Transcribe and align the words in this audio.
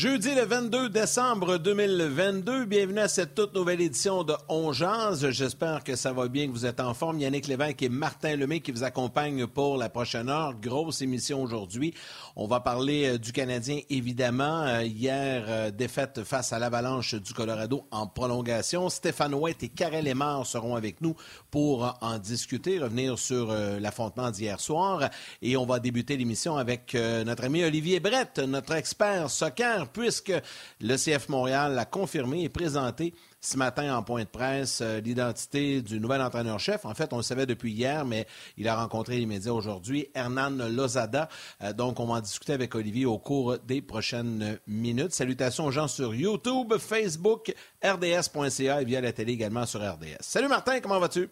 Jeudi 0.00 0.34
le 0.34 0.46
22 0.46 0.88
décembre 0.88 1.58
2022, 1.58 2.64
bienvenue 2.64 3.00
à 3.00 3.08
cette 3.08 3.34
toute 3.34 3.54
nouvelle 3.54 3.82
édition 3.82 4.24
de 4.24 4.32
On 4.48 4.72
J'espère 4.72 5.84
que 5.84 5.94
ça 5.94 6.14
va 6.14 6.26
bien, 6.26 6.46
que 6.46 6.52
vous 6.52 6.64
êtes 6.64 6.80
en 6.80 6.94
forme. 6.94 7.18
Yannick 7.18 7.46
Lévesque 7.46 7.82
et 7.82 7.90
Martin 7.90 8.34
Lemay 8.34 8.60
qui 8.60 8.72
vous 8.72 8.82
accompagnent 8.82 9.46
pour 9.46 9.76
la 9.76 9.90
prochaine 9.90 10.30
heure. 10.30 10.54
Grosse 10.58 11.02
émission 11.02 11.42
aujourd'hui. 11.42 11.92
On 12.34 12.46
va 12.46 12.60
parler 12.60 13.10
euh, 13.10 13.18
du 13.18 13.32
Canadien, 13.32 13.80
évidemment. 13.90 14.62
Euh, 14.62 14.84
hier, 14.84 15.44
euh, 15.48 15.70
défaite 15.70 16.24
face 16.24 16.54
à 16.54 16.58
l'Avalanche 16.58 17.14
du 17.16 17.34
Colorado 17.34 17.86
en 17.90 18.06
prolongation. 18.06 18.88
Stéphane 18.88 19.34
White 19.34 19.64
et 19.64 19.68
Karel 19.68 20.06
Lemar 20.06 20.46
seront 20.46 20.76
avec 20.76 21.02
nous 21.02 21.14
pour 21.50 21.98
en 22.00 22.18
discuter, 22.18 22.78
revenir 22.78 23.18
sur 23.18 23.52
l'affrontement 23.52 24.30
d'hier 24.30 24.60
soir. 24.60 25.10
Et 25.42 25.58
on 25.58 25.66
va 25.66 25.78
débuter 25.78 26.16
l'émission 26.16 26.56
avec 26.56 26.94
notre 26.94 27.44
ami 27.44 27.64
Olivier 27.64 28.00
Brett, 28.00 28.38
notre 28.38 28.72
expert 28.72 29.28
soccer 29.28 29.89
puisque 29.92 30.32
le 30.80 30.96
CF 30.96 31.28
Montréal 31.28 31.74
l'a 31.74 31.84
confirmé 31.84 32.44
et 32.44 32.48
présenté 32.48 33.14
ce 33.40 33.56
matin 33.56 33.96
en 33.96 34.02
point 34.02 34.24
de 34.24 34.28
presse 34.28 34.80
euh, 34.82 35.00
l'identité 35.00 35.80
du 35.82 35.98
nouvel 35.98 36.20
entraîneur-chef. 36.20 36.84
En 36.84 36.94
fait, 36.94 37.12
on 37.12 37.16
le 37.16 37.22
savait 37.22 37.46
depuis 37.46 37.72
hier, 37.72 38.04
mais 38.04 38.26
il 38.56 38.68
a 38.68 38.76
rencontré 38.76 39.18
les 39.18 39.26
médias 39.26 39.52
aujourd'hui, 39.52 40.08
Hernan 40.14 40.50
Lozada. 40.50 41.28
Euh, 41.62 41.72
donc, 41.72 42.00
on 42.00 42.06
va 42.06 42.14
en 42.14 42.20
discuter 42.20 42.52
avec 42.52 42.74
Olivier 42.74 43.06
au 43.06 43.18
cours 43.18 43.58
des 43.58 43.80
prochaines 43.80 44.58
minutes. 44.66 45.12
Salutations 45.12 45.66
aux 45.66 45.70
gens 45.70 45.88
sur 45.88 46.14
YouTube, 46.14 46.74
Facebook, 46.78 47.54
rds.ca 47.82 48.82
et 48.82 48.84
via 48.84 49.00
la 49.00 49.12
télé 49.12 49.32
également 49.32 49.66
sur 49.66 49.80
RDS. 49.80 50.18
Salut 50.20 50.48
Martin, 50.48 50.80
comment 50.80 51.00
vas-tu? 51.00 51.28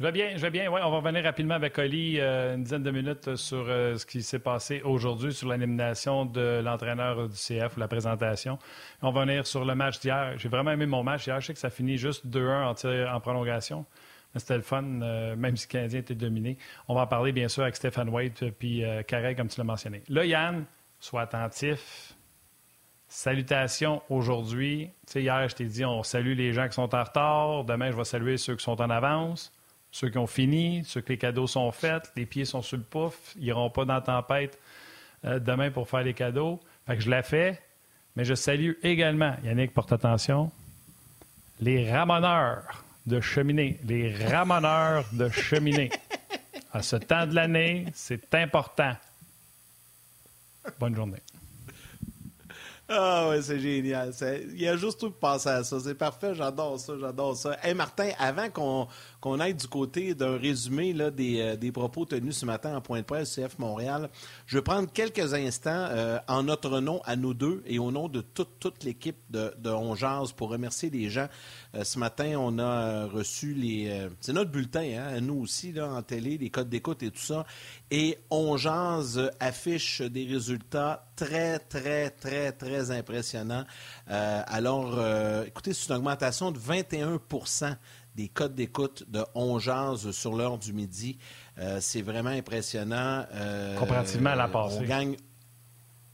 Je 0.00 0.02
vais 0.02 0.10
bien, 0.10 0.36
je 0.36 0.42
vais 0.42 0.50
bien. 0.50 0.68
Ouais, 0.72 0.80
on 0.82 0.90
va 0.90 0.96
revenir 0.96 1.22
rapidement 1.22 1.54
avec 1.54 1.78
Oli 1.78 2.18
euh, 2.18 2.56
une 2.56 2.64
dizaine 2.64 2.82
de 2.82 2.90
minutes 2.90 3.36
sur 3.36 3.64
euh, 3.68 3.96
ce 3.96 4.04
qui 4.04 4.24
s'est 4.24 4.40
passé 4.40 4.82
aujourd'hui 4.82 5.32
sur 5.32 5.48
l'élimination 5.48 6.24
de 6.24 6.60
l'entraîneur 6.64 7.28
du 7.28 7.36
CF, 7.36 7.76
la 7.76 7.86
présentation. 7.86 8.58
On 9.02 9.12
va 9.12 9.20
venir 9.20 9.46
sur 9.46 9.64
le 9.64 9.76
match 9.76 10.00
d'hier. 10.00 10.36
J'ai 10.36 10.48
vraiment 10.48 10.72
aimé 10.72 10.86
mon 10.86 11.04
match 11.04 11.28
hier. 11.28 11.40
Je 11.40 11.46
sais 11.46 11.54
que 11.54 11.60
ça 11.60 11.70
finit 11.70 11.96
juste 11.96 12.26
2-1 12.26 13.06
en, 13.08 13.20
prolongation. 13.20 13.86
Mais 14.34 14.40
c'était 14.40 14.56
le 14.56 14.62
fun, 14.62 14.82
euh, 14.82 15.36
même 15.36 15.56
si 15.56 15.68
le 15.68 15.70
Canadien 15.70 16.00
était 16.00 16.16
dominé. 16.16 16.58
On 16.88 16.96
va 16.96 17.02
en 17.02 17.06
parler 17.06 17.30
bien 17.30 17.46
sûr 17.46 17.62
avec 17.62 17.76
Stéphane 17.76 18.08
White 18.08 18.50
puis 18.58 18.82
Carré, 19.06 19.36
comme 19.36 19.46
tu 19.46 19.60
l'as 19.60 19.64
mentionné. 19.64 20.02
Là, 20.08 20.24
Yann, 20.24 20.64
sois 20.98 21.22
attentif. 21.22 22.16
Salutations 23.06 24.02
aujourd'hui. 24.10 24.90
Hier, 25.14 25.48
je 25.48 25.54
t'ai 25.54 25.66
dit, 25.66 25.84
on 25.84 26.02
salue 26.02 26.36
les 26.36 26.52
gens 26.52 26.66
qui 26.66 26.74
sont 26.74 26.92
en 26.96 27.04
retard. 27.04 27.62
Demain, 27.62 27.92
je 27.92 27.96
vais 27.96 28.02
saluer 28.02 28.38
ceux 28.38 28.56
qui 28.56 28.64
sont 28.64 28.82
en 28.82 28.90
avance 28.90 29.52
ceux 29.94 30.08
qui 30.08 30.18
ont 30.18 30.26
fini, 30.26 30.82
ceux 30.84 31.02
que 31.02 31.10
les 31.10 31.18
cadeaux 31.18 31.46
sont 31.46 31.70
faits, 31.70 32.10
les 32.16 32.26
pieds 32.26 32.44
sont 32.44 32.62
sur 32.62 32.76
le 32.76 32.82
pouf, 32.82 33.14
ils 33.36 33.44
n'iront 33.44 33.70
pas 33.70 33.84
dans 33.84 33.94
la 33.94 34.00
tempête 34.00 34.58
euh, 35.24 35.38
demain 35.38 35.70
pour 35.70 35.88
faire 35.88 36.02
les 36.02 36.14
cadeaux. 36.14 36.58
Fait 36.84 36.96
que 36.96 37.02
je 37.04 37.08
l'ai 37.08 37.22
fait, 37.22 37.62
mais 38.16 38.24
je 38.24 38.34
salue 38.34 38.72
également, 38.82 39.36
Yannick, 39.44 39.72
porte 39.72 39.92
attention, 39.92 40.50
les 41.60 41.92
ramoneurs 41.92 42.84
de 43.06 43.20
cheminée. 43.20 43.78
Les 43.84 44.12
ramoneurs 44.12 45.04
de 45.12 45.28
cheminée. 45.28 45.92
À 46.72 46.82
ce 46.82 46.96
temps 46.96 47.28
de 47.28 47.36
l'année, 47.36 47.86
c'est 47.94 48.34
important. 48.34 48.96
Bonne 50.80 50.96
journée. 50.96 51.22
Ah 52.88 53.28
ouais, 53.28 53.40
c'est 53.40 53.58
génial. 53.58 54.12
Il 54.52 54.60
y 54.60 54.68
a 54.68 54.76
juste 54.76 55.00
tout 55.00 55.10
penser 55.10 55.48
à 55.48 55.64
ça. 55.64 55.80
C'est 55.80 55.94
parfait, 55.94 56.34
j'adore 56.34 56.78
ça, 56.78 56.92
j'adore 57.00 57.36
ça. 57.36 57.56
Hey 57.62 57.74
Martin, 57.74 58.10
avant 58.18 58.50
qu'on 58.50 58.88
qu'on 59.24 59.40
aille 59.40 59.54
du 59.54 59.68
côté 59.68 60.14
d'un 60.14 60.36
résumé 60.36 60.94
euh, 61.00 61.56
des, 61.56 61.72
propos 61.72 62.04
tenus 62.04 62.36
ce 62.36 62.44
matin 62.44 62.76
en 62.76 62.82
point 62.82 62.98
de 62.98 63.06
presse 63.06 63.34
CF 63.36 63.58
Montréal, 63.58 64.10
je 64.44 64.58
vais 64.58 64.62
prendre 64.62 64.92
quelques 64.92 65.32
instants 65.32 65.70
euh, 65.70 66.18
en 66.28 66.42
notre 66.42 66.78
nom 66.80 67.00
à 67.06 67.16
nous 67.16 67.32
deux 67.32 67.62
et 67.64 67.78
au 67.78 67.90
nom 67.90 68.08
de 68.08 68.20
toute, 68.20 68.84
l'équipe 68.84 69.16
de, 69.30 69.54
de 69.56 70.32
pour 70.34 70.50
remercier 70.50 70.90
les 70.90 71.08
gens. 71.08 71.28
Euh, 71.74 71.84
ce 71.84 71.98
matin, 71.98 72.34
on 72.38 72.58
a 72.58 73.06
reçu 73.06 73.54
les... 73.54 74.08
c'est 74.20 74.34
notre 74.34 74.50
bulletin, 74.50 74.82
hein, 74.82 75.20
nous 75.22 75.40
aussi, 75.40 75.72
en 75.80 76.02
télé, 76.02 76.36
les 76.36 76.50
codes 76.50 76.68
d'écoute 76.68 77.02
et 77.02 77.10
tout 77.10 77.16
ça. 77.16 77.46
Et 77.90 78.18
On 78.28 78.58
affiche 79.40 80.02
des 80.02 80.26
résultats 80.26 81.06
très, 81.16 81.60
très, 81.60 82.10
très, 82.10 82.52
très 82.52 82.90
impressionnants. 82.90 83.64
alors, 84.06 84.98
écoutez, 85.46 85.72
c'est 85.72 85.88
une 85.88 85.96
augmentation 85.96 86.50
de 86.50 86.58
21 86.58 87.20
des 88.14 88.28
codes 88.28 88.54
d'écoute 88.54 89.04
de 89.08 89.24
11 89.34 90.10
sur 90.12 90.34
l'heure 90.34 90.58
du 90.58 90.72
midi. 90.72 91.18
Euh, 91.58 91.78
c'est 91.80 92.02
vraiment 92.02 92.30
impressionnant. 92.30 93.24
Euh, 93.32 93.76
comparativement 93.76 94.30
à 94.30 94.36
la 94.36 94.48
passée. 94.48 94.78
On 94.80 94.84
gagne. 94.84 95.16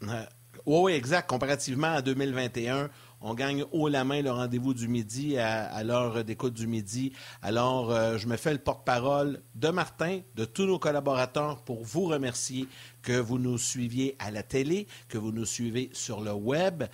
Euh, 0.04 0.24
oui, 0.66 0.92
exact. 0.92 1.28
Comparativement 1.28 1.92
à 1.92 2.02
2021, 2.02 2.90
on 3.22 3.34
gagne 3.34 3.64
haut 3.72 3.88
la 3.88 4.04
main 4.04 4.22
le 4.22 4.30
rendez-vous 4.30 4.72
du 4.72 4.88
midi 4.88 5.38
à, 5.38 5.82
l'heure 5.82 6.22
d'écoute 6.24 6.54
du 6.54 6.66
midi. 6.66 7.12
Alors, 7.42 7.90
je 8.18 8.26
me 8.26 8.36
fais 8.36 8.52
le 8.52 8.58
porte-parole 8.58 9.42
de 9.54 9.68
Martin, 9.68 10.20
de 10.36 10.44
tous 10.44 10.64
nos 10.64 10.78
collaborateurs 10.78 11.62
pour 11.64 11.82
vous 11.82 12.04
remercier 12.04 12.68
que 13.02 13.12
vous 13.12 13.38
nous 13.38 13.56
suiviez 13.56 14.16
à 14.18 14.30
la 14.30 14.42
télé, 14.42 14.86
que 15.08 15.16
vous 15.16 15.32
nous 15.32 15.46
suivez 15.46 15.90
sur 15.92 16.20
le 16.20 16.32
web, 16.32 16.84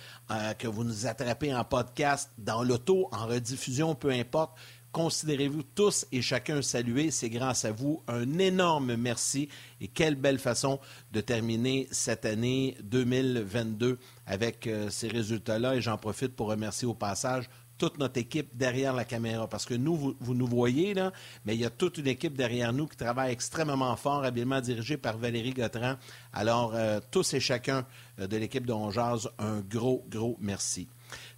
que 0.57 0.67
vous 0.67 0.85
nous 0.85 1.05
attrapez 1.07 1.53
en 1.53 1.63
podcast, 1.65 2.31
dans 2.37 2.63
l'auto, 2.63 3.09
en 3.11 3.27
rediffusion, 3.27 3.95
peu 3.95 4.11
importe 4.11 4.57
considérez-vous 4.97 5.61
tous 5.61 6.07
et 6.11 6.23
chacun 6.23 6.63
saluer. 6.63 7.11
C'est 7.11 7.29
grâce 7.29 7.65
à 7.65 7.71
vous. 7.71 8.01
Un 8.07 8.39
énorme 8.39 8.95
merci 8.95 9.47
et 9.79 9.87
quelle 9.87 10.15
belle 10.15 10.39
façon 10.39 10.79
de 11.11 11.21
terminer 11.21 11.87
cette 11.91 12.25
année 12.25 12.75
2022 12.81 13.99
avec 14.25 14.65
euh, 14.65 14.89
ces 14.89 15.07
résultats-là. 15.07 15.75
Et 15.75 15.81
j'en 15.81 15.99
profite 15.99 16.35
pour 16.35 16.47
remercier 16.47 16.87
au 16.87 16.95
passage 16.95 17.47
toute 17.77 17.99
notre 17.99 18.19
équipe 18.19 18.57
derrière 18.57 18.93
la 18.93 19.05
caméra. 19.05 19.47
Parce 19.47 19.67
que 19.67 19.75
nous, 19.75 20.15
vous, 20.19 20.33
nous 20.33 20.47
voyez, 20.47 20.95
là, 20.95 21.13
mais 21.45 21.53
il 21.53 21.61
y 21.61 21.65
a 21.65 21.69
toute 21.69 21.99
une 21.99 22.07
équipe 22.07 22.35
derrière 22.35 22.73
nous 22.73 22.87
qui 22.87 22.97
travaille 22.97 23.31
extrêmement 23.31 23.95
fort, 23.97 24.23
habilement 24.23 24.61
dirigée 24.61 24.97
par 24.97 25.19
Valérie 25.19 25.53
Gautran. 25.53 25.97
Alors, 26.33 26.73
euh, 26.73 26.99
tous 27.11 27.35
et 27.35 27.39
chacun 27.39 27.85
euh, 28.19 28.25
de 28.25 28.35
l'équipe 28.37 28.65
de 28.65 28.73
Ongeaz, 28.73 29.29
un 29.37 29.59
gros, 29.59 30.03
gros 30.09 30.37
merci. 30.41 30.87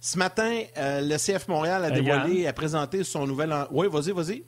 Ce 0.00 0.18
matin, 0.18 0.62
euh, 0.78 1.00
le 1.02 1.16
CF 1.16 1.48
Montréal 1.48 1.84
a 1.84 1.90
dévoilé, 1.90 2.46
a 2.46 2.52
présenté 2.52 3.04
son 3.04 3.26
nouvel. 3.26 3.54
Oui, 3.70 3.86
vas-y, 3.90 4.12
vas-y. 4.12 4.44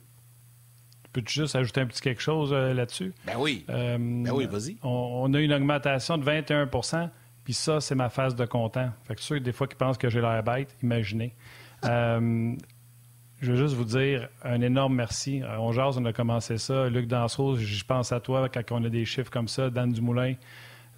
Peux-tu 1.11 1.41
juste 1.41 1.55
ajouter 1.55 1.81
un 1.81 1.85
petit 1.85 2.01
quelque 2.01 2.21
chose 2.21 2.51
euh, 2.51 2.73
là-dessus? 2.73 3.13
Ben 3.25 3.35
oui. 3.37 3.63
Euh, 3.69 3.97
ben 3.99 4.31
oui, 4.31 4.47
vas-y. 4.47 4.77
On, 4.81 5.31
a 5.31 5.39
une 5.39 5.53
augmentation 5.53 6.17
de 6.17 6.25
21% 6.25 7.09
puis 7.43 7.53
ça, 7.53 7.81
c'est 7.81 7.93
ma 7.93 8.09
phase 8.09 8.35
de 8.35 8.45
content. 8.45 8.89
Fait 9.03 9.15
que 9.15 9.21
ceux, 9.21 9.39
des 9.41 9.51
fois, 9.51 9.67
qui 9.67 9.75
pensent 9.75 9.97
que 9.97 10.09
j'ai 10.09 10.21
l'air 10.21 10.41
bête, 10.43 10.75
imaginez. 10.81 11.35
je 11.83 12.55
veux 13.41 13.57
juste 13.57 13.75
vous 13.75 13.83
dire 13.83 14.29
un 14.43 14.61
énorme 14.61 14.95
merci. 14.95 15.41
On 15.59 15.73
jase, 15.73 15.97
on 15.97 16.05
a 16.05 16.13
commencé 16.13 16.57
ça. 16.57 16.87
Luc 16.89 17.05
Dansereau, 17.05 17.57
je 17.57 17.83
pense 17.83 18.13
à 18.13 18.21
toi 18.21 18.47
quand 18.47 18.71
on 18.71 18.83
a 18.85 18.89
des 18.89 19.03
chiffres 19.03 19.29
comme 19.29 19.49
ça. 19.49 19.69
Dan 19.69 19.91
Dumoulin, 19.91 20.35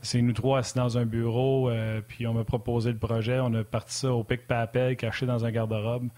c'est 0.06 0.22
nous 0.22 0.34
trois 0.34 0.60
assis 0.60 0.76
dans 0.76 0.98
un 0.98 1.06
bureau, 1.06 1.70
euh, 1.70 2.02
puis 2.08 2.28
on 2.28 2.34
m'a 2.34 2.44
proposé 2.44 2.92
le 2.92 2.98
projet. 2.98 3.40
On 3.42 3.54
a 3.54 3.64
parti 3.64 3.96
ça 3.96 4.14
au 4.14 4.24
pic 4.24 4.48
papel 4.48 4.96
caché 4.96 5.26
dans 5.26 5.46
un 5.46 5.52
garde-robe. 5.52 6.10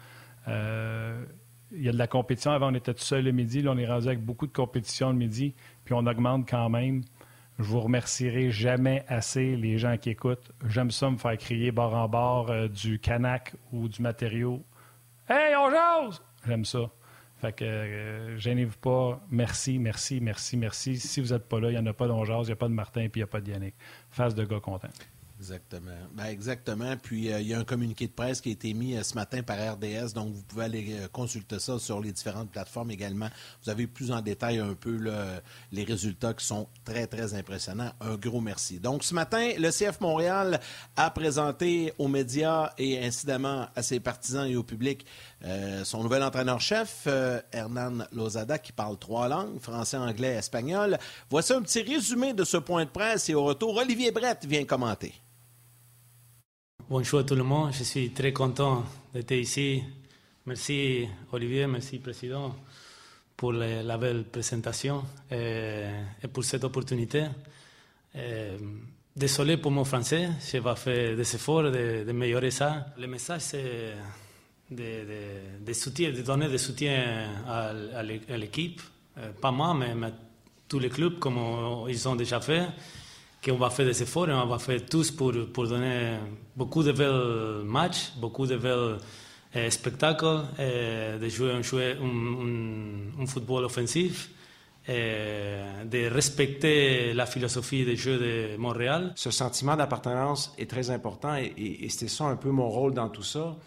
Euh, 0.47 1.23
il 1.71 1.83
y 1.83 1.89
a 1.89 1.91
de 1.91 1.97
la 1.97 2.07
compétition. 2.07 2.51
Avant, 2.51 2.71
on 2.71 2.75
était 2.75 2.93
tout 2.93 3.03
seul 3.03 3.23
le 3.23 3.31
midi. 3.31 3.61
Là, 3.61 3.71
on 3.71 3.77
est 3.77 3.87
rendu 3.87 4.07
avec 4.07 4.23
beaucoup 4.23 4.45
de 4.45 4.51
compétition 4.51 5.09
le 5.09 5.15
midi, 5.15 5.55
puis 5.85 5.93
on 5.93 6.05
augmente 6.05 6.47
quand 6.49 6.69
même. 6.69 7.01
Je 7.59 7.63
vous 7.63 7.79
remercierai 7.79 8.51
jamais 8.51 9.03
assez, 9.07 9.55
les 9.55 9.77
gens 9.77 9.97
qui 9.97 10.11
écoutent. 10.11 10.51
J'aime 10.67 10.91
ça 10.91 11.09
me 11.09 11.17
faire 11.17 11.37
crier 11.37 11.71
bord 11.71 11.95
en 11.95 12.07
bord 12.07 12.51
euh, 12.51 12.67
du 12.67 12.99
canac 12.99 13.55
ou 13.71 13.87
du 13.87 14.01
matériau. 14.01 14.63
Hey, 15.27 15.55
on 15.55 15.71
jase! 15.71 16.21
J'aime 16.45 16.65
ça. 16.65 16.91
Fait 17.37 17.53
que 17.53 17.63
euh, 17.63 18.37
gênez-vous 18.37 18.77
pas. 18.77 19.21
Merci, 19.29 19.77
merci, 19.77 20.19
merci, 20.21 20.57
merci. 20.57 20.97
Si 20.97 21.21
vous 21.21 21.33
n'êtes 21.33 21.47
pas 21.47 21.59
là, 21.59 21.69
il 21.69 21.73
n'y 21.73 21.79
en 21.79 21.85
a 21.85 21.93
pas 21.93 22.07
d'Ongeaz, 22.07 22.43
il 22.43 22.47
n'y 22.47 22.51
a 22.51 22.55
pas 22.55 22.67
de 22.67 22.73
Martin, 22.73 23.07
puis 23.09 23.19
il 23.19 23.23
n'y 23.23 23.23
a 23.23 23.27
pas 23.27 23.41
de 23.41 23.51
Yannick. 23.51 23.75
Face 24.09 24.33
de 24.33 24.43
gars 24.43 24.59
content. 24.59 24.89
Exactement. 25.39 25.91
Ben, 26.13 26.25
exactement. 26.25 26.97
Puis 26.97 27.31
euh, 27.31 27.39
il 27.39 27.47
y 27.47 27.53
a 27.53 27.59
un 27.59 27.63
communiqué 27.63 28.07
de 28.07 28.11
presse 28.11 28.41
qui 28.41 28.49
a 28.49 28.51
été 28.53 28.73
mis 28.73 28.95
euh, 28.95 29.03
ce 29.03 29.13
matin 29.13 29.43
par 29.43 29.57
RDS, 29.57 30.13
donc 30.15 30.33
vous 30.33 30.41
pouvez 30.41 30.65
aller 30.65 30.95
euh, 30.99 31.07
consulter 31.09 31.59
ça 31.59 31.77
sur 31.77 32.01
les 32.01 32.11
différentes 32.11 32.49
plateformes 32.49 32.89
également. 32.89 33.29
Vous 33.63 33.69
avez 33.69 33.85
plus 33.85 34.11
en 34.11 34.21
détail 34.21 34.57
un 34.57 34.73
peu 34.73 34.97
les 35.71 35.83
résultats 35.83 36.33
qui 36.33 36.45
sont 36.45 36.67
très, 36.83 37.05
très 37.05 37.35
impressionnants. 37.35 37.91
Un 38.01 38.15
gros 38.15 38.41
merci. 38.41 38.79
Donc 38.79 39.03
ce 39.03 39.13
matin, 39.13 39.51
le 39.57 39.69
CF 39.69 40.01
Montréal 40.01 40.59
a 40.95 41.11
présenté 41.11 41.93
aux 41.99 42.07
médias 42.07 42.73
et 42.77 43.05
incidemment 43.05 43.67
à 43.75 43.83
ses 43.83 43.99
partisans 43.99 44.47
et 44.47 44.55
au 44.55 44.63
public 44.63 45.05
son 45.83 46.03
nouvel 46.03 46.23
entraîneur-chef, 46.23 47.07
Hernan 47.51 48.05
Lozada, 48.11 48.57
qui 48.57 48.71
parle 48.71 48.97
trois 48.97 49.27
langues, 49.27 49.59
français, 49.59 49.97
anglais, 49.97 50.35
espagnol. 50.35 50.97
Voici 51.29 51.53
un 51.53 51.61
petit 51.61 51.81
résumé 51.81 52.33
de 52.33 52.43
ce 52.43 52.57
point 52.57 52.85
de 52.85 52.89
presse 52.89 53.29
et 53.29 53.35
au 53.35 53.43
retour, 53.43 53.77
Olivier 53.77 54.11
Brett 54.11 54.45
vient 54.45 54.65
commenter. 54.65 55.13
Bonjour 56.89 57.19
à 57.19 57.23
tout 57.25 57.35
le 57.35 57.43
monde, 57.43 57.73
je 57.73 57.83
suis 57.83 58.11
très 58.11 58.31
content 58.31 58.85
d'être 59.13 59.33
ici. 59.33 59.83
Merci 60.45 61.05
Olivier, 61.33 61.67
merci 61.67 61.99
Président 61.99 62.55
pour 63.35 63.51
la 63.51 63.97
belle 63.97 64.23
présentation 64.23 65.03
et, 65.29 65.89
pour 66.31 66.45
cette 66.45 66.63
opportunité. 66.63 67.25
désolé 69.13 69.57
pour 69.57 69.71
mon 69.71 69.83
français, 69.83 70.29
je 70.49 70.59
vais 70.59 70.75
faire 70.77 71.17
des 71.17 71.35
efforts 71.35 71.63
de, 71.63 72.05
de 72.05 72.09
améliorer 72.09 72.51
ça. 72.51 72.85
Le 72.97 73.07
message, 73.07 73.41
c'est 73.41 73.93
de, 74.71 75.65
de, 75.65 75.73
soutien, 75.73 76.11
de 76.13 76.21
donner 76.21 76.47
du 76.47 76.57
soutien 76.57 77.33
à, 77.45 77.73
à 77.99 78.37
l'équipe, 78.37 78.81
euh, 79.17 79.33
pas 79.33 79.51
moi, 79.51 79.73
mais, 79.73 79.93
mais, 79.93 80.13
tous 80.69 80.79
les 80.79 80.89
clubs 80.89 81.19
comme 81.19 81.37
ils 81.89 82.07
ont 82.07 82.15
déjà 82.15 82.39
fait 82.39 82.65
qu'on 83.47 83.57
va 83.57 83.69
faire 83.69 83.85
des 83.85 84.01
efforts 84.01 84.27
on 84.29 84.45
va 84.45 84.59
faire 84.59 84.85
tous 84.85 85.11
pour, 85.11 85.33
pour 85.53 85.67
donner 85.67 86.17
beaucoup 86.55 86.83
de 86.83 86.91
belles 86.91 87.63
matchs, 87.63 88.11
beaucoup 88.17 88.45
de 88.45 88.57
belles 88.57 88.97
eh, 89.53 89.69
spectacles, 89.71 90.43
eh, 90.59 91.17
de 91.19 91.29
jouer, 91.29 91.63
jouer 91.63 91.95
un, 92.01 92.05
un, 92.05 93.23
un, 93.23 93.25
football 93.25 93.65
offensif. 93.65 94.31
Eh, 94.89 95.83
de 95.83 96.07
respecter 96.07 97.13
la 97.13 97.25
philosophie 97.25 97.83
des 97.83 97.97
Jeux 97.97 98.17
de 98.17 98.57
Montréal. 98.57 99.11
Ce 99.15 99.31
sentiment 99.31 99.75
d'appartenance 99.75 100.53
est 100.57 100.69
très 100.69 100.91
important 100.91 101.35
et, 101.35 101.53
et, 101.57 101.83
et 101.85 101.89
c'était 101.89 102.07
ça 102.07 102.23
un 102.23 102.37
peu 102.37 102.51
mon 102.51 102.69
rôle 102.69 102.93
dans 102.93 103.09
tout 103.09 103.23
ça, 103.23 103.57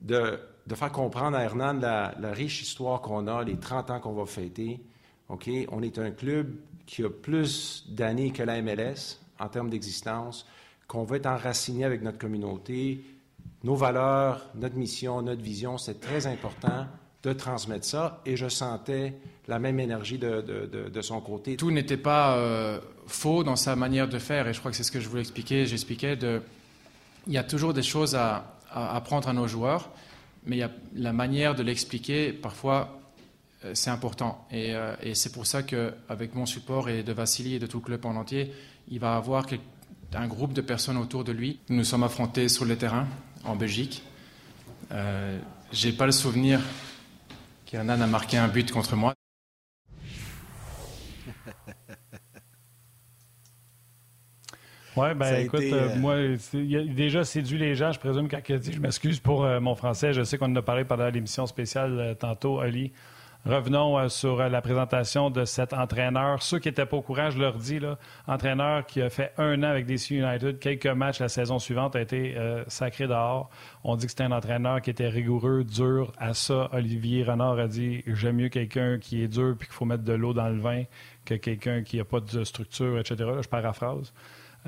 de, 0.00 0.38
de 0.66 0.74
faire 0.74 0.92
comprendre 0.92 1.36
à 1.36 1.42
Hernan 1.42 1.74
la, 1.74 2.14
la 2.18 2.32
riche 2.32 2.62
histoire 2.62 3.02
qu'on 3.02 3.26
a, 3.26 3.44
les 3.44 3.58
30 3.58 3.90
ans 3.90 4.00
qu'on 4.00 4.14
va 4.14 4.24
fêter. 4.24 4.80
OK? 5.28 5.50
On 5.70 5.82
est 5.82 5.98
un 5.98 6.10
club 6.10 6.54
qui 6.86 7.02
a 7.04 7.10
plus 7.10 7.84
d'années 7.88 8.30
que 8.30 8.42
la 8.42 8.62
MLS 8.62 9.18
en 9.38 9.48
termes 9.48 9.70
d'existence, 9.70 10.46
qu'on 10.88 11.04
veut 11.04 11.16
être 11.16 11.26
enraciné 11.26 11.84
avec 11.84 12.02
notre 12.02 12.18
communauté, 12.18 13.04
nos 13.64 13.74
valeurs, 13.74 14.48
notre 14.54 14.76
mission, 14.76 15.20
notre 15.22 15.42
vision. 15.42 15.78
C'est 15.78 16.00
très 16.00 16.26
important 16.26 16.86
de 17.22 17.32
transmettre 17.32 17.84
ça 17.84 18.22
et 18.24 18.36
je 18.36 18.48
sentais 18.48 19.14
la 19.48 19.58
même 19.58 19.80
énergie 19.80 20.18
de, 20.18 20.40
de, 20.40 20.88
de, 20.88 21.00
son 21.00 21.20
côté. 21.20 21.56
Tout 21.56 21.70
n'était 21.70 21.96
pas 21.96 22.36
euh, 22.36 22.80
faux 23.06 23.44
dans 23.44 23.56
sa 23.56 23.76
manière 23.76 24.08
de 24.08 24.18
faire 24.18 24.46
et 24.48 24.54
je 24.54 24.60
crois 24.60 24.70
que 24.70 24.76
c'est 24.76 24.84
ce 24.84 24.92
que 24.92 25.00
je 25.00 25.08
voulais 25.08 25.22
expliquer. 25.22 25.66
J'expliquais 25.66 26.16
de... 26.16 26.40
Il 27.26 27.32
y 27.32 27.38
a 27.38 27.44
toujours 27.44 27.74
des 27.74 27.82
choses 27.82 28.14
à, 28.14 28.56
à 28.70 28.96
apprendre 28.96 29.28
à 29.28 29.32
nos 29.32 29.48
joueurs, 29.48 29.90
mais 30.44 30.56
il 30.56 30.58
y 30.60 30.64
a 30.64 30.70
la 30.94 31.12
manière 31.12 31.54
de 31.56 31.62
l'expliquer, 31.62 32.32
parfois, 32.32 32.95
c'est 33.74 33.90
important. 33.90 34.46
Euh, 34.52 34.96
et, 35.02 35.14
c'est 35.14 35.32
pour 35.32 35.46
ça 35.46 35.62
qu'avec 35.62 36.34
mon 36.34 36.46
support 36.46 36.88
et 36.88 37.02
de 37.02 37.12
Vassili 37.12 37.54
et 37.54 37.58
de 37.58 37.66
tout 37.66 37.78
le 37.78 37.84
club 37.84 38.04
en 38.06 38.16
entier, 38.16 38.52
il 38.88 38.98
va 38.98 39.16
avoir 39.16 39.46
un 40.14 40.26
groupe 40.26 40.52
de 40.52 40.60
personnes 40.60 40.96
autour 40.96 41.24
de 41.24 41.32
lui. 41.32 41.60
Nous 41.68 41.76
nous 41.76 41.84
sommes 41.84 42.04
affrontés 42.04 42.48
sur 42.48 42.64
le 42.64 42.76
terrain 42.76 43.06
en 43.44 43.56
Belgique. 43.56 44.02
Euh, 44.92 45.38
J'ai 45.72 45.92
pas 45.92 46.06
le 46.06 46.12
souvenir 46.12 46.60
qu'Hernan 47.64 48.00
a 48.00 48.06
marqué 48.06 48.36
un 48.36 48.48
but 48.48 48.70
contre 48.70 48.96
moi. 48.96 49.14
Oui, 54.98 55.08
ben 55.14 55.44
écoute, 55.44 55.60
euh, 55.60 55.94
moi, 55.96 56.16
il 56.54 56.74
a 56.74 56.82
déjà 56.82 57.22
séduit 57.22 57.58
les 57.58 57.74
gens, 57.74 57.92
je 57.92 57.98
présume, 57.98 58.30
quand 58.30 58.40
il 58.48 58.58
dit 58.58 58.72
je 58.72 58.80
m'excuse 58.80 59.20
pour 59.20 59.44
mon 59.60 59.74
français. 59.74 60.14
Je 60.14 60.22
sais 60.22 60.38
qu'on 60.38 60.46
en 60.46 60.56
a 60.56 60.62
parlé 60.62 60.86
pendant 60.86 61.06
l'émission 61.10 61.46
spéciale 61.46 62.16
tantôt, 62.18 62.60
Ali. 62.60 62.92
Revenons 63.46 63.96
euh, 63.96 64.08
sur 64.08 64.40
euh, 64.40 64.48
la 64.48 64.60
présentation 64.60 65.30
de 65.30 65.44
cet 65.44 65.72
entraîneur. 65.72 66.42
Ceux 66.42 66.58
qui 66.58 66.66
n'étaient 66.66 66.84
pas 66.84 66.96
au 66.96 67.02
courant, 67.02 67.30
je 67.30 67.38
leur 67.38 67.58
dis, 67.58 67.78
là, 67.78 67.96
entraîneur 68.26 68.84
qui 68.86 69.00
a 69.00 69.08
fait 69.08 69.32
un 69.38 69.62
an 69.62 69.68
avec 69.68 69.86
DC 69.86 70.10
United, 70.10 70.58
quelques 70.58 70.88
matchs 70.88 71.20
la 71.20 71.28
saison 71.28 71.60
suivante, 71.60 71.94
a 71.94 72.00
été 72.00 72.36
euh, 72.36 72.64
sacré 72.66 73.06
dehors. 73.06 73.48
On 73.84 73.94
dit 73.94 74.06
que 74.06 74.10
c'était 74.10 74.24
un 74.24 74.32
entraîneur 74.32 74.82
qui 74.82 74.90
était 74.90 75.06
rigoureux, 75.06 75.62
dur. 75.62 76.10
À 76.18 76.34
ça, 76.34 76.68
Olivier 76.72 77.22
Renard 77.22 77.60
a 77.60 77.68
dit 77.68 78.02
J'aime 78.08 78.34
mieux 78.34 78.48
quelqu'un 78.48 78.98
qui 78.98 79.22
est 79.22 79.28
dur 79.28 79.54
puis 79.56 79.68
qu'il 79.68 79.76
faut 79.76 79.84
mettre 79.84 80.02
de 80.02 80.14
l'eau 80.14 80.34
dans 80.34 80.48
le 80.48 80.58
vin 80.58 80.82
que 81.24 81.34
quelqu'un 81.34 81.84
qui 81.84 81.98
n'a 81.98 82.04
pas 82.04 82.18
de 82.18 82.42
structure, 82.42 82.98
etc. 82.98 83.30
je 83.42 83.48
paraphrase. 83.48 84.12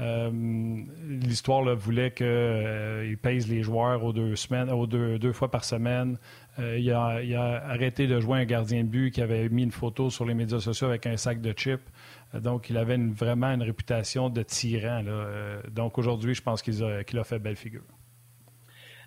L'histoire 0.00 1.74
voulait 1.74 2.12
qu'il 2.12 3.18
pèse 3.20 3.48
les 3.48 3.64
joueurs 3.64 4.04
aux 4.04 4.12
deux 4.12 4.36
semaines, 4.36 4.70
aux 4.70 4.86
deux, 4.86 5.18
deux 5.18 5.32
fois 5.32 5.50
par 5.50 5.64
semaine, 5.64 6.18
euh, 6.58 6.78
il, 6.78 6.92
a, 6.92 7.64
arrêté 7.66 8.06
de 8.06 8.18
jouer 8.20 8.40
un 8.40 8.44
gardien 8.44 8.82
de 8.82 8.88
but 8.88 9.12
qui 9.12 9.22
avait 9.22 9.48
mis 9.48 9.62
une 9.62 9.70
photo 9.70 10.10
sur 10.10 10.24
les 10.24 10.34
médias 10.34 10.58
sociaux 10.58 10.88
avec 10.88 11.06
un 11.06 11.16
sac 11.16 11.40
de 11.40 11.52
chips. 11.52 11.80
Euh, 12.34 12.40
donc, 12.40 12.68
il 12.68 12.76
avait 12.76 12.96
vraiment 12.96 13.48
une 13.48 13.62
réputation 13.62 14.28
de 14.28 14.42
tyran. 14.42 15.04
Euh, 15.06 15.62
donc, 15.70 15.98
aujourd'hui, 15.98 16.34
je 16.34 16.42
pense 16.42 16.62
qu'il 16.62 16.82
a, 16.84 17.24
fait 17.24 17.38
belle 17.38 17.56
figure. 17.56 17.84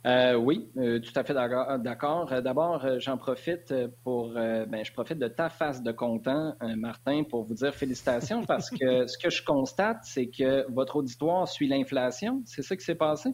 oui, 0.05 0.69
tout 0.75 1.13
à 1.19 1.23
fait 1.23 1.33
d'accord. 1.33 2.27
D'abord, 2.41 2.85
j'en 2.99 3.17
profite 3.17 3.73
pour, 4.03 4.33
ben, 4.33 4.83
je 4.85 4.91
profite 4.93 5.19
de 5.19 5.27
ta 5.27 5.49
face 5.49 5.83
de 5.83 5.91
content, 5.91 6.55
Martin, 6.77 7.23
pour 7.23 7.43
vous 7.43 7.55
dire 7.55 7.75
félicitations 7.75 8.45
parce 8.45 8.69
que 8.69 9.07
ce 9.07 9.17
que 9.17 9.29
je 9.29 9.43
constate, 9.43 9.99
c'est 10.03 10.27
que 10.27 10.65
votre 10.71 10.95
auditoire 10.95 11.47
suit 11.49 11.67
l'inflation. 11.67 12.41
C'est 12.45 12.63
ça 12.63 12.77
qui 12.77 12.85
s'est 12.85 12.95
passé? 12.95 13.29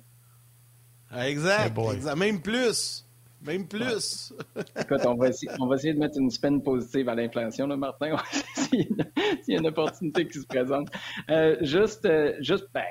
Exact. 1.15 1.77
exact. 1.93 2.17
Même 2.17 2.41
plus. 2.41 3.06
Même 3.41 3.67
plus. 3.67 4.33
Écoute, 4.79 5.05
on 5.05 5.15
va, 5.15 5.29
essayer, 5.29 5.93
de 5.93 5.99
mettre 5.99 6.17
une 6.17 6.29
spin 6.29 6.59
positive 6.59 7.07
à 7.09 7.15
l'inflation, 7.15 7.67
Martin. 7.77 8.17
S'il 8.55 8.87
y 9.47 9.55
a 9.55 9.59
une 9.59 9.67
opportunité 9.67 10.27
qui 10.27 10.39
se 10.39 10.47
présente. 10.47 10.89
Euh, 11.29 11.55
juste, 11.61 12.05
euh, 12.05 12.33
juste 12.39 12.67
ben, 12.73 12.83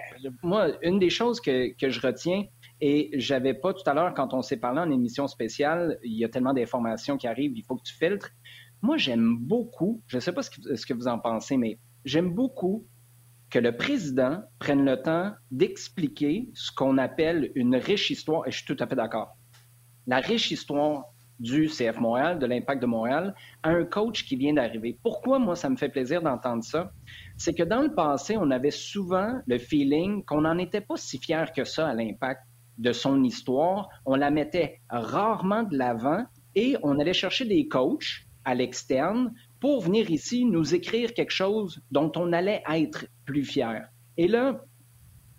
moi, 0.42 0.68
une 0.82 0.98
des 0.98 1.10
choses 1.10 1.40
que, 1.40 1.74
que 1.76 1.90
je 1.90 2.00
retiens, 2.00 2.44
et 2.80 3.10
j'avais 3.14 3.54
pas 3.54 3.72
tout 3.72 3.88
à 3.88 3.94
l'heure, 3.94 4.14
quand 4.14 4.34
on 4.34 4.42
s'est 4.42 4.58
parlé 4.58 4.80
en 4.80 4.90
émission 4.90 5.26
spéciale, 5.26 5.98
il 6.04 6.16
y 6.16 6.24
a 6.24 6.28
tellement 6.28 6.52
d'informations 6.52 7.16
qui 7.16 7.26
arrivent, 7.26 7.56
il 7.56 7.64
faut 7.64 7.76
que 7.76 7.84
tu 7.84 7.94
filtres. 7.94 8.30
Moi, 8.82 8.96
j'aime 8.98 9.38
beaucoup, 9.38 10.02
je 10.06 10.16
ne 10.16 10.20
sais 10.20 10.32
pas 10.32 10.42
ce 10.42 10.50
que, 10.50 10.76
ce 10.76 10.86
que 10.86 10.94
vous 10.94 11.08
en 11.08 11.18
pensez, 11.18 11.56
mais 11.56 11.78
j'aime 12.04 12.34
beaucoup 12.34 12.86
que 13.50 13.58
le 13.58 13.76
président 13.76 14.42
prenne 14.58 14.84
le 14.84 15.00
temps 15.00 15.32
d'expliquer 15.50 16.50
ce 16.54 16.70
qu'on 16.72 16.98
appelle 16.98 17.52
une 17.54 17.76
riche 17.76 18.10
histoire, 18.10 18.46
et 18.46 18.50
je 18.50 18.58
suis 18.58 18.66
tout 18.66 18.82
à 18.82 18.86
fait 18.86 18.96
d'accord 18.96 19.35
la 20.06 20.20
riche 20.20 20.50
histoire 20.50 21.04
du 21.38 21.68
CF 21.68 21.98
Montréal, 22.00 22.38
de 22.38 22.46
l'impact 22.46 22.80
de 22.80 22.86
Montréal, 22.86 23.34
à 23.62 23.70
un 23.70 23.84
coach 23.84 24.24
qui 24.24 24.36
vient 24.36 24.54
d'arriver. 24.54 24.98
Pourquoi 25.02 25.38
moi, 25.38 25.54
ça 25.54 25.68
me 25.68 25.76
fait 25.76 25.88
plaisir 25.88 26.22
d'entendre 26.22 26.64
ça? 26.64 26.90
C'est 27.36 27.54
que 27.54 27.62
dans 27.62 27.82
le 27.82 27.94
passé, 27.94 28.36
on 28.38 28.50
avait 28.50 28.70
souvent 28.70 29.40
le 29.46 29.58
feeling 29.58 30.24
qu'on 30.24 30.42
n'en 30.42 30.58
était 30.58 30.80
pas 30.80 30.96
si 30.96 31.18
fier 31.18 31.52
que 31.52 31.64
ça 31.64 31.88
à 31.88 31.94
l'impact 31.94 32.42
de 32.78 32.92
son 32.92 33.22
histoire. 33.22 33.88
On 34.04 34.16
la 34.16 34.30
mettait 34.30 34.80
rarement 34.88 35.62
de 35.62 35.76
l'avant 35.76 36.24
et 36.54 36.76
on 36.82 36.98
allait 36.98 37.12
chercher 37.12 37.44
des 37.44 37.68
coachs 37.68 38.26
à 38.44 38.54
l'externe 38.54 39.34
pour 39.60 39.82
venir 39.82 40.10
ici 40.10 40.44
nous 40.44 40.74
écrire 40.74 41.12
quelque 41.12 41.32
chose 41.32 41.82
dont 41.90 42.12
on 42.16 42.32
allait 42.32 42.62
être 42.72 43.06
plus 43.24 43.44
fier. 43.44 43.88
Et 44.16 44.28
là, 44.28 44.64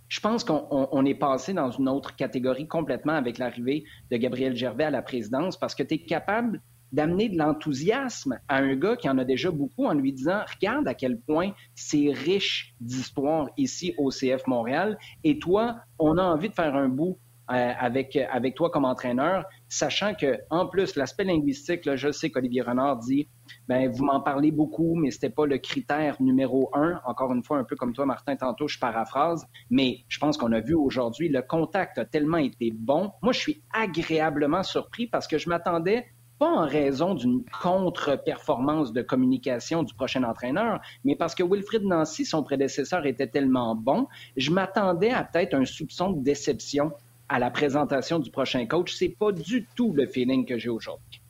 je 0.10 0.20
pense 0.20 0.44
qu'on 0.44 1.06
est 1.06 1.16
passé 1.16 1.54
dans 1.54 1.72
une 1.72 1.90
autre 1.90 2.16
catégorie 2.16 2.68
complètement 2.68 3.14
avec 3.14 3.38
l'arrivée 3.38 3.84
de 4.10 4.18
Gabriel 4.18 4.56
Gervais 4.56 4.86
à 4.86 4.90
la 4.90 5.02
présidence 5.02 5.58
parce 5.58 5.76
que 5.76 5.84
tu 5.84 5.96
es 5.96 6.00
capable 6.00 6.62
d'amener 6.94 7.28
de 7.28 7.38
l'enthousiasme 7.38 8.40
à 8.48 8.58
un 8.58 8.76
gars 8.76 8.96
qui 8.96 9.10
en 9.10 9.18
a 9.18 9.26
déjà 9.26 9.52
beaucoup 9.52 9.86
en 9.86 9.94
lui 9.94 10.14
disant 10.14 10.40
regarde 10.54 10.88
à 10.88 10.94
quel 10.94 11.20
point 11.20 11.52
c'est 11.76 12.12
riche 12.14 12.74
d'histoire 12.80 13.50
ici 13.58 13.94
au 13.98 14.10
CF 14.10 14.48
Montréal 14.48 14.98
et 15.26 15.38
toi 15.38 15.82
on 16.00 16.18
a 16.18 16.24
envie 16.24 16.48
de 16.48 16.56
faire 16.56 16.76
un 16.76 16.88
bout 16.88 17.20
euh, 17.50 17.72
avec, 17.80 18.18
avec 18.18 18.56
toi 18.56 18.70
comme 18.70 18.84
entraîneur, 18.84 19.46
sachant 19.70 20.14
que 20.14 20.38
en 20.50 20.68
plus, 20.68 20.98
l'aspect 20.98 21.24
linguistique, 21.24 21.86
là, 21.86 21.96
je 21.96 22.12
sais 22.12 22.30
qu'Olivier 22.30 22.62
Renard 22.62 22.98
dit 22.98 23.30
ben 23.68 23.90
vous 23.90 24.06
m'en 24.06 24.22
parlez 24.22 24.52
beaucoup, 24.52 24.96
mais 24.96 25.12
c'était 25.12 25.30
pas 25.30 25.46
le 25.46 25.58
critère 25.58 26.22
numéro 26.22 26.70
un. 26.74 27.00
Encore 27.06 27.34
une 27.34 27.44
fois, 27.44 27.58
un 27.58 27.64
peu 27.64 27.76
comme 27.76 27.94
toi, 27.94 28.06
Martin, 28.06 28.36
tantôt, 28.36 28.68
je 28.68 28.80
paraphrase, 28.80 29.46
mais 29.70 30.00
je 30.08 30.20
pense 30.20 30.38
qu'on 30.38 30.52
a 30.52 30.60
vu 30.60 30.74
aujourd'hui, 30.74 31.30
le 31.30 31.42
contact 31.42 31.98
a 31.98 32.06
tellement 32.06 32.38
été 32.38 32.72
bon. 32.72 33.12
Moi, 33.22 33.34
je 33.34 33.40
suis 33.40 33.64
agréablement 33.74 34.64
surpris 34.64 35.08
parce 35.08 35.28
que 35.28 35.38
je 35.38 35.50
m'attendais 35.50 36.06
pas 36.40 36.50
en 36.50 36.68
raison 36.68 37.16
d'une 37.16 37.44
contre-performance 37.46 38.94
de 38.94 39.02
communication 39.02 39.84
du 39.84 39.94
prochain 39.94 40.24
entraîneur, 40.24 40.80
mais 41.04 41.16
parce 41.16 41.34
que 41.34 41.44
Wilfrid 41.44 41.84
Nancy, 41.84 42.26
son 42.26 42.44
prédécesseur, 42.44 43.06
était 43.06 43.28
tellement 43.28 43.76
bon, 43.76 44.08
je 44.36 44.52
m'attendais 44.52 45.10
à 45.10 45.24
peut-être 45.24 45.56
un 45.56 45.66
soupçon 45.66 46.12
de 46.12 46.24
déception 46.24 46.92
à 47.30 47.40
la 47.40 47.50
présentation 47.50 48.20
du 48.20 48.32
prochain 48.32 48.66
coach. 48.66 48.94
C'est 48.96 49.10
pas 49.10 49.32
du 49.32 49.68
tout 49.76 49.94
le 49.94 50.06
feeling 50.06 50.46
que 50.46 50.58
j'ai 50.58 50.70
aujourd'hui. 50.70 51.22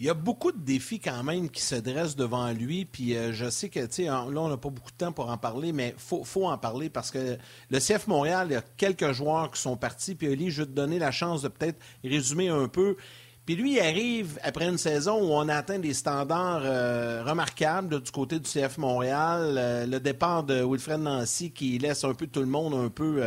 Il 0.00 0.06
y 0.06 0.08
a 0.08 0.14
beaucoup 0.14 0.50
de 0.50 0.58
défis 0.58 0.98
quand 0.98 1.22
même 1.22 1.50
qui 1.50 1.60
se 1.60 1.74
dressent 1.74 2.16
devant 2.16 2.50
lui. 2.52 2.86
Puis 2.86 3.14
euh, 3.14 3.34
je 3.34 3.50
sais 3.50 3.68
que, 3.68 3.80
tu 3.80 3.96
sais, 3.96 4.04
là, 4.04 4.24
on 4.24 4.48
n'a 4.48 4.56
pas 4.56 4.70
beaucoup 4.70 4.90
de 4.90 4.96
temps 4.96 5.12
pour 5.12 5.28
en 5.28 5.36
parler, 5.36 5.74
mais 5.74 5.94
il 5.94 6.24
faut, 6.24 6.46
en 6.46 6.56
parler 6.56 6.88
parce 6.88 7.10
que 7.10 7.36
le 7.68 7.78
CF 7.78 8.06
Montréal, 8.06 8.46
il 8.48 8.54
y 8.54 8.56
a 8.56 8.64
quelques 8.78 9.12
joueurs 9.12 9.50
qui 9.50 9.60
sont 9.60 9.76
partis. 9.76 10.14
Puis 10.14 10.26
Oli, 10.28 10.50
je 10.50 10.62
vais 10.62 10.68
te 10.68 10.72
donner 10.72 10.98
la 10.98 11.10
chance 11.10 11.42
de 11.42 11.48
peut-être 11.48 11.78
résumer 12.02 12.48
un 12.48 12.66
peu. 12.66 12.96
Puis 13.44 13.56
lui, 13.56 13.74
il 13.74 13.80
arrive 13.80 14.38
après 14.42 14.68
une 14.68 14.78
saison 14.78 15.20
où 15.20 15.34
on 15.34 15.46
atteint 15.50 15.78
des 15.78 15.92
standards 15.92 16.62
euh, 16.64 17.22
remarquables 17.22 18.00
du 18.00 18.10
côté 18.10 18.38
du 18.38 18.48
CF 18.48 18.78
Montréal. 18.78 19.56
Euh, 19.58 19.84
le 19.84 20.00
départ 20.00 20.44
de 20.44 20.64
Wilfred 20.64 21.00
Nancy 21.00 21.50
qui 21.50 21.76
laisse 21.76 22.04
un 22.04 22.14
peu 22.14 22.26
tout 22.26 22.40
le 22.40 22.46
monde 22.46 22.72
un 22.72 22.88
peu 22.88 23.22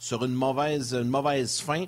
sur 0.00 0.24
une 0.24 0.34
mauvaise, 0.34 0.92
une 0.92 1.08
mauvaise 1.08 1.60
fin. 1.60 1.84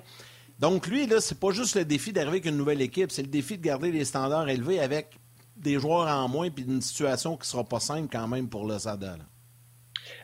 Donc, 0.59 0.87
lui, 0.87 1.07
là, 1.07 1.21
c'est 1.21 1.39
pas 1.39 1.51
juste 1.51 1.75
le 1.75 1.85
défi 1.85 2.11
d'arriver 2.11 2.37
avec 2.37 2.45
une 2.45 2.57
nouvelle 2.57 2.81
équipe, 2.81 3.11
c'est 3.11 3.21
le 3.21 3.29
défi 3.29 3.57
de 3.57 3.63
garder 3.63 3.91
les 3.91 4.03
standards 4.03 4.49
élevés 4.49 4.81
avec 4.81 5.17
des 5.55 5.79
joueurs 5.79 6.07
en 6.07 6.27
moins 6.27 6.49
puis 6.49 6.65
une 6.65 6.81
situation 6.81 7.37
qui 7.37 7.47
sera 7.47 7.63
pas 7.63 7.79
simple 7.79 8.09
quand 8.11 8.27
même 8.27 8.49
pour 8.49 8.65
le 8.65 8.77
Sada. 8.77 9.17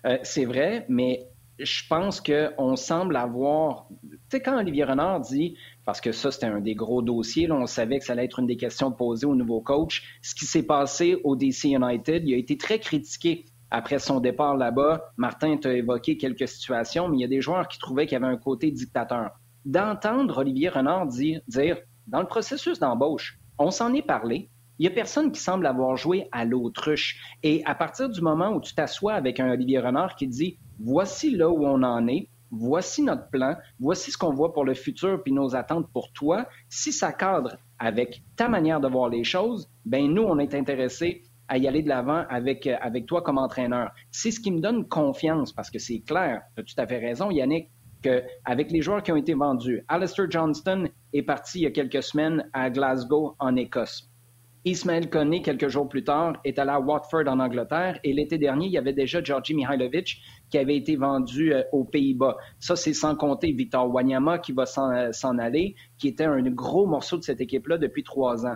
Euh, 0.06 0.18
c'est 0.24 0.46
vrai, 0.46 0.86
mais 0.90 1.28
je 1.58 1.84
pense 1.88 2.22
qu'on 2.22 2.76
semble 2.76 3.16
avoir. 3.16 3.88
Tu 4.02 4.18
sais, 4.30 4.42
quand 4.42 4.58
Olivier 4.58 4.84
Renard 4.84 5.22
dit, 5.22 5.56
parce 5.86 6.02
que 6.02 6.12
ça, 6.12 6.32
c'était 6.32 6.48
un 6.48 6.60
des 6.60 6.76
gros 6.76 7.02
dossiers, 7.02 7.48
là, 7.48 7.56
on 7.56 7.66
savait 7.66 8.00
que 8.00 8.06
ça 8.06 8.14
allait 8.14 8.26
être 8.26 8.40
une 8.40 8.48
des 8.48 8.58
questions 8.58 8.92
posées 8.92 9.26
au 9.26 9.36
nouveau 9.36 9.62
coach, 9.62 10.04
ce 10.22 10.36
qui 10.36 10.46
s'est 10.46 10.64
passé 10.64 11.18
au 11.24 11.38
DC 11.38 11.66
United, 11.66 12.24
il 12.26 12.34
a 12.34 12.38
été 12.38 12.58
très 12.58 12.80
critiqué 12.80 13.46
après 13.72 14.00
son 14.00 14.20
départ 14.20 14.58
là-bas. 14.58 15.14
Martin 15.16 15.56
t'a 15.58 15.74
évoqué 15.74 16.18
quelques 16.18 16.48
situations, 16.48 17.08
mais 17.08 17.18
il 17.18 17.22
y 17.22 17.26
a 17.26 17.30
des 17.30 17.42
joueurs 17.42 17.70
qui 17.70 17.80
trouvaient 17.80 18.06
qu'il 18.06 18.20
y 18.20 18.24
avait 18.24 18.34
un 18.34 18.38
côté 18.38 18.72
dictateur 18.72 19.32
d'entendre 19.66 20.38
Olivier 20.38 20.70
Renard 20.70 21.08
dire, 21.08 21.42
dire 21.48 21.78
dans 22.08 22.22
le 22.22 22.28
processus 22.28 22.80
d'embauche, 22.80 23.40
on 23.58 23.72
s'en 23.72 23.94
est 23.94 24.06
parlé. 24.06 24.50
Il 24.78 24.84
n'y 24.84 24.92
a 24.92 24.96
personne 24.96 25.32
qui 25.32 25.40
semble 25.40 25.66
avoir 25.66 25.96
joué 25.96 26.28
à 26.32 26.46
l'autruche. 26.46 27.38
Et 27.44 27.64
à 27.66 27.76
partir 27.76 28.10
du 28.10 28.22
moment 28.22 28.50
où 28.50 28.62
tu 28.62 28.76
t'assois 28.76 29.14
avec 29.14 29.40
un 29.40 29.50
Olivier 29.50 29.80
Renard 29.80 30.16
qui 30.16 30.28
dit 30.28 30.60
voici 30.80 31.32
là 31.32 31.50
où 31.50 31.66
on 31.66 31.82
en 31.82 32.08
est, 32.08 32.30
voici 32.52 33.02
notre 33.02 33.30
plan, 33.30 33.56
voici 33.80 34.12
ce 34.12 34.18
qu'on 34.18 34.34
voit 34.34 34.54
pour 34.54 34.66
le 34.66 34.74
futur 34.74 35.24
puis 35.24 35.32
nos 35.32 35.56
attentes 35.56 35.90
pour 35.92 36.12
toi, 36.12 36.48
si 36.70 36.92
ça 36.92 37.14
cadre 37.14 37.58
avec 37.80 38.24
ta 38.36 38.48
manière 38.50 38.82
de 38.82 38.88
voir 38.88 39.10
les 39.10 39.24
choses, 39.24 39.70
ben 39.86 40.14
nous, 40.14 40.24
on 40.24 40.40
est 40.40 40.54
intéressés 40.54 41.24
à 41.48 41.58
y 41.58 41.68
aller 41.68 41.84
de 41.84 41.90
l'avant 41.90 42.26
avec, 42.30 42.68
avec 42.68 43.06
toi 43.06 43.22
comme 43.22 43.38
entraîneur. 43.38 43.92
C'est 44.12 44.32
ce 44.32 44.40
qui 44.40 44.52
me 44.52 44.60
donne 44.60 44.88
confiance 44.88 45.54
parce 45.54 45.70
que 45.70 45.80
c'est 45.80 46.00
clair, 46.00 46.42
tu 46.56 46.62
as 46.62 46.64
tout 46.64 46.82
à 46.82 46.88
fait 46.88 46.98
raison, 46.98 47.30
Yannick, 47.32 47.70
avec 48.44 48.72
les 48.72 48.82
joueurs 48.82 49.04
qui 49.04 49.12
ont 49.12 49.16
été 49.16 49.34
vendus, 49.34 49.84
Alistair 49.88 50.30
Johnston 50.30 50.90
est 51.14 51.24
parti 51.24 51.60
il 51.60 51.62
y 51.64 51.66
a 51.68 51.72
quelques 51.72 52.04
semaines 52.04 52.50
à 52.54 52.70
Glasgow, 52.70 53.36
en 53.40 53.56
Écosse. 53.56 54.10
Ismaël 54.68 55.12
Koné, 55.12 55.44
quelques 55.44 55.68
jours 55.68 55.88
plus 55.88 56.04
tard, 56.04 56.38
est 56.44 56.58
allé 56.58 56.72
à 56.72 56.80
Watford 56.80 57.28
en 57.28 57.40
Angleterre 57.40 58.00
et 58.04 58.14
l'été 58.14 58.40
dernier, 58.40 58.66
il 58.66 58.72
y 58.72 58.80
avait 58.80 58.94
déjà 58.94 59.24
Georgi 59.24 59.54
Mihailovic 59.54 60.18
qui 60.50 60.58
avait 60.58 60.76
été 60.76 60.96
vendu 60.96 61.54
euh, 61.54 61.62
aux 61.72 61.84
Pays-Bas. 61.84 62.36
Ça, 62.60 62.76
c'est 62.76 62.94
sans 62.94 63.16
compter 63.16 63.52
Victor 63.52 63.94
Wanyama 63.94 64.40
qui 64.40 64.54
va 64.54 64.64
euh, 64.64 65.12
s'en 65.12 65.38
aller, 65.38 65.76
qui 66.00 66.08
était 66.08 66.26
un 66.26 66.42
gros 66.42 66.88
morceau 66.88 67.18
de 67.18 67.22
cette 67.22 67.42
équipe-là 67.42 67.78
depuis 67.78 68.04
trois 68.04 68.48
ans 68.48 68.56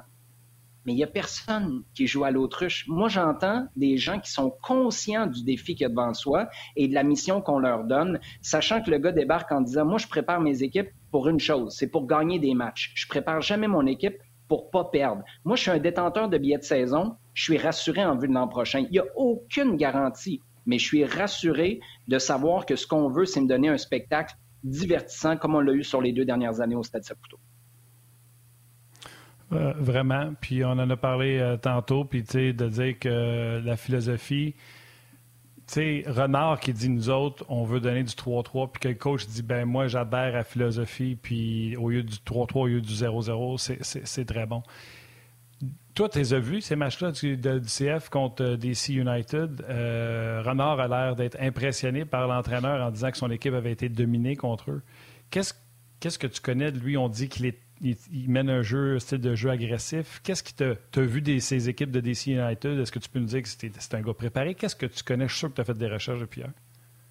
mais 0.90 0.94
il 0.94 0.98
n'y 0.98 1.04
a 1.04 1.08
personne 1.08 1.84
qui 1.94 2.08
joue 2.08 2.24
à 2.24 2.32
l'autruche. 2.32 2.88
Moi, 2.88 3.10
j'entends 3.10 3.68
des 3.76 3.98
gens 3.98 4.20
qui 4.20 4.32
sont 4.32 4.50
conscients 4.64 5.28
du 5.28 5.44
défi 5.44 5.76
qu'il 5.76 5.84
y 5.84 5.86
a 5.86 5.90
devant 5.90 6.16
soi 6.16 6.50
et 6.76 6.88
de 6.88 6.96
la 6.96 7.04
mission 7.04 7.44
qu'on 7.44 7.60
leur 7.60 7.84
donne, 7.84 8.20
sachant 8.42 8.82
que 8.82 8.90
le 8.90 8.98
gars 8.98 9.12
débarque 9.12 9.52
en 9.52 9.62
disant, 9.62 9.86
moi, 9.86 10.00
je 10.00 10.08
prépare 10.08 10.42
mes 10.42 10.64
équipes 10.64 10.90
pour 11.12 11.30
une 11.30 11.40
chose, 11.40 11.76
c'est 11.78 11.92
pour 11.92 12.08
gagner 12.08 12.40
des 12.40 12.56
matchs. 12.56 12.92
Je 12.96 13.08
prépare 13.08 13.40
jamais 13.40 13.68
mon 13.68 13.86
équipe 13.86 14.18
pour 14.48 14.72
pas 14.72 14.86
perdre. 14.86 15.22
Moi, 15.46 15.56
je 15.56 15.62
suis 15.62 15.70
un 15.70 15.78
détenteur 15.78 16.28
de 16.28 16.40
billets 16.40 16.58
de 16.58 16.64
saison. 16.64 17.18
Je 17.36 17.44
suis 17.44 17.60
rassuré 17.60 18.04
en 18.04 18.18
vue 18.18 18.28
de 18.28 18.34
l'an 18.34 18.48
prochain. 18.48 18.80
Il 18.80 18.90
n'y 18.90 18.98
a 18.98 19.06
aucune 19.16 19.78
garantie, 19.78 20.42
mais 20.66 20.80
je 20.80 20.86
suis 20.86 21.06
rassuré 21.06 21.82
de 22.08 22.18
savoir 22.18 22.66
que 22.66 22.76
ce 22.76 22.88
qu'on 22.88 23.10
veut, 23.10 23.26
c'est 23.26 23.42
me 23.42 23.48
donner 23.48 23.70
un 23.70 23.78
spectacle 23.78 24.34
divertissant 24.64 25.38
comme 25.38 25.54
on 25.54 25.60
l'a 25.60 25.74
eu 25.74 25.84
sur 25.84 26.02
les 26.02 26.14
deux 26.14 26.26
dernières 26.26 26.62
années 26.62 26.76
au 26.76 26.82
Stade 26.82 27.04
Saputo. 27.04 27.38
Euh, 29.52 29.74
vraiment. 29.78 30.34
Puis 30.40 30.64
on 30.64 30.72
en 30.72 30.90
a 30.90 30.98
parlé 30.98 31.40
euh, 31.40 31.58
tantôt, 31.58 32.06
puis 32.06 32.22
de 32.22 32.68
dire 32.70 33.00
que 33.00 33.60
la 33.64 33.78
philosophie, 33.78 34.54
tu 35.66 35.74
sais, 35.74 36.04
Renard 36.06 36.60
qui 36.60 36.72
dit 36.72 36.90
nous 36.90 37.10
autres, 37.10 37.44
on 37.50 37.64
veut 37.64 37.80
donner 37.80 38.04
du 38.04 38.14
3-3, 38.14 38.72
puis 38.72 38.80
que 38.80 38.88
le 38.90 38.94
coach 38.94 39.26
dit 39.26 39.42
ben 39.42 39.66
moi 39.66 39.88
j'adhère 39.88 40.20
à 40.20 40.30
la 40.32 40.44
philosophie, 40.44 41.18
puis 41.20 41.76
au 41.78 41.90
lieu 41.90 42.04
du 42.04 42.18
3-3, 42.18 42.60
au 42.60 42.68
lieu 42.68 42.82
du 42.82 42.94
0-0, 42.94 43.58
c'est 43.84 44.26
très 44.26 44.46
bon. 44.46 44.62
Toi, 45.96 46.08
tu 46.08 46.20
les 46.20 46.34
as 46.34 46.40
vus, 46.40 46.62
ces 46.62 46.76
matchs-là 46.76 47.12
du, 47.12 47.36
du, 47.36 47.62
CF 47.62 48.10
contre 48.10 48.44
euh, 48.44 48.56
DC 48.56 48.90
United. 48.90 49.66
Renard 49.68 50.80
a 50.80 50.88
l'air 50.88 51.16
d'être 51.16 51.38
impressionné 51.42 52.06
par 52.06 52.28
l'entraîneur 52.28 52.86
en 52.86 52.92
disant 52.92 53.10
que 53.10 53.18
son 53.18 53.32
équipe 53.32 53.54
avait 53.56 53.72
été 53.72 53.90
dominée 53.90 54.36
contre 54.36 54.72
eux. 54.72 54.82
Qu'est-ce 55.32 56.20
que 56.20 56.28
tu 56.28 56.40
connais 56.40 56.72
de 56.72 56.80
lui? 56.80 56.96
On 56.96 57.10
dit 57.10 57.28
qu'il 57.28 57.48
est 57.48 57.60
il, 57.82 58.30
mène 58.30 58.50
un 58.50 58.62
jeu, 58.62 59.00
style 59.00 59.20
de 59.20 59.36
jeu 59.36 59.50
agressif. 59.50 60.20
Qu'est-ce 60.24 60.44
qui 60.44 60.54
t'a 60.54 60.76
vu 61.02 61.22
de 61.22 61.38
ces 61.40 61.70
équipes 61.70 61.92
de 61.92 62.00
DC 62.00 62.28
United? 62.28 62.80
Est-ce 62.80 62.92
que 62.92 63.00
tu 63.00 63.10
peux 63.10 63.20
nous 63.20 63.26
dire 63.26 63.42
que 63.42 63.50
c'est 63.50 63.94
un 63.94 64.02
gars 64.02 64.14
préparé? 64.14 64.56
Qu'est-ce 64.56 64.76
que 64.76 64.86
tu 64.86 65.04
connais? 65.04 65.28
Je 65.28 65.34
suis 65.34 65.40
sûr 65.40 65.50
que 65.50 65.56
tu 65.56 65.62
as 65.62 65.66
fait 65.66 65.78
des 65.78 65.88
recherches 65.88 66.20
depuis 66.20 66.42
hier. 66.42 66.52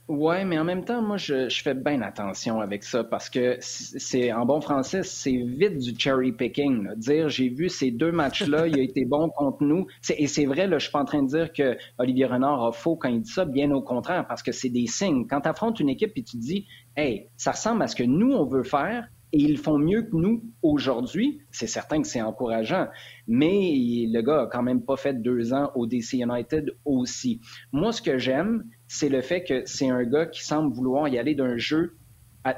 Oui, 0.08 0.42
mais 0.46 0.58
en 0.58 0.64
même 0.64 0.87
temps, 0.87 1.02
moi, 1.02 1.18
je, 1.18 1.50
fais 1.50 1.75
bien 1.75 2.00
attention 2.00 2.62
avec 2.62 2.82
ça 2.82 3.04
parce 3.04 3.28
que 3.28 3.58
c'est 3.60 4.32
en 4.32 4.46
bon 4.46 4.62
français, 4.62 5.02
c'est 5.02 5.37
vite 5.37 5.76
du 5.76 5.94
cherry 5.98 6.32
picking. 6.32 6.88
Dire 6.96 7.28
j'ai 7.28 7.50
vu 7.50 7.68
ces 7.68 7.90
deux 7.90 8.10
matchs-là, 8.10 8.68
il 8.68 8.78
a 8.78 8.82
été 8.82 9.04
bon 9.04 9.28
contre 9.28 9.62
nous. 9.62 9.87
Et 10.16 10.26
c'est 10.26 10.46
vrai, 10.46 10.66
là, 10.66 10.78
je 10.78 10.84
suis 10.84 10.92
pas 10.92 11.00
en 11.00 11.04
train 11.04 11.22
de 11.22 11.28
dire 11.28 11.52
que 11.52 11.76
Olivier 11.98 12.25
Renard 12.25 12.64
a 12.64 12.72
faux 12.72 12.96
quand 12.96 13.10
il 13.10 13.20
dit 13.20 13.30
ça, 13.30 13.44
bien 13.44 13.70
au 13.70 13.82
contraire, 13.82 14.26
parce 14.26 14.42
que 14.42 14.50
c'est 14.50 14.70
des 14.70 14.87
signes. 14.87 15.26
Quand 15.28 15.42
tu 15.42 15.48
affrontes 15.50 15.78
une 15.78 15.90
équipe 15.90 16.12
et 16.16 16.22
tu 16.22 16.38
dis 16.38 16.66
Hey, 16.96 17.28
ça 17.37 17.50
ressemble 17.50 17.82
à 17.82 17.87
ce 17.87 17.94
que 17.94 18.04
nous, 18.04 18.32
on 18.32 18.46
veut 18.46 18.62
faire, 18.62 19.08
et 19.32 19.38
ils 19.38 19.58
font 19.58 19.78
mieux 19.78 20.02
que 20.02 20.16
nous 20.16 20.42
aujourd'hui. 20.62 21.40
C'est 21.50 21.66
certain 21.66 22.00
que 22.02 22.08
c'est 22.08 22.23
encourageant, 22.23 22.88
mais 23.26 24.06
le 24.11 24.20
gars 24.23 24.42
a 24.42 24.47
quand 24.47 24.62
même 24.62 24.82
pas 24.82 24.97
fait 24.97 25.14
deux 25.14 25.52
ans 25.52 25.70
au 25.75 25.87
DC 25.87 26.14
United 26.14 26.75
aussi. 26.85 27.40
Moi, 27.73 27.92
ce 27.92 28.02
que 28.02 28.18
j'aime, 28.18 28.64
c'est 28.87 29.08
le 29.08 29.20
fait 29.20 29.44
que 29.44 29.62
c'est 29.66 29.88
un 29.88 30.04
gars 30.04 30.26
qui 30.26 30.44
semble 30.44 30.75
vouloir 30.75 31.08
y 31.08 31.18
aller 31.18 31.35
d'un 31.35 31.56
jeu 31.56 31.97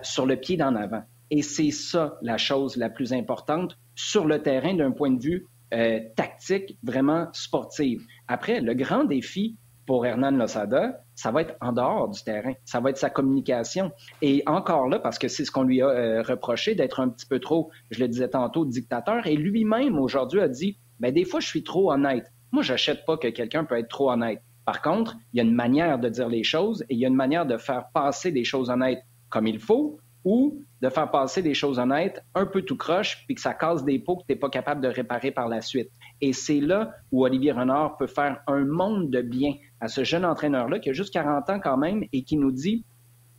sur 0.02 0.26
le 0.26 0.36
pied 0.36 0.56
d'en 0.56 0.74
avant. 0.76 1.02
Et 1.30 1.42
c'est 1.42 1.70
ça 1.70 2.18
la 2.22 2.38
chose 2.38 2.76
la 2.76 2.90
plus 2.90 3.12
importante 3.12 3.78
sur 3.94 4.26
le 4.26 4.42
terrain 4.42 4.74
d'un 4.74 4.90
point 4.90 5.10
de 5.10 5.22
vue 5.22 5.46
euh, 5.72 6.00
tactique, 6.16 6.78
vraiment 6.82 7.28
sportif. 7.32 8.02
Après, 8.26 8.60
le 8.60 8.74
grand 8.74 9.04
défi, 9.04 9.56
pour 9.86 10.06
Hernan 10.06 10.32
Losada, 10.32 11.04
ça 11.20 11.30
va 11.30 11.42
être 11.42 11.54
en 11.60 11.72
dehors 11.72 12.08
du 12.08 12.22
terrain. 12.22 12.54
Ça 12.64 12.80
va 12.80 12.88
être 12.88 12.96
sa 12.96 13.10
communication. 13.10 13.92
Et 14.22 14.42
encore 14.46 14.88
là, 14.88 14.98
parce 14.98 15.18
que 15.18 15.28
c'est 15.28 15.44
ce 15.44 15.50
qu'on 15.50 15.64
lui 15.64 15.82
a 15.82 15.88
euh, 15.88 16.22
reproché 16.22 16.74
d'être 16.74 16.98
un 16.98 17.10
petit 17.10 17.26
peu 17.26 17.40
trop, 17.40 17.70
je 17.90 18.00
le 18.00 18.08
disais 18.08 18.28
tantôt, 18.28 18.64
dictateur. 18.64 19.26
Et 19.26 19.36
lui-même, 19.36 19.98
aujourd'hui, 19.98 20.40
a 20.40 20.48
dit, 20.48 20.78
ben, 20.98 21.12
des 21.12 21.26
fois, 21.26 21.40
je 21.40 21.46
suis 21.46 21.62
trop 21.62 21.92
honnête. 21.92 22.32
Moi, 22.52 22.62
j'achète 22.62 23.04
pas 23.04 23.18
que 23.18 23.28
quelqu'un 23.28 23.64
peut 23.64 23.76
être 23.76 23.88
trop 23.88 24.10
honnête. 24.10 24.40
Par 24.64 24.80
contre, 24.80 25.14
il 25.34 25.36
y 25.36 25.40
a 25.40 25.42
une 25.42 25.54
manière 25.54 25.98
de 25.98 26.08
dire 26.08 26.28
les 26.28 26.42
choses 26.42 26.82
et 26.88 26.94
il 26.94 26.98
y 26.98 27.04
a 27.04 27.08
une 27.08 27.14
manière 27.14 27.44
de 27.44 27.58
faire 27.58 27.90
passer 27.92 28.32
des 28.32 28.44
choses 28.44 28.70
honnêtes 28.70 29.02
comme 29.28 29.46
il 29.46 29.58
faut 29.58 29.98
ou 30.24 30.62
de 30.80 30.88
faire 30.88 31.10
passer 31.10 31.42
des 31.42 31.54
choses 31.54 31.78
honnêtes 31.78 32.22
un 32.34 32.46
peu 32.46 32.62
tout 32.62 32.76
croche, 32.76 33.24
puis 33.26 33.34
que 33.34 33.40
ça 33.40 33.54
casse 33.54 33.84
des 33.84 33.98
pots 33.98 34.16
que 34.16 34.24
tu 34.26 34.32
n'es 34.32 34.38
pas 34.38 34.50
capable 34.50 34.80
de 34.80 34.88
réparer 34.88 35.30
par 35.30 35.48
la 35.48 35.60
suite. 35.60 35.90
Et 36.20 36.32
c'est 36.32 36.60
là 36.60 36.92
où 37.10 37.24
Olivier 37.24 37.52
Renard 37.52 37.96
peut 37.96 38.06
faire 38.06 38.42
un 38.46 38.64
monde 38.64 39.10
de 39.10 39.22
bien 39.22 39.54
à 39.80 39.88
ce 39.88 40.04
jeune 40.04 40.24
entraîneur-là 40.24 40.78
qui 40.78 40.90
a 40.90 40.92
juste 40.92 41.12
40 41.12 41.50
ans 41.50 41.60
quand 41.60 41.76
même 41.76 42.04
et 42.12 42.22
qui 42.22 42.36
nous 42.36 42.52
dit, 42.52 42.84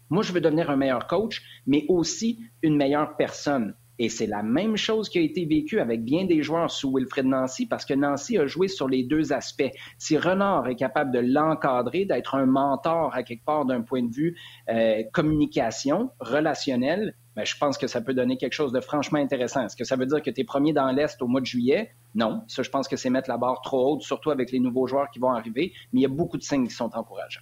moi, 0.09 0.23
je 0.23 0.33
veux 0.33 0.41
devenir 0.41 0.69
un 0.69 0.75
meilleur 0.75 1.07
coach, 1.07 1.41
mais 1.65 1.85
aussi 1.88 2.39
une 2.61 2.75
meilleure 2.75 3.15
personne. 3.15 3.75
Et 4.03 4.10
c'est 4.10 4.25
la 4.25 4.41
même 4.41 4.77
chose 4.77 5.10
qui 5.10 5.20
a 5.20 5.22
été 5.22 5.46
vécue 5.46 5.79
avec 5.79 6.03
bien 6.03 6.25
des 6.25 6.41
joueurs 6.41 6.72
sous 6.72 6.91
Wilfred 6.91 7.27
Nancy, 7.27 7.67
parce 7.67 7.86
que 7.86 7.93
Nancy 7.93 8.36
a 8.39 8.48
joué 8.48 8.67
sur 8.67 8.89
les 8.89 9.03
deux 9.03 9.31
aspects. 9.31 9.70
Si 10.00 10.17
Renard 10.17 10.67
est 10.67 10.75
capable 10.75 11.12
de 11.12 11.20
l'encadrer, 11.20 12.05
d'être 12.05 12.34
un 12.34 12.48
mentor 12.48 13.13
à 13.13 13.22
quelque 13.22 13.46
part 13.46 13.63
d'un 13.65 13.81
point 13.81 14.01
de 14.01 14.12
vue 14.12 14.36
euh, 14.70 15.03
communication, 15.13 16.10
relationnel, 16.20 17.13
ben, 17.36 17.46
je 17.46 17.55
pense 17.55 17.77
que 17.77 17.86
ça 17.86 18.01
peut 18.01 18.15
donner 18.15 18.38
quelque 18.38 18.53
chose 18.53 18.72
de 18.72 18.81
franchement 18.81 19.20
intéressant. 19.20 19.65
Est-ce 19.65 19.75
que 19.75 19.84
ça 19.86 19.98
veut 19.98 20.08
dire 20.08 20.24
que 20.24 20.31
tu 20.31 20.41
es 20.41 20.43
premier 20.46 20.74
dans 20.74 20.89
l'Est 20.91 21.22
au 21.22 21.27
mois 21.27 21.41
de 21.41 21.46
juillet? 21.46 21.91
Non. 22.15 22.41
Ça, 22.48 22.63
je 22.63 22.72
pense 22.72 22.88
que 22.88 22.96
c'est 22.96 23.12
mettre 23.12 23.29
la 23.29 23.38
barre 23.38 23.62
trop 23.62 23.93
haute, 23.93 24.01
surtout 24.01 24.31
avec 24.31 24.51
les 24.51 24.60
nouveaux 24.60 24.88
joueurs 24.88 25.12
qui 25.12 25.20
vont 25.20 25.29
arriver. 25.29 25.74
Mais 25.93 26.00
il 26.00 26.01
y 26.01 26.08
a 26.08 26.10
beaucoup 26.10 26.39
de 26.39 26.43
signes 26.43 26.67
qui 26.67 26.74
sont 26.74 26.89
encourageants. 26.96 27.41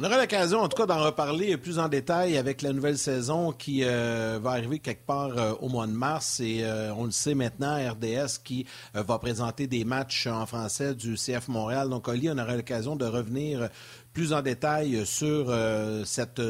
On 0.00 0.04
aura 0.04 0.16
l'occasion, 0.16 0.60
en 0.60 0.68
tout 0.68 0.76
cas, 0.76 0.86
d'en 0.86 1.02
reparler 1.02 1.56
plus 1.56 1.80
en 1.80 1.88
détail 1.88 2.38
avec 2.38 2.62
la 2.62 2.72
nouvelle 2.72 2.96
saison 2.96 3.50
qui 3.50 3.80
euh, 3.82 4.38
va 4.40 4.50
arriver 4.50 4.78
quelque 4.78 5.04
part 5.04 5.36
euh, 5.36 5.54
au 5.60 5.68
mois 5.68 5.88
de 5.88 5.92
mars. 5.92 6.38
Et 6.38 6.60
euh, 6.62 6.94
on 6.94 7.04
le 7.04 7.10
sait 7.10 7.34
maintenant, 7.34 7.76
RDS 7.76 8.38
qui 8.44 8.64
va 8.94 9.18
présenter 9.18 9.66
des 9.66 9.84
matchs 9.84 10.28
en 10.28 10.46
français 10.46 10.94
du 10.94 11.16
CF 11.16 11.48
Montréal. 11.48 11.88
Donc, 11.88 12.06
Oli, 12.06 12.30
on 12.30 12.38
aura 12.38 12.54
l'occasion 12.54 12.94
de 12.94 13.06
revenir 13.06 13.70
plus 14.12 14.32
en 14.32 14.40
détail 14.40 15.04
sur 15.04 15.54
cette, 16.04 16.40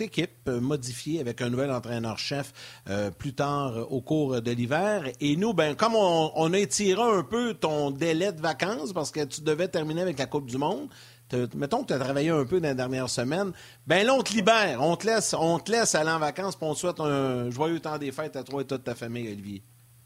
équipe 0.00 0.48
modifiée 0.48 1.20
avec 1.20 1.42
un 1.42 1.50
nouvel 1.50 1.70
entraîneur-chef 1.70 2.52
plus 3.18 3.34
tard 3.34 3.92
au 3.92 4.00
cours 4.00 4.40
de 4.40 4.50
l'hiver. 4.50 5.04
Et 5.20 5.36
nous, 5.36 5.52
ben, 5.52 5.74
comme 5.74 5.94
on, 5.94 6.32
on 6.36 6.52
un 6.52 7.22
peu 7.22 7.54
ton 7.54 7.90
délai 7.90 8.32
de 8.32 8.40
vacances 8.40 8.94
parce 8.94 9.10
que 9.10 9.24
tu 9.24 9.42
devais 9.42 9.68
terminer 9.68 10.00
avec 10.00 10.18
la 10.18 10.26
Coupe 10.26 10.46
du 10.46 10.56
Monde, 10.56 10.88
mettons 11.54 11.82
que 11.82 11.88
tu 11.88 11.92
as 11.92 11.98
travaillé 11.98 12.30
un 12.30 12.44
peu 12.44 12.60
dans 12.60 12.68
les 12.68 12.74
dernières 12.74 13.10
semaines, 13.10 13.52
ben 13.86 14.06
là, 14.06 14.14
on 14.14 14.22
te 14.22 14.32
libère, 14.32 14.80
on 14.80 14.96
te 14.96 15.06
laisse, 15.06 15.34
on 15.38 15.58
te 15.58 15.70
laisse 15.70 15.94
aller 15.94 16.10
en 16.10 16.18
vacances, 16.18 16.56
puis 16.56 16.66
on 16.68 16.74
te 16.74 16.78
souhaite 16.78 17.00
un 17.00 17.50
joyeux 17.50 17.80
temps 17.80 17.98
des 17.98 18.12
fêtes 18.12 18.36
à 18.36 18.42
toi 18.42 18.62
et 18.62 18.64
toute 18.64 18.84
ta 18.84 18.94
famille, 18.94 19.28
Olivier. 19.28 19.62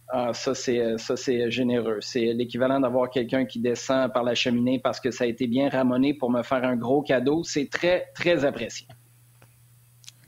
Ah, 0.09 0.33
ça, 0.33 0.55
c'est, 0.55 0.99
ça, 0.99 1.17
c'est 1.17 1.51
généreux. 1.51 1.99
C'est 2.01 2.33
l'équivalent 2.33 2.79
d'avoir 2.79 3.11
quelqu'un 3.11 3.45
qui 3.45 3.59
descend 3.59 4.13
par 4.13 4.23
la 4.23 4.35
cheminée 4.37 4.79
parce 4.79 5.01
que 5.01 5.11
ça 5.11 5.25
a 5.25 5.27
été 5.27 5.49
bien 5.49 5.69
ramonné 5.69 6.15
pour 6.15 6.31
me 6.31 6.43
faire 6.43 6.63
un 6.65 6.77
gros 6.77 7.03
cadeau. 7.03 7.43
C'est 7.43 7.69
très, 7.69 8.07
très 8.15 8.45
apprécié. 8.45 8.87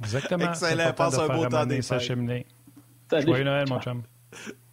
Exactement. 0.01 0.49
Excellent. 0.49 0.93
Passe 0.95 1.19
un 1.19 1.29
beau 1.29 1.47
temps 1.47 1.67
des 1.67 1.83
fêtes. 1.83 2.01
Cheminée. 2.01 2.47
Joyeux 3.11 3.45
Noël, 3.45 3.69
mon 3.69 3.81
chum. 3.81 4.03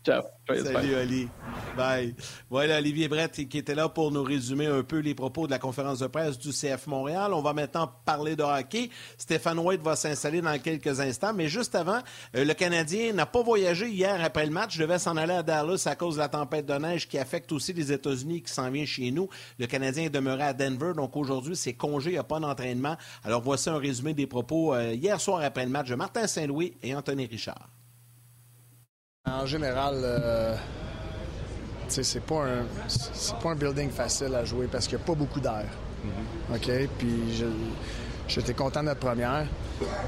Ciao. 0.05 0.21
Salut, 0.47 0.93
Ali. 0.93 1.27
Bye. 1.75 2.13
Voilà, 2.51 2.77
Olivier 2.77 3.07
Brett 3.07 3.31
qui 3.49 3.57
était 3.57 3.73
là 3.73 3.89
pour 3.89 4.11
nous 4.11 4.21
résumer 4.21 4.67
un 4.67 4.83
peu 4.83 4.99
les 4.99 5.15
propos 5.15 5.47
de 5.47 5.51
la 5.51 5.57
conférence 5.57 5.97
de 5.97 6.05
presse 6.05 6.37
du 6.37 6.51
CF 6.51 6.85
Montréal. 6.85 7.33
On 7.33 7.41
va 7.41 7.53
maintenant 7.53 7.91
parler 8.05 8.35
de 8.35 8.43
hockey. 8.43 8.91
Stéphane 9.17 9.57
White 9.57 9.81
va 9.81 9.95
s'installer 9.95 10.41
dans 10.41 10.59
quelques 10.59 10.99
instants, 10.99 11.33
mais 11.33 11.47
juste 11.47 11.73
avant, 11.73 12.01
euh, 12.35 12.45
le 12.45 12.53
Canadien 12.53 13.13
n'a 13.13 13.25
pas 13.25 13.41
voyagé 13.41 13.89
hier 13.89 14.23
après 14.23 14.45
le 14.45 14.51
match. 14.51 14.75
Je 14.75 14.83
devais 14.83 14.99
s'en 14.99 15.17
aller 15.17 15.33
à 15.33 15.41
Dallas 15.41 15.87
à 15.87 15.95
cause 15.95 16.15
de 16.15 16.19
la 16.19 16.29
tempête 16.29 16.67
de 16.67 16.75
neige 16.75 17.07
qui 17.07 17.17
affecte 17.17 17.51
aussi 17.51 17.73
les 17.73 17.91
États-Unis 17.91 18.43
qui 18.43 18.53
s'en 18.53 18.69
vient 18.69 18.85
chez 18.85 19.09
nous. 19.09 19.27
Le 19.57 19.65
Canadien 19.65 20.03
est 20.03 20.09
demeuré 20.11 20.43
à 20.43 20.53
Denver, 20.53 20.93
donc 20.95 21.17
aujourd'hui, 21.17 21.55
c'est 21.55 21.73
congé, 21.73 22.11
il 22.11 22.13
n'y 22.13 22.19
a 22.19 22.23
pas 22.23 22.39
d'entraînement. 22.39 22.95
Alors 23.23 23.41
voici 23.41 23.71
un 23.71 23.79
résumé 23.79 24.13
des 24.13 24.27
propos 24.27 24.75
euh, 24.75 24.93
hier 24.93 25.19
soir 25.19 25.41
après 25.41 25.65
le 25.65 25.71
match 25.71 25.89
de 25.89 25.95
Martin 25.95 26.27
Saint-Louis 26.27 26.77
et 26.83 26.93
Anthony 26.93 27.25
Richard. 27.25 27.69
En 29.41 29.45
général, 29.45 29.95
euh, 30.03 30.55
c'est 31.89 32.23
pas, 32.23 32.45
un, 32.45 32.65
pas 33.41 33.49
un 33.49 33.55
building 33.55 33.89
facile 33.89 34.33
à 34.33 34.45
jouer 34.45 34.67
parce 34.71 34.87
qu'il 34.87 34.97
n'y 34.97 35.03
a 35.03 35.05
pas 35.05 35.15
beaucoup 35.15 35.39
d'air. 35.39 35.65
Mm-hmm. 36.05 36.55
OK? 36.55 36.89
Puis 36.97 37.43
j'étais 38.27 38.53
content 38.53 38.81
de 38.81 38.85
notre 38.87 39.01
première. 39.01 39.45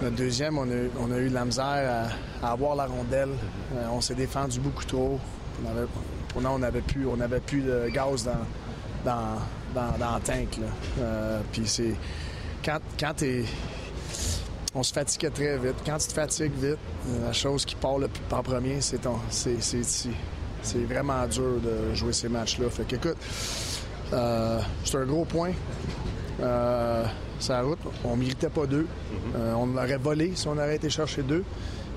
Notre 0.01 0.15
deuxième, 0.15 0.57
on 0.57 0.63
a, 0.63 0.87
on 0.99 1.11
a 1.11 1.17
eu 1.17 1.29
de 1.29 1.33
la 1.33 1.45
misère 1.45 2.07
à, 2.41 2.51
avoir 2.51 2.75
la 2.75 2.85
rondelle. 2.85 3.31
Euh, 3.75 3.87
on 3.91 3.99
s'est 4.01 4.15
défendu 4.15 4.59
beaucoup 4.59 4.85
trop. 4.85 5.19
On 5.63 5.69
avait, 5.69 5.87
on 6.35 6.59
n'avait 6.59 6.81
plus, 6.81 7.05
on 7.05 7.19
avait 7.19 7.41
plus 7.41 7.61
de 7.61 7.89
gaz 7.89 8.23
dans, 8.23 8.31
dans, 9.03 9.41
dans, 9.75 9.97
dans 9.97 10.15
le 10.15 10.21
tank. 10.21 10.59
Euh, 10.99 11.41
puis 11.51 11.63
c'est. 11.67 11.95
Quand, 12.63 12.79
quand 12.99 13.13
tu 13.15 13.45
on 14.77 14.83
se 14.83 14.93
fatiguait 14.93 15.31
très 15.31 15.57
vite. 15.57 15.75
Quand 15.85 15.97
tu 15.97 16.07
te 16.07 16.13
fatigues 16.13 16.53
vite, 16.53 16.77
la 17.25 17.33
chose 17.33 17.65
qui 17.65 17.75
part 17.75 17.97
le 17.97 18.07
plus 18.07 18.23
en 18.31 18.43
premier, 18.43 18.79
c'est 18.79 18.99
c'est, 19.29 19.53
ici. 19.53 20.11
C'est 20.61 20.83
vraiment 20.83 21.25
dur 21.27 21.59
de 21.63 21.95
jouer 21.95 22.13
ces 22.13 22.29
matchs-là. 22.29 22.69
Fait 22.69 22.83
qu'écoute, 22.83 23.17
euh, 24.13 24.59
c'est 24.85 24.97
un 24.97 25.05
gros 25.05 25.25
point. 25.25 25.51
Euh, 26.41 27.03
sa 27.39 27.61
route, 27.61 27.79
on 28.03 28.15
méritait 28.15 28.49
pas 28.49 28.67
deux. 28.67 28.85
Euh, 29.35 29.53
on 29.53 29.65
l'aurait 29.67 29.97
volé 29.97 30.33
si 30.35 30.47
on 30.47 30.53
aurait 30.53 30.75
été 30.75 30.89
chercher 30.89 31.23
deux. 31.23 31.43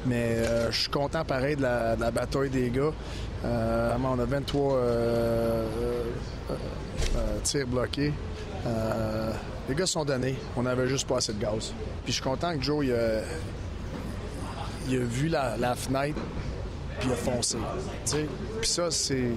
Mais 0.06 0.36
euh, 0.36 0.70
je 0.70 0.80
suis 0.80 0.90
content 0.90 1.24
pareil 1.24 1.56
de 1.56 1.62
la, 1.62 2.10
bataille 2.10 2.48
des 2.48 2.70
gars. 2.70 2.92
on 3.44 4.18
a 4.18 4.24
23 4.24 4.78
tirs 7.44 7.66
bloqués. 7.66 8.12
Les 9.70 9.76
gars 9.76 9.86
sont 9.86 10.04
donnés. 10.04 10.34
On 10.56 10.66
avait 10.66 10.88
juste 10.88 11.06
pas 11.06 11.18
assez 11.18 11.32
de 11.32 11.40
gaz. 11.40 11.72
Puis 12.02 12.08
je 12.08 12.12
suis 12.14 12.22
content 12.22 12.58
que 12.58 12.62
Joe, 12.64 12.84
il 12.84 12.92
a, 12.92 13.22
vu 14.98 15.28
la, 15.28 15.76
fenêtre, 15.76 16.18
puis 16.98 17.08
il 17.08 17.12
a 17.12 17.14
foncé. 17.14 17.56
Puis 18.60 18.68
ça, 18.68 18.90
c'est, 18.90 19.30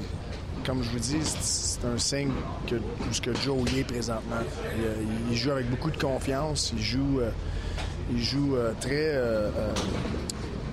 comme 0.65 0.81
je 0.81 0.89
vous 0.89 0.97
dis, 0.97 1.19
c'est 1.21 1.85
un 1.85 1.99
signe 1.99 2.31
que, 2.65 2.77
ce 3.11 3.21
que 3.21 3.35
Joe 3.35 3.71
y 3.73 3.81
est 3.81 3.83
présentement. 3.83 4.41
Il, 5.29 5.37
joue 5.37 5.51
avec 5.51 5.69
beaucoup 5.69 5.91
de 5.91 6.01
confiance. 6.01 6.73
Il 6.75 6.81
joue, 6.81 7.19
euh, 7.19 7.29
il 8.11 8.19
joue 8.19 8.55
euh, 8.55 8.73
très 8.81 9.11
euh, 9.13 9.51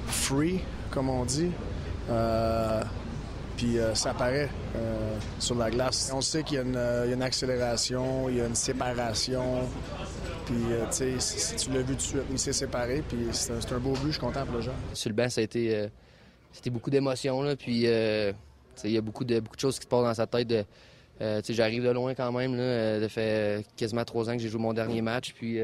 free, 0.06 0.60
comme 0.90 1.10
on 1.10 1.26
dit. 1.26 1.50
Puis 3.60 3.76
ça 3.92 4.14
paraît 4.14 4.48
sur 5.38 5.54
la 5.54 5.70
glace. 5.70 6.10
On 6.14 6.22
sait 6.22 6.42
qu'il 6.42 6.56
y, 6.56 6.58
a 6.58 7.04
une 7.12 7.22
accélération, 7.22 8.30
il 8.30 8.36
y 8.38 8.40
a 8.40 8.46
une 8.46 8.54
séparation. 8.54 9.68
Puis, 10.46 10.54
tu 10.90 11.20
sais, 11.20 11.56
tu 11.56 11.70
l'as 11.70 11.80
vu 11.80 11.88
tout 11.88 11.94
de 11.94 12.00
suite, 12.00 12.22
il 12.30 12.38
s'est 12.38 12.54
séparé. 12.54 13.04
Puis 13.06 13.18
c'est 13.32 13.52
un, 13.52 13.78
beau 13.78 13.92
but, 13.92 14.06
je 14.06 14.10
suis 14.12 14.20
content 14.20 14.46
pour 14.46 14.54
le 14.54 14.62
genre. 14.62 14.74
Sur 14.94 15.10
le 15.10 15.14
banc, 15.14 15.28
ça 15.28 15.42
a 15.42 15.44
été, 15.44 15.90
c'était 16.50 16.70
beaucoup 16.70 16.88
d'émotions. 16.88 17.54
Puis, 17.54 17.82
il 17.82 18.90
y 18.90 18.96
a 18.96 19.00
beaucoup 19.02 19.24
de, 19.24 19.40
beaucoup 19.40 19.56
de 19.56 19.60
choses 19.60 19.78
qui 19.78 19.84
se 19.84 19.88
passent 19.88 20.04
dans 20.04 20.14
sa 20.14 20.26
tête. 20.26 20.48
De, 20.48 20.64
j'arrive 21.50 21.84
de 21.84 21.90
loin 21.90 22.14
quand 22.14 22.32
même. 22.32 22.56
Là, 22.56 22.98
ça 23.02 23.08
fait 23.10 23.66
quasiment 23.76 24.04
trois 24.06 24.30
ans 24.30 24.32
que 24.32 24.38
j'ai 24.38 24.48
joué 24.48 24.62
mon 24.62 24.72
dernier 24.72 25.02
match. 25.02 25.34
Puis, 25.34 25.60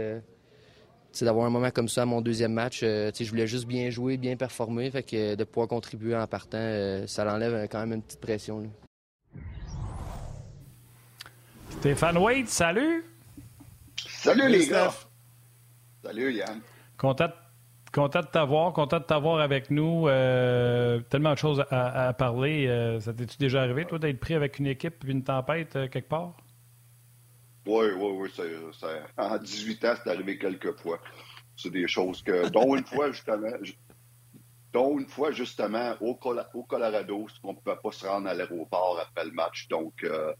d'avoir 1.24 1.46
un 1.46 1.50
moment 1.50 1.70
comme 1.70 1.88
ça 1.88 2.02
à 2.02 2.04
mon 2.04 2.20
deuxième 2.20 2.52
match, 2.52 2.80
euh, 2.82 3.10
je 3.18 3.28
voulais 3.30 3.46
juste 3.46 3.66
bien 3.66 3.90
jouer, 3.90 4.16
bien 4.16 4.36
performer. 4.36 4.90
Fait 4.90 5.02
que 5.02 5.34
de 5.34 5.44
pouvoir 5.44 5.68
contribuer 5.68 6.16
en 6.16 6.26
partant, 6.26 6.58
euh, 6.58 7.06
ça 7.06 7.24
l'enlève 7.24 7.68
quand 7.70 7.80
même 7.80 7.94
une 7.94 8.02
petite 8.02 8.20
pression. 8.20 8.70
Stéphane 11.70 12.18
Wade, 12.18 12.48
salut! 12.48 13.04
Salut 14.08 14.48
les 14.48 14.66
gars! 14.66 14.92
Salut 16.02 16.32
Yann! 16.32 16.60
Content, 16.96 17.28
content 17.92 18.20
de 18.20 18.26
t'avoir, 18.26 18.72
content 18.72 18.98
de 18.98 19.04
t'avoir 19.04 19.40
avec 19.40 19.70
nous. 19.70 20.08
Euh, 20.08 21.00
tellement 21.10 21.32
de 21.32 21.38
choses 21.38 21.64
à, 21.70 22.12
parler. 22.14 22.98
ça 23.00 23.12
t'est-tu 23.12 23.36
déjà 23.38 23.62
arrivé, 23.62 23.84
toi, 23.84 23.98
d'être 23.98 24.20
pris 24.20 24.34
avec 24.34 24.58
une 24.58 24.66
équipe 24.66 25.04
et 25.06 25.10
une 25.10 25.22
tempête 25.22 25.72
quelque 25.90 26.08
part? 26.08 26.34
Oui, 27.66 27.86
oui, 27.96 28.30
oui. 28.38 28.88
en 29.18 29.38
18 29.38 29.84
ans, 29.84 29.94
c'est 30.02 30.10
arrivé 30.10 30.38
quelques 30.38 30.78
fois. 30.80 31.00
C'est 31.56 31.70
des 31.70 31.88
choses 31.88 32.22
que, 32.22 32.48
dont 32.50 32.76
une 32.76 32.84
fois, 32.84 33.10
justement, 33.10 33.50
dont 34.72 34.98
une 34.98 35.06
fois, 35.06 35.32
justement, 35.32 35.94
au, 36.00 36.14
Colorado, 36.14 37.26
on 37.42 37.52
ne 37.52 37.56
pouvait 37.56 37.78
pas 37.82 37.92
se 37.92 38.06
rendre 38.06 38.28
à 38.28 38.34
l'aéroport 38.34 39.00
après 39.00 39.24
le 39.24 39.32
match. 39.32 39.68
Donc, 39.68 40.04
euh, 40.04 40.32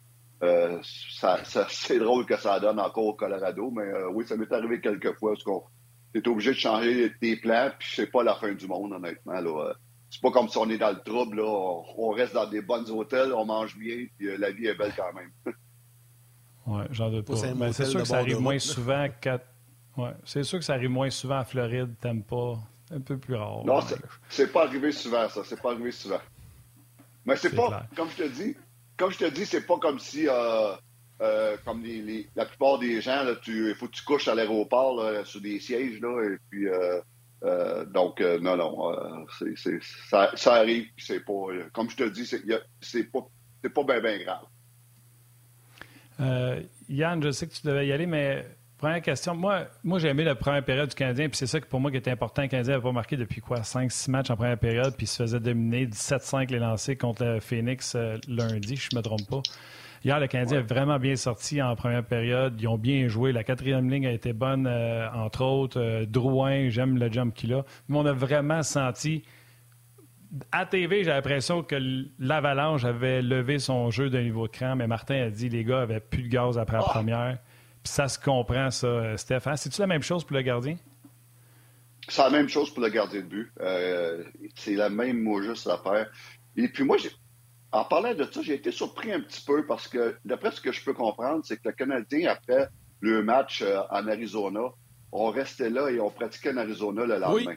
euh, 0.42 0.78
ça, 0.82 1.40
c'est 1.70 1.98
drôle 1.98 2.26
que 2.26 2.36
ça 2.36 2.60
donne 2.60 2.78
encore 2.78 3.06
au 3.06 3.14
Colorado, 3.14 3.70
mais 3.70 3.84
euh, 3.84 4.10
oui, 4.10 4.26
ça 4.26 4.36
m'est 4.36 4.52
arrivé 4.52 4.80
quelques 4.80 5.14
fois 5.14 5.32
parce 5.32 5.42
qu'on 5.42 5.64
est 6.14 6.26
obligé 6.28 6.50
de 6.50 6.58
changer 6.58 7.12
des 7.20 7.36
plans, 7.36 7.70
puis 7.78 7.88
c'est 7.96 8.10
pas 8.10 8.22
la 8.22 8.34
fin 8.34 8.52
du 8.52 8.68
monde, 8.68 8.92
honnêtement. 8.92 9.40
Là. 9.40 9.72
C'est 10.10 10.20
pas 10.20 10.30
comme 10.30 10.48
si 10.48 10.58
on 10.58 10.68
est 10.68 10.78
dans 10.78 10.90
le 10.90 11.02
trouble, 11.02 11.38
là. 11.38 11.82
On, 11.96 12.10
reste 12.10 12.34
dans 12.34 12.48
des 12.48 12.60
bonnes 12.60 12.88
hôtels, 12.90 13.32
on 13.32 13.46
mange 13.46 13.76
bien, 13.76 14.06
puis 14.16 14.36
la 14.36 14.50
vie 14.50 14.66
est 14.66 14.74
belle 14.74 14.92
quand 14.96 15.12
même. 15.14 15.32
Oui, 16.66 16.82
j'en 16.90 17.10
doute 17.10 17.26
pas. 17.26 17.34
Ben, 17.54 17.72
c'est 17.72 17.84
sûr 17.86 18.00
que 18.00 18.06
ça 18.06 18.18
arrive 18.18 18.40
moins 18.40 18.58
souvent 18.58 19.06
qu'à. 19.20 19.40
Ouais, 19.96 20.12
c'est 20.24 20.42
sûr 20.42 20.58
que 20.58 20.64
ça 20.64 20.74
arrive 20.74 20.90
moins 20.90 21.10
souvent 21.10 21.38
à 21.38 21.44
Floride, 21.44 21.94
t'aimes 22.00 22.22
pas. 22.22 22.58
Un 22.90 23.00
peu 23.00 23.18
plus 23.18 23.34
rare. 23.34 23.64
Non, 23.64 23.80
c'est 24.28 24.52
pas 24.52 24.64
arrivé 24.64 24.92
souvent, 24.92 25.28
ça. 25.28 25.42
C'est 25.44 25.60
pas 25.60 25.72
arrivé 25.72 25.90
souvent. 25.90 26.20
Mais 27.24 27.34
c'est 27.34 27.54
pas, 27.54 27.84
comme 27.96 28.08
je 28.10 28.22
te 28.22 28.28
dis, 28.28 28.56
comme 28.96 29.10
je 29.10 29.18
te 29.18 29.24
dis, 29.24 29.44
c'est 29.44 29.66
pas 29.66 29.78
comme 29.78 29.98
si, 29.98 30.28
euh, 30.28 30.74
euh, 31.20 31.56
comme 31.64 31.82
les, 31.82 32.28
la 32.36 32.46
plupart 32.46 32.78
des 32.78 33.00
gens, 33.00 33.24
il 33.46 33.74
faut 33.74 33.88
que 33.88 33.92
tu 33.92 34.04
couches 34.04 34.28
à 34.28 34.34
l'aéroport 34.34 35.26
sur 35.26 35.40
des 35.40 35.58
sièges, 35.58 36.00
là, 36.00 36.22
et 36.22 36.36
puis, 36.48 36.68
euh, 36.68 37.84
donc, 37.86 38.20
non, 38.20 38.56
non, 38.56 39.26
c'est, 39.56 39.80
ça, 40.08 40.30
ça, 40.36 40.54
arrive, 40.54 40.86
c'est 40.96 41.20
pas, 41.20 41.48
comme 41.72 41.90
je 41.90 41.96
te 41.96 42.04
dis, 42.04 42.24
c'est, 42.24 43.04
pas, 43.10 43.28
c'est 43.62 43.70
pas 43.70 43.82
bien, 43.82 44.00
bien 44.00 44.18
grave. 44.18 44.44
Euh, 46.20 46.60
Yann, 46.88 47.22
je 47.22 47.30
sais 47.30 47.46
que 47.46 47.54
tu 47.54 47.66
devais 47.66 47.86
y 47.86 47.92
aller, 47.92 48.06
mais 48.06 48.46
première 48.78 49.02
question. 49.02 49.34
Moi, 49.34 49.66
moi 49.84 49.98
j'ai 49.98 50.08
aimé 50.08 50.24
la 50.24 50.34
première 50.34 50.64
période 50.64 50.88
du 50.88 50.94
Canadien, 50.94 51.28
puis 51.28 51.36
c'est 51.36 51.46
ça 51.46 51.60
que 51.60 51.66
pour 51.66 51.80
moi 51.80 51.90
qui 51.90 51.96
était 51.96 52.10
important. 52.10 52.42
Le 52.42 52.48
Canadien 52.48 52.74
n'avait 52.74 52.82
pas 52.82 52.92
marqué 52.92 53.16
depuis 53.16 53.40
quoi? 53.40 53.60
5-6 53.60 54.10
matchs 54.10 54.30
en 54.30 54.36
première 54.36 54.58
période, 54.58 54.94
puis 54.96 55.04
il 55.04 55.08
se 55.08 55.22
faisait 55.22 55.40
dominer 55.40 55.86
17-5 55.86 56.50
les 56.50 56.58
lancers 56.58 56.96
contre 56.98 57.24
le 57.24 57.40
Phoenix 57.40 57.94
euh, 57.94 58.16
lundi, 58.28 58.76
je 58.76 58.88
ne 58.92 58.98
me 58.98 59.02
trompe 59.02 59.28
pas. 59.28 59.42
Hier, 60.04 60.20
le 60.20 60.28
Canadien 60.28 60.58
a 60.58 60.62
vraiment 60.62 60.98
bien 60.98 61.16
sorti 61.16 61.60
en 61.60 61.74
première 61.74 62.04
période. 62.04 62.60
Ils 62.60 62.68
ont 62.68 62.78
bien 62.78 63.08
joué. 63.08 63.32
La 63.32 63.42
quatrième 63.42 63.90
ligne 63.90 64.06
a 64.06 64.12
été 64.12 64.32
bonne, 64.32 64.68
euh, 64.68 65.08
entre 65.12 65.42
autres. 65.42 66.04
Drouin, 66.04 66.68
j'aime 66.68 66.96
le 66.96 67.10
jump 67.10 67.34
qu'il 67.34 67.52
a. 67.54 67.64
Mais 67.88 67.98
on 67.98 68.06
a 68.06 68.12
vraiment 68.12 68.62
senti 68.62 69.24
à 70.52 70.66
TV, 70.66 71.04
j'ai 71.04 71.10
l'impression 71.10 71.62
que 71.62 71.76
l'Avalanche 72.18 72.84
avait 72.84 73.22
levé 73.22 73.58
son 73.58 73.90
jeu 73.90 74.10
d'un 74.10 74.22
niveau 74.22 74.46
de 74.46 74.52
cran, 74.52 74.76
mais 74.76 74.86
Martin 74.86 75.26
a 75.26 75.30
dit 75.30 75.48
les 75.48 75.64
gars 75.64 75.82
avaient 75.82 76.00
plus 76.00 76.24
de 76.24 76.28
gaz 76.28 76.58
après 76.58 76.76
la 76.76 76.84
ah! 76.86 76.90
première. 76.90 77.38
ça 77.84 78.08
se 78.08 78.18
comprend, 78.18 78.70
ça, 78.70 79.16
Steph. 79.16 79.42
Hein? 79.46 79.56
C'est-tu 79.56 79.80
la 79.80 79.86
même 79.86 80.02
chose 80.02 80.24
pour 80.24 80.36
le 80.36 80.42
gardien? 80.42 80.76
C'est 82.08 82.22
la 82.22 82.30
même 82.30 82.48
chose 82.48 82.70
pour 82.72 82.82
le 82.82 82.88
gardien 82.88 83.20
de 83.20 83.26
but. 83.26 83.52
Euh, 83.60 84.22
c'est 84.54 84.74
la 84.74 84.88
même 84.88 85.20
mot 85.22 85.42
juste 85.42 85.66
affaire. 85.66 86.10
Et 86.56 86.68
puis 86.68 86.84
moi, 86.84 86.96
en 87.72 87.84
parlant 87.84 88.14
de 88.14 88.24
ça, 88.24 88.42
j'ai 88.42 88.54
été 88.54 88.70
surpris 88.70 89.12
un 89.12 89.20
petit 89.20 89.44
peu 89.44 89.66
parce 89.66 89.88
que, 89.88 90.16
d'après 90.24 90.50
ce 90.52 90.60
que 90.60 90.72
je 90.72 90.82
peux 90.84 90.94
comprendre, 90.94 91.42
c'est 91.44 91.56
que 91.56 91.68
le 91.68 91.72
Canadien, 91.72 92.30
après 92.30 92.68
le 93.00 93.22
match 93.22 93.62
euh, 93.62 93.80
en 93.90 94.06
Arizona, 94.06 94.68
on 95.12 95.30
restait 95.30 95.70
là 95.70 95.88
et 95.90 96.00
on 96.00 96.10
pratiquait 96.10 96.52
en 96.52 96.56
Arizona 96.58 97.04
le 97.04 97.18
lendemain. 97.18 97.50
Oui. 97.52 97.56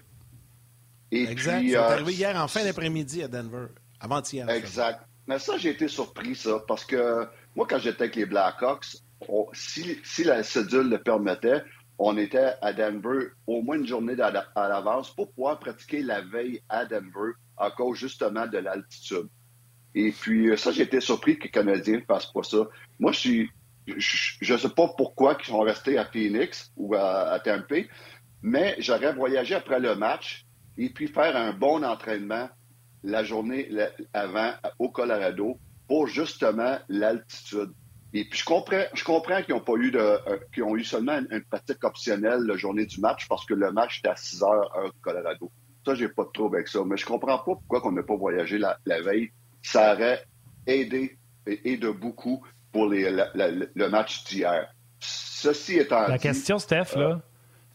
Et 1.12 1.24
exact. 1.24 1.60
Puis, 1.60 1.76
euh, 1.76 1.82
arrivé 1.82 2.14
hier 2.14 2.36
en 2.36 2.48
fin 2.48 2.64
d'après-midi 2.64 3.24
à 3.24 3.28
Denver, 3.28 3.68
avant-hier. 4.00 4.50
Exact. 4.50 5.02
Mais 5.28 5.40
ça, 5.40 5.58
j'ai 5.58 5.70
été 5.70 5.88
surpris, 5.88 6.36
ça, 6.36 6.60
parce 6.68 6.86
que 6.86 7.28
moi, 7.56 7.68
quand 7.70 7.80
j'étais 7.80 8.04
avec 8.04 8.16
les 8.16 8.26
Blackhawks, 8.26 8.98
si, 9.54 10.00
si, 10.04 10.24
la 10.24 10.44
cédule 10.44 10.90
le 10.90 11.02
permettait, 11.02 11.62
on 11.98 12.18
était 12.18 12.54
à 12.62 12.74
Denver 12.74 13.28
au 13.46 13.62
moins 13.62 13.78
une 13.78 13.86
journée 13.86 14.16
à 14.20 14.70
l'avance 14.70 15.14
pour 15.14 15.32
pouvoir 15.32 15.60
pratiquer 15.60 16.02
la 16.02 16.22
veille 16.22 16.62
à 16.70 16.86
Denver 16.86 17.34
à 17.58 17.72
cause 17.72 17.98
justement 17.98 18.48
de 18.48 18.58
l'altitude. 18.58 19.28
Et 19.96 20.12
puis, 20.12 20.50
euh, 20.50 20.58
ça, 20.58 20.72
j'ai 20.72 20.84
été 20.84 21.02
surpris 21.02 21.38
que 21.38 21.44
les 21.44 21.50
Canadiens 21.50 21.98
ne 21.98 22.06
fassent 22.06 22.32
pas 22.32 22.44
ça. 22.44 22.68
Moi, 23.00 23.12
je 23.12 23.20
suis. 23.20 23.50
Je 23.88 24.54
ne 24.54 24.58
sais 24.58 24.70
pas 24.70 24.88
pourquoi 24.96 25.36
ils 25.40 25.46
sont 25.46 25.62
restés 25.62 25.98
à 25.98 26.06
Phoenix 26.06 26.72
ou 26.78 26.94
à, 26.94 27.32
à 27.32 27.40
Tampa, 27.40 27.78
mais 28.44 28.76
j'aurais 28.78 29.14
voyagé 29.14 29.56
après 29.56 29.80
le 29.80 29.96
match 29.96 30.46
et 30.80 30.90
puis 30.90 31.08
faire 31.08 31.36
un 31.36 31.52
bon 31.52 31.84
entraînement 31.84 32.50
la 33.04 33.24
journée 33.24 33.70
avant 34.14 34.54
au 34.80 34.90
Colorado 34.90 35.60
pour 35.88 36.08
justement 36.08 36.78
l'altitude. 36.88 37.72
Et 38.14 38.26
puis 38.26 38.40
je 38.40 38.46
comprends, 38.46 38.84
je 38.94 39.04
comprends 39.04 39.44
qu'ils 39.44 39.54
n'ont 39.54 39.62
pas 39.62 39.76
eu 39.76 39.92
de, 39.92 40.00
euh, 40.00 40.38
qu'ils 40.54 40.64
ont 40.64 40.76
eu 40.76 40.84
seulement 40.84 41.20
une, 41.30 41.44
pratique 41.44 41.84
optionnelle 41.84 42.40
la 42.42 42.58
journée 42.58 42.86
du 42.86 43.00
match 43.02 43.28
parce 43.28 43.46
que 43.46 43.54
le 43.54 43.72
match 43.72 44.00
était 44.00 44.10
à 44.10 44.16
6 44.16 44.42
heures 44.42 44.72
au 44.84 44.90
Colorado. 45.02 45.52
Ça, 45.86 45.96
j'ai 45.96 46.10
pas 46.10 46.24
de 46.24 46.30
trouble 46.30 46.56
avec 46.58 46.68
ça. 46.68 46.80
Mais 46.86 46.98
je 46.98 47.06
comprends 47.06 47.38
pas 47.38 47.44
pourquoi 47.44 47.86
on 47.86 47.92
n'a 47.92 48.04
pas 48.04 48.16
voyagé 48.16 48.58
la, 48.58 48.78
veille. 48.86 49.32
Ça 49.62 49.94
aurait 49.94 50.24
aidé 50.66 51.18
et, 51.46 51.78
de 51.78 51.90
beaucoup 51.90 52.44
pour 52.72 52.88
les, 52.88 53.12
le 53.12 53.88
match 53.90 54.24
d'hier. 54.26 54.74
Ceci 55.00 55.78
étant 55.78 56.08
La 56.08 56.18
question, 56.18 56.58
Steph, 56.58 56.96
là, 56.96 57.02
euh, 57.02 57.16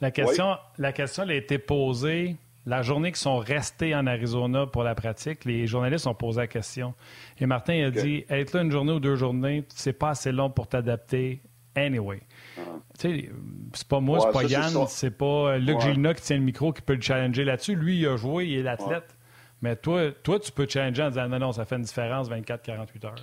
la 0.00 0.10
question, 0.10 0.56
la 0.78 0.92
question 0.92 1.22
elle 1.22 1.30
a 1.30 1.34
été 1.34 1.58
posée 1.58 2.36
la 2.66 2.82
journée 2.82 3.10
qu'ils 3.10 3.18
sont 3.18 3.36
restés 3.36 3.94
en 3.94 4.06
Arizona 4.06 4.66
pour 4.66 4.84
la 4.84 4.94
pratique, 4.94 5.44
les 5.44 5.66
journalistes 5.66 6.06
ont 6.06 6.14
posé 6.14 6.40
la 6.40 6.46
question. 6.46 6.94
Et 7.38 7.46
Martin 7.46 7.86
a 7.86 7.90
dit 7.90 8.24
être 8.30 8.54
là 8.54 8.62
une 8.62 8.70
journée 8.70 8.92
ou 8.92 9.00
deux 9.00 9.16
journées, 9.16 9.64
c'est 9.68 9.92
pas 9.92 10.10
assez 10.10 10.32
long 10.32 10.50
pour 10.50 10.66
t'adapter 10.66 11.42
anyway. 11.74 12.22
Tu 12.56 12.62
sais, 12.98 13.30
c'est 13.74 13.88
pas 13.88 14.00
moi, 14.00 14.20
c'est 14.20 14.32
pas 14.32 14.44
Yann, 14.44 14.86
c'est 14.88 15.10
pas 15.10 15.58
Luc 15.58 15.80
Gilna 15.80 16.14
qui 16.14 16.22
tient 16.22 16.36
le 16.38 16.42
micro 16.42 16.72
qui 16.72 16.82
peut 16.82 16.94
le 16.94 17.00
challenger 17.00 17.44
là-dessus. 17.44 17.74
Lui, 17.74 17.98
il 17.98 18.06
a 18.06 18.16
joué, 18.16 18.46
il 18.46 18.58
est 18.58 18.62
l'athlète. 18.62 19.16
Mais 19.60 19.76
toi, 19.76 20.10
toi, 20.22 20.38
tu 20.38 20.52
peux 20.52 20.66
challenger 20.68 21.02
en 21.02 21.08
disant 21.08 21.28
non, 21.28 21.38
non, 21.38 21.52
ça 21.52 21.64
fait 21.64 21.76
une 21.76 21.82
différence 21.82 22.30
24-48 22.30 23.06
heures. 23.06 23.14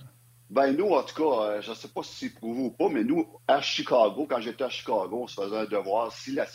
Ben 0.50 0.76
nous, 0.76 0.90
en 0.90 1.04
tout 1.04 1.16
cas, 1.16 1.44
euh, 1.44 1.62
je 1.62 1.70
ne 1.70 1.76
sais 1.76 1.88
pas 1.88 2.04
si 2.04 2.28
c'est 2.28 2.40
pour 2.40 2.54
vous 2.54 2.66
ou 2.66 2.72
pas, 2.72 2.90
mais 2.90 3.06
nous, 3.06 3.26
à 3.48 3.62
Chicago, 3.62 4.28
quand 4.30 4.42
j'étais 4.42 4.66
à 4.66 4.70
Chicago, 4.70 5.22
on 5.24 5.28
se 5.28 5.42
faisait 5.42 5.58
un 5.58 5.66
devoir, 5.66 6.12
si 6.12 6.34
la, 6.34 6.46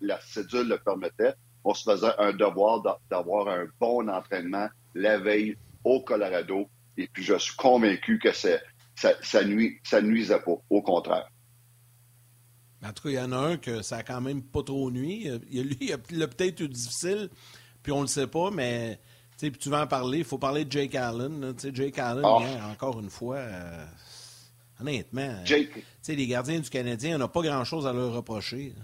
la 0.00 0.20
cédule 0.20 0.68
le 0.68 0.78
permettait, 0.78 1.34
on 1.64 1.74
se 1.74 1.90
faisait 1.90 2.12
un 2.18 2.32
devoir 2.32 2.82
d'avoir 3.10 3.48
un 3.48 3.66
bon 3.80 4.08
entraînement 4.08 4.68
la 4.94 5.18
veille 5.18 5.56
au 5.84 6.00
Colorado. 6.02 6.68
Et 6.96 7.06
puis, 7.06 7.22
je 7.22 7.38
suis 7.38 7.56
convaincu 7.56 8.18
que 8.18 8.32
ça, 8.32 8.58
ça, 8.94 9.44
nuit, 9.44 9.78
ça 9.84 10.02
nuisait 10.02 10.40
pas. 10.40 10.56
Au 10.68 10.82
contraire. 10.82 11.28
En 12.84 12.92
tout 12.92 13.04
cas, 13.04 13.08
il 13.10 13.14
y 13.14 13.20
en 13.20 13.32
a 13.32 13.36
un 13.36 13.56
que 13.56 13.80
ça 13.82 13.98
a 13.98 14.02
quand 14.02 14.20
même 14.20 14.42
pas 14.42 14.62
trop 14.62 14.90
nuit. 14.90 15.28
Il, 15.50 15.68
lui, 15.68 15.92
il 16.10 16.22
a 16.22 16.28
peut-être 16.28 16.60
eu 16.60 16.68
difficile, 16.68 17.30
puis 17.82 17.92
on 17.92 18.02
le 18.02 18.08
sait 18.08 18.26
pas, 18.26 18.50
mais 18.50 18.98
puis 19.50 19.58
tu 19.58 19.70
vas 19.70 19.82
en 19.82 19.86
parler. 19.86 20.18
Il 20.18 20.24
faut 20.24 20.38
parler 20.38 20.64
de 20.64 20.70
Jake 20.70 20.94
Allen. 20.94 21.54
Jake 21.72 21.98
Allen, 21.98 22.24
ah. 22.24 22.70
encore 22.70 23.00
une 23.00 23.10
fois, 23.10 23.36
euh, 23.36 23.84
honnêtement, 24.80 25.44
Jake. 25.44 25.84
les 26.06 26.26
gardiens 26.26 26.60
du 26.60 26.70
Canadien, 26.70 27.16
on 27.16 27.18
n'a 27.18 27.28
pas 27.28 27.42
grand-chose 27.42 27.86
à 27.86 27.92
leur 27.92 28.12
reprocher. 28.12 28.74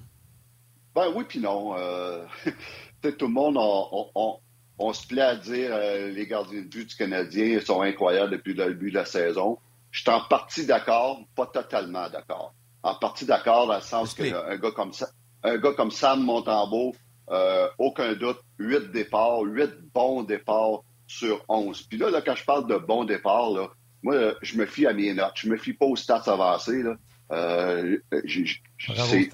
Ben 0.98 1.12
oui, 1.14 1.24
puis 1.28 1.38
non. 1.38 1.76
Euh, 1.78 2.24
tout 3.02 3.26
le 3.26 3.32
monde, 3.32 3.56
on, 3.56 4.92
se 4.92 5.06
plaît 5.06 5.22
à 5.22 5.36
dire 5.36 5.70
euh, 5.72 6.10
les 6.10 6.26
gardiens 6.26 6.62
de 6.62 6.66
but 6.66 6.88
du 6.88 6.96
Canadien 6.96 7.60
sont 7.60 7.82
incroyables 7.82 8.32
depuis 8.32 8.52
le 8.52 8.66
début 8.66 8.90
de 8.90 8.96
la 8.96 9.04
saison. 9.04 9.58
Je 9.92 10.00
suis 10.00 10.10
en 10.10 10.20
partie 10.22 10.66
d'accord, 10.66 11.20
pas 11.36 11.46
totalement 11.46 12.10
d'accord. 12.10 12.52
En 12.82 12.96
partie 12.96 13.26
d'accord 13.26 13.68
dans 13.68 13.76
le 13.76 13.80
sens 13.80 14.12
qu'un 14.12 14.56
gars 14.56 14.70
comme 14.72 14.92
ça, 14.92 15.06
un 15.44 15.56
gars 15.58 15.72
comme 15.72 15.92
Sam 15.92 16.24
Montembeau, 16.24 16.96
euh, 17.30 17.68
aucun 17.78 18.14
doute, 18.14 18.40
huit 18.58 18.90
départs, 18.90 19.42
huit 19.42 19.70
bons 19.94 20.24
départs 20.24 20.82
sur 21.06 21.44
11. 21.48 21.80
Puis 21.82 21.98
là, 21.98 22.10
là, 22.10 22.22
quand 22.22 22.34
je 22.34 22.44
parle 22.44 22.66
de 22.66 22.76
bons 22.76 23.04
départs, 23.04 23.50
là, 23.50 23.68
moi, 24.02 24.34
je 24.42 24.56
me 24.56 24.66
fie 24.66 24.86
à 24.86 24.92
mes 24.92 25.14
notes. 25.14 25.34
Je 25.36 25.48
me 25.48 25.56
fie 25.56 25.74
pas 25.74 25.86
aux 25.86 25.96
stats 25.96 26.24
avancés. 26.26 26.82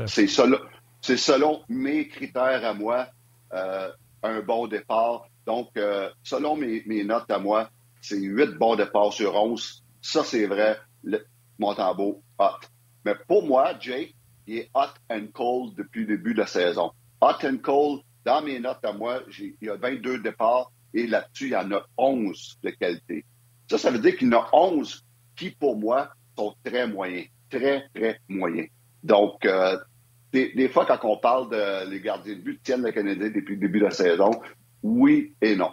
c'est 0.07 0.27
ça. 0.27 0.47
Là. 0.47 0.59
C'est 1.07 1.19
selon 1.19 1.61
mes 1.69 2.09
critères 2.09 2.65
à 2.65 2.73
moi 2.73 3.09
euh, 3.53 3.91
un 4.23 4.41
bon 4.41 4.67
départ. 4.69 5.29
Donc, 5.45 5.69
euh, 5.77 6.09
selon 6.23 6.57
mes, 6.57 7.05
notes 7.05 7.31
à 7.31 7.39
moi, 7.39 7.69
c'est 8.01 8.19
8 8.19 8.53
bons 8.53 8.77
départs 8.77 9.13
sur 9.13 9.35
11. 9.35 9.85
Ça, 10.01 10.25
c'est 10.25 10.47
vrai. 10.47 10.79
Le, 11.03 11.23
Montembeau, 11.59 12.23
hot. 12.39 12.57
Mais 13.05 13.15
pour 13.29 13.47
moi, 13.47 13.75
Jake, 13.79 14.15
il 14.47 14.61
est 14.61 14.71
hot 14.73 14.95
and 15.11 15.27
cold 15.35 15.75
depuis 15.75 16.07
le 16.07 16.17
début 16.17 16.33
de 16.33 16.39
la 16.39 16.47
saison. 16.47 16.93
Hot 17.21 17.45
and 17.45 17.59
cold, 17.59 18.01
dans 18.25 18.41
mes 18.41 18.59
notes 18.59 18.83
à 18.83 18.95
moi, 18.95 19.21
il 19.39 19.57
y 19.61 19.69
a 19.69 19.77
22 19.77 20.21
départs 20.21 20.73
et 20.95 21.07
là-dessus, 21.07 21.49
il 21.49 21.53
y 21.53 21.57
en 21.57 21.71
a 21.73 21.85
11 21.99 22.61
de 22.63 22.71
qualité. 22.71 23.27
Ça, 23.69 23.77
ça 23.77 23.91
veut 23.91 23.99
dire 23.99 24.17
qu'il 24.17 24.33
y 24.33 24.35
en 24.35 24.41
a 24.41 24.49
11 24.55 25.05
qui, 25.37 25.51
pour 25.51 25.77
moi, 25.77 26.09
sont 26.35 26.55
très 26.65 26.89
moyens. 26.89 27.27
Très, 27.51 27.91
très 27.95 28.21
moyens. 28.27 28.69
Donc, 29.03 29.45
euh, 29.45 29.77
des, 30.35 30.69
fois, 30.69 30.85
quand 30.87 30.99
on 31.05 31.17
parle 31.17 31.51
de 31.51 31.91
les 31.91 32.01
gardiens 32.01 32.35
de 32.35 32.41
but 32.41 32.63
tiennent 32.63 32.83
le 32.83 32.93
Canadien 32.93 33.31
depuis 33.31 33.55
le 33.55 33.61
début 33.61 33.79
de 33.79 33.85
la 33.85 33.91
saison, 33.91 34.31
oui 34.83 35.35
et 35.41 35.57
non. 35.57 35.71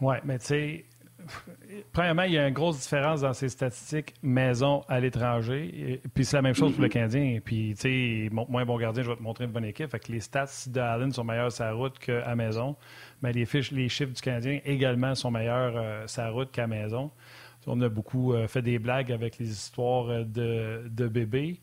Oui, 0.00 0.16
mais 0.24 0.38
tu 0.38 0.46
sais, 0.46 0.84
premièrement, 1.92 2.22
il 2.22 2.32
y 2.32 2.38
a 2.38 2.46
une 2.48 2.54
grosse 2.54 2.80
différence 2.80 3.22
dans 3.22 3.32
ces 3.32 3.48
statistiques 3.48 4.14
maison 4.22 4.82
à 4.88 5.00
l'étranger. 5.00 6.00
Puis 6.14 6.24
c'est 6.24 6.36
la 6.36 6.42
même 6.42 6.54
chose 6.54 6.72
pour 6.72 6.82
le 6.82 6.88
mm-hmm. 6.88 6.92
Canadien. 6.92 7.38
Puis, 7.42 7.74
tu 7.74 8.28
sais, 8.28 8.28
moins 8.30 8.64
bon 8.64 8.76
gardien, 8.76 9.02
je 9.02 9.10
vais 9.10 9.16
te 9.16 9.22
montrer 9.22 9.44
une 9.44 9.52
bonne 9.52 9.64
équipe. 9.64 9.90
Fait 9.90 9.98
que 9.98 10.12
les 10.12 10.20
stats 10.20 10.66
de 10.66 10.80
Allen 10.80 11.12
sont 11.12 11.24
meilleurs 11.24 11.52
sur 11.52 11.64
la 11.64 11.72
route 11.72 11.98
qu'à 11.98 12.34
maison. 12.34 12.76
Mais 13.22 13.32
les, 13.32 13.46
fiches, 13.46 13.72
les 13.72 13.88
chiffres 13.88 14.12
du 14.12 14.20
Canadien 14.20 14.60
également 14.64 15.14
sont 15.14 15.30
meilleurs 15.30 15.76
euh, 15.76 16.06
sur 16.06 16.22
la 16.22 16.30
route 16.30 16.50
qu'à 16.50 16.66
maison. 16.66 17.10
On 17.66 17.80
a 17.80 17.88
beaucoup 17.88 18.32
euh, 18.32 18.46
fait 18.46 18.62
des 18.62 18.78
blagues 18.78 19.10
avec 19.10 19.38
les 19.38 19.50
histoires 19.50 20.08
euh, 20.08 20.24
de, 20.24 20.88
de 20.88 21.08
bébés. 21.08 21.60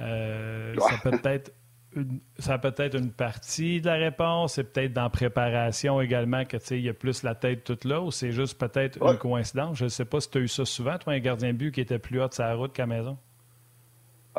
Euh, 0.00 0.74
ça 0.78 0.98
peut 1.02 1.20
être 1.24 1.52
une, 1.94 2.20
ça 2.38 2.58
peut 2.58 2.74
être 2.76 2.96
une 2.96 3.12
partie 3.12 3.80
de 3.80 3.86
la 3.86 3.94
réponse. 3.94 4.54
C'est 4.54 4.64
peut-être 4.64 4.92
dans 4.92 5.08
préparation 5.10 6.00
également 6.00 6.44
que 6.44 6.56
il 6.74 6.80
y 6.80 6.88
a 6.88 6.94
plus 6.94 7.22
la 7.22 7.34
tête 7.34 7.64
toute 7.64 7.84
là 7.84 8.00
ou 8.00 8.10
c'est 8.10 8.32
juste 8.32 8.58
peut-être 8.58 9.00
une 9.02 9.18
coïncidence? 9.18 9.78
Je 9.78 9.84
ne 9.84 9.88
sais 9.88 10.04
pas 10.04 10.20
si 10.20 10.30
tu 10.30 10.38
as 10.38 10.40
eu 10.40 10.48
ça 10.48 10.64
souvent, 10.64 10.98
toi, 10.98 11.12
un 11.12 11.20
gardien 11.20 11.52
de 11.52 11.58
but 11.58 11.72
qui 11.72 11.80
était 11.80 11.98
plus 11.98 12.20
haut 12.20 12.28
de 12.28 12.34
sa 12.34 12.52
route 12.54 12.72
qu'à 12.72 12.86
maison. 12.86 13.16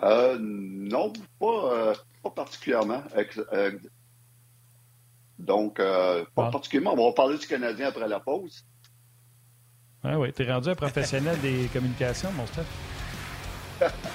Euh, 0.03 0.37
non, 0.39 1.13
pas, 1.39 1.73
euh, 1.73 1.93
pas 2.21 2.31
particulièrement. 2.31 3.01
donc, 5.39 5.77
pas 5.77 6.25
ah. 6.35 6.49
particulièrement. 6.51 7.01
On 7.01 7.09
va 7.09 7.13
parler 7.13 7.37
du 7.37 7.47
Canadien 7.47 7.87
après 7.87 8.07
la 8.07 8.19
pause. 8.19 8.65
Oui, 10.03 10.13
oui. 10.15 10.33
Tu 10.33 10.43
es 10.43 10.51
rendu 10.51 10.69
un 10.69 10.75
professionnel 10.75 11.39
des 11.39 11.67
communications, 11.71 12.31
mon 12.33 12.45
Steph. 12.45 12.65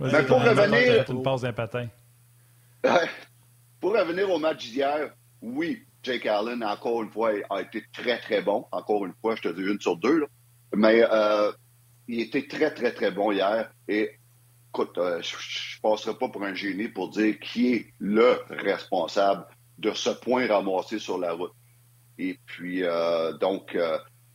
Mais 0.00 0.22
pour 0.24 0.42
revenir. 0.42 1.04
Pour 3.80 3.92
revenir 3.92 4.30
au 4.30 4.38
match 4.38 4.68
d'hier, 4.70 5.10
oui, 5.40 5.84
Jake 6.02 6.26
Allen, 6.26 6.64
encore 6.64 7.02
une 7.02 7.10
fois, 7.10 7.32
a 7.50 7.60
été 7.60 7.84
très, 7.92 8.18
très 8.18 8.42
bon. 8.42 8.66
Encore 8.72 9.04
une 9.06 9.14
fois, 9.20 9.36
je 9.36 9.42
te 9.42 9.48
dis 9.48 9.62
une 9.62 9.80
sur 9.80 9.96
deux. 9.96 10.26
Mais 10.74 11.04
euh, 11.10 11.52
il 12.06 12.20
était 12.20 12.46
très, 12.46 12.72
très, 12.72 12.92
très 12.92 13.10
bon 13.10 13.32
hier. 13.32 13.70
Et 13.86 14.10
écoute, 14.70 14.98
euh, 14.98 15.20
je 15.22 15.34
ne 15.36 15.80
passerai 15.82 16.16
pas 16.16 16.28
pour 16.28 16.44
un 16.44 16.54
génie 16.54 16.88
pour 16.88 17.10
dire 17.10 17.38
qui 17.40 17.74
est 17.74 17.86
le 17.98 18.38
responsable 18.50 19.46
de 19.78 19.92
ce 19.92 20.10
point 20.10 20.46
ramassé 20.46 20.98
sur 20.98 21.18
la 21.18 21.32
route. 21.32 21.52
Et 22.18 22.38
puis, 22.46 22.82
euh, 22.82 23.32
donc, 23.34 23.76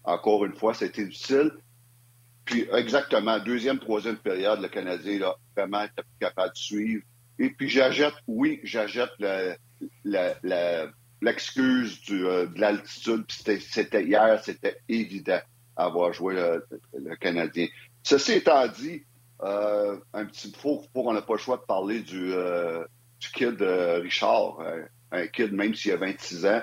encore 0.05 0.45
une 0.45 0.53
fois, 0.53 0.73
c'était 0.73 1.05
difficile. 1.05 1.51
Puis, 2.45 2.67
exactement, 2.73 3.39
deuxième, 3.39 3.79
troisième 3.79 4.17
période, 4.17 4.61
le 4.61 4.67
Canadien, 4.67 5.19
là, 5.19 5.35
vraiment, 5.55 5.83
était 5.83 6.03
capable 6.19 6.53
de 6.53 6.57
suivre. 6.57 7.03
Et 7.39 7.49
puis, 7.49 7.69
j'achète, 7.69 8.13
oui, 8.27 8.59
j'achète 8.63 9.11
l'excuse 11.21 12.05
de 12.05 12.49
l'altitude. 12.55 13.25
C'était 13.29 14.03
hier, 14.03 14.41
c'était 14.43 14.77
évident 14.87 15.39
avoir 15.75 16.13
joué 16.13 16.35
le, 16.35 17.15
Canadien. 17.15 17.67
Ceci 18.03 18.33
étant 18.33 18.67
dit, 18.67 19.03
euh, 19.41 19.97
un 20.13 20.25
petit 20.25 20.51
faux 20.51 20.83
pour 20.93 21.07
on 21.07 21.13
n'a 21.13 21.21
pas 21.21 21.33
le 21.33 21.39
choix 21.39 21.57
de 21.57 21.63
parler 21.63 22.01
du, 22.01 22.33
euh, 22.33 22.83
kid 23.33 23.61
euh, 23.61 23.99
Richard, 23.99 24.59
un 25.11 25.27
kid 25.27 25.53
même 25.53 25.73
s'il 25.73 25.91
a 25.93 25.97
26 25.97 26.45
ans. 26.45 26.61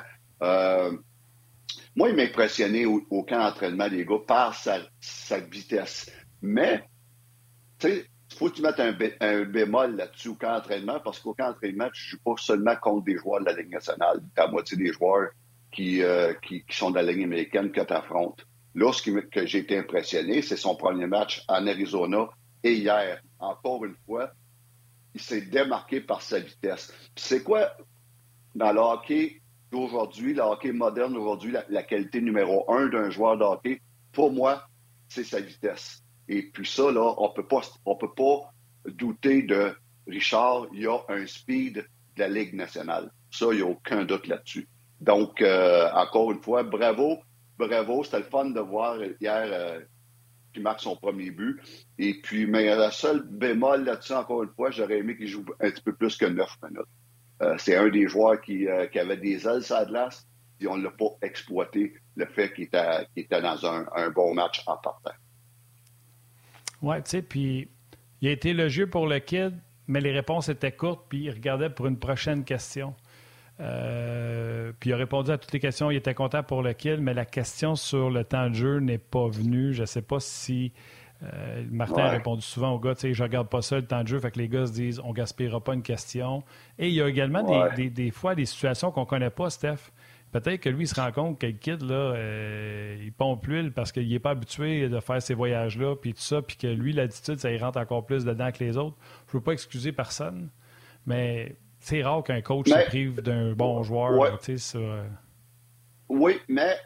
moi, 1.96 2.08
il 2.08 2.16
m'a 2.16 2.22
impressionné 2.22 2.86
au, 2.86 3.22
camp 3.24 3.38
d'entraînement 3.38 3.88
des 3.88 4.04
gars 4.04 4.20
par 4.26 4.54
sa, 4.54 5.38
vitesse. 5.50 6.10
Mais, 6.42 6.84
tu 7.78 7.88
sais, 7.88 8.09
faut 8.40 8.48
que 8.48 8.54
tu 8.56 8.62
mettes 8.62 8.80
un, 9.20 9.44
bémol 9.44 9.96
là-dessus 9.96 10.28
au 10.28 10.34
camp 10.34 10.54
d'entraînement 10.54 10.98
parce 11.04 11.18
qu'au 11.18 11.34
camp 11.34 11.48
d'entraînement, 11.48 11.90
tu 11.92 12.06
ne 12.06 12.10
joues 12.10 12.22
pas 12.24 12.34
seulement 12.38 12.74
contre 12.76 13.04
des 13.04 13.18
joueurs 13.18 13.40
de 13.40 13.44
la 13.44 13.52
Ligue 13.52 13.70
nationale. 13.70 14.22
La 14.34 14.46
moitié 14.46 14.78
des 14.78 14.94
joueurs 14.94 15.28
qui, 15.70 16.00
qui, 16.42 16.64
qui, 16.64 16.76
sont 16.76 16.90
de 16.90 16.96
la 16.96 17.02
Ligue 17.02 17.24
américaine 17.24 17.70
que 17.70 17.82
tu 17.82 17.92
affrontes. 17.92 18.46
Là, 18.74 18.92
ce 18.94 19.02
que 19.02 19.46
j'ai 19.46 19.58
été 19.58 19.76
impressionné, 19.76 20.40
c'est 20.40 20.56
son 20.56 20.74
premier 20.74 21.06
match 21.06 21.44
en 21.48 21.66
Arizona 21.66 22.30
et 22.64 22.72
hier. 22.72 23.20
Encore 23.40 23.84
une 23.84 23.96
fois, 24.06 24.32
il 25.14 25.20
s'est 25.20 25.42
démarqué 25.42 26.00
par 26.00 26.22
sa 26.22 26.38
vitesse. 26.38 26.94
C'est 27.16 27.42
quoi, 27.42 27.76
dans 28.54 28.72
le 28.72 28.80
hockey 28.80 29.42
d'aujourd'hui, 29.70 30.32
le 30.32 30.40
hockey 30.40 30.72
moderne 30.72 31.14
aujourd'hui, 31.14 31.54
la, 31.68 31.82
qualité 31.82 32.22
numéro 32.22 32.64
un 32.72 32.86
d'un 32.86 33.10
joueur 33.10 33.36
de 33.36 33.44
hockey, 33.44 33.82
pour 34.12 34.32
moi, 34.32 34.62
c'est 35.08 35.24
sa 35.24 35.40
vitesse. 35.40 36.02
Et 36.30 36.42
puis 36.50 36.66
ça, 36.66 36.90
là, 36.90 37.14
on 37.18 37.28
peut 37.30 37.46
pas, 37.46 37.60
on 37.84 37.96
peut 37.96 38.14
pas 38.14 38.52
douter 38.86 39.42
de 39.42 39.74
Richard. 40.06 40.68
Il 40.72 40.82
y 40.82 40.86
a 40.86 40.98
un 41.08 41.26
speed 41.26 41.74
de 41.74 41.84
la 42.16 42.28
Ligue 42.28 42.54
nationale. 42.54 43.10
Ça, 43.30 43.48
il 43.50 43.56
n'y 43.56 43.62
a 43.62 43.66
aucun 43.66 44.04
doute 44.04 44.26
là-dessus. 44.26 44.66
Donc, 45.00 45.42
euh, 45.42 45.90
encore 45.92 46.30
une 46.32 46.40
fois, 46.40 46.62
bravo 46.62 47.18
bravo, 47.60 48.04
c'était 48.04 48.18
le 48.18 48.24
fun 48.24 48.46
de 48.46 48.60
voir 48.60 48.98
hier 49.20 49.44
euh, 49.52 49.80
qu'il 50.52 50.62
marque 50.62 50.80
son 50.80 50.96
premier 50.96 51.30
but. 51.30 51.60
Et 51.98 52.20
puis, 52.20 52.46
mais 52.46 52.74
la 52.74 52.90
seule 52.90 53.22
bémol 53.22 53.84
là-dessus, 53.84 54.12
encore 54.12 54.42
une 54.42 54.50
fois, 54.50 54.70
j'aurais 54.70 54.98
aimé 54.98 55.16
qu'il 55.16 55.28
joue 55.28 55.44
un 55.60 55.70
petit 55.70 55.82
peu 55.82 55.94
plus 55.94 56.16
que 56.16 56.26
9 56.26 56.50
minutes. 56.62 56.86
Euh, 57.42 57.54
c'est 57.58 57.76
un 57.76 57.88
des 57.88 58.08
joueurs 58.08 58.40
qui, 58.40 58.68
euh, 58.68 58.86
qui, 58.86 58.98
avait 58.98 59.16
des 59.16 59.46
ailes 59.46 59.62
à 59.70 59.84
glace, 59.84 60.26
et 60.60 60.66
on 60.66 60.76
ne 60.76 60.84
l'a 60.84 60.90
pas 60.90 61.10
exploité, 61.22 61.94
le 62.16 62.26
fait 62.26 62.52
qu'il 62.52 62.64
était, 62.64 63.06
était, 63.16 63.40
dans 63.40 63.64
un, 63.64 63.86
un, 63.94 64.10
bon 64.10 64.34
match 64.34 64.62
en 64.66 64.76
partant. 64.76 65.12
Oui, 66.82 66.96
tu 66.96 67.10
sais, 67.10 67.22
puis 67.22 67.68
il 68.20 68.28
a 68.28 68.30
été 68.30 68.68
jeu 68.68 68.86
pour 68.86 69.06
le 69.06 69.18
kid, 69.18 69.52
mais 69.86 70.00
les 70.00 70.12
réponses 70.12 70.48
étaient 70.48 70.72
courtes, 70.72 71.06
puis 71.08 71.24
il 71.24 71.30
regardait 71.30 71.70
pour 71.70 71.86
une 71.86 71.98
prochaine 71.98 72.44
question. 72.44 72.94
Euh, 73.60 74.72
puis 74.80 74.90
il 74.90 74.92
a 74.94 74.96
répondu 74.96 75.30
à 75.30 75.38
toutes 75.38 75.52
les 75.52 75.60
questions. 75.60 75.90
Il 75.90 75.96
était 75.96 76.14
content 76.14 76.42
pour 76.42 76.62
le 76.62 76.72
kill, 76.72 77.00
mais 77.00 77.12
la 77.12 77.26
question 77.26 77.74
sur 77.74 78.10
le 78.10 78.24
temps 78.24 78.48
de 78.48 78.54
jeu 78.54 78.78
n'est 78.78 78.98
pas 78.98 79.28
venue. 79.28 79.74
Je 79.74 79.82
ne 79.82 79.86
sais 79.86 80.02
pas 80.02 80.18
si 80.20 80.72
euh, 81.22 81.64
Martin 81.70 82.04
a 82.04 82.08
répondu 82.08 82.40
souvent 82.40 82.70
aux 82.70 82.78
gars, 82.78 82.94
tu 82.94 83.02
sais, 83.02 83.14
je 83.14 83.22
regarde 83.22 83.48
pas 83.48 83.60
ça 83.60 83.76
le 83.76 83.84
temps 83.84 84.02
de 84.02 84.08
jeu, 84.08 84.18
fait 84.18 84.30
que 84.30 84.38
les 84.38 84.48
gars 84.48 84.66
se 84.66 84.72
disent, 84.72 85.00
on 85.04 85.12
gaspillera 85.12 85.60
pas 85.60 85.74
une 85.74 85.82
question. 85.82 86.42
Et 86.78 86.88
il 86.88 86.94
y 86.94 87.02
a 87.02 87.08
également 87.08 87.42
des, 87.76 88.10
fois 88.10 88.34
des 88.34 88.46
situations 88.46 88.90
qu'on 88.90 89.04
connaît 89.04 89.30
pas, 89.30 89.50
Steph. 89.50 89.90
Peut-être 90.32 90.60
que 90.60 90.68
lui, 90.68 90.84
il 90.84 90.88
se 90.88 91.00
rend 91.00 91.10
compte 91.10 91.40
que 91.40 91.46
le 91.46 91.52
kid, 91.52 91.82
là, 91.82 92.14
euh, 92.14 92.96
il 93.02 93.12
pompe 93.12 93.46
l'huile 93.46 93.72
parce 93.72 93.90
qu'il 93.90 94.08
n'est 94.08 94.18
pas 94.20 94.30
habitué 94.30 94.88
de 94.88 95.00
faire 95.00 95.20
ces 95.20 95.34
voyages-là, 95.34 95.96
puis 95.96 96.14
tout 96.14 96.20
ça, 96.20 96.40
puis 96.40 96.56
que 96.56 96.68
lui, 96.68 96.92
l'attitude, 96.92 97.38
ça 97.38 97.50
y 97.50 97.58
rentre 97.58 97.78
encore 97.78 98.06
plus 98.06 98.24
dedans 98.24 98.52
que 98.52 98.62
les 98.62 98.76
autres. 98.76 98.96
Je 99.26 99.36
ne 99.36 99.40
veux 99.40 99.44
pas 99.44 99.52
excuser 99.52 99.90
personne, 99.90 100.48
mais 101.04 101.56
c'est 101.80 102.02
rare 102.02 102.22
qu'un 102.22 102.42
coach 102.42 102.68
se 102.68 102.86
prive 102.86 103.20
d'un 103.22 103.52
bon 103.52 103.82
joueur. 103.82 104.12
Euh. 104.12 105.04
Oui, 106.08 106.38
mais 106.48 106.76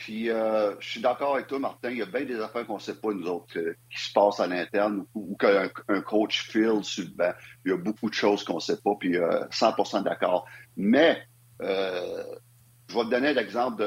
puis 0.00 0.30
euh, 0.30 0.80
je 0.80 0.92
suis 0.92 1.00
d'accord 1.02 1.34
avec 1.34 1.46
toi, 1.46 1.58
Martin. 1.58 1.90
Il 1.90 1.98
y 1.98 2.02
a 2.02 2.06
bien 2.06 2.24
des 2.24 2.40
affaires 2.40 2.66
qu'on 2.66 2.76
ne 2.76 2.80
sait 2.80 2.98
pas, 2.98 3.12
nous 3.12 3.26
autres, 3.26 3.52
qui 3.52 4.02
se 4.02 4.10
passent 4.14 4.40
à 4.40 4.46
l'interne 4.46 5.04
ou, 5.14 5.36
qu'un 5.36 5.68
coach 6.00 6.48
file 6.48 6.82
sur 6.82 7.04
le 7.04 7.10
banc. 7.10 7.32
Il 7.66 7.72
y 7.72 7.74
a 7.74 7.76
beaucoup 7.76 8.08
de 8.08 8.14
choses 8.14 8.42
qu'on 8.42 8.54
ne 8.54 8.60
sait 8.60 8.80
pas, 8.82 8.92
puis 8.98 9.12
100% 9.12 9.98
euh, 9.98 10.00
d'accord. 10.00 10.46
Mais 10.78 11.22
je 11.60 12.94
vais 12.94 13.04
te 13.04 13.10
donner 13.10 13.34
l'exemple 13.34 13.82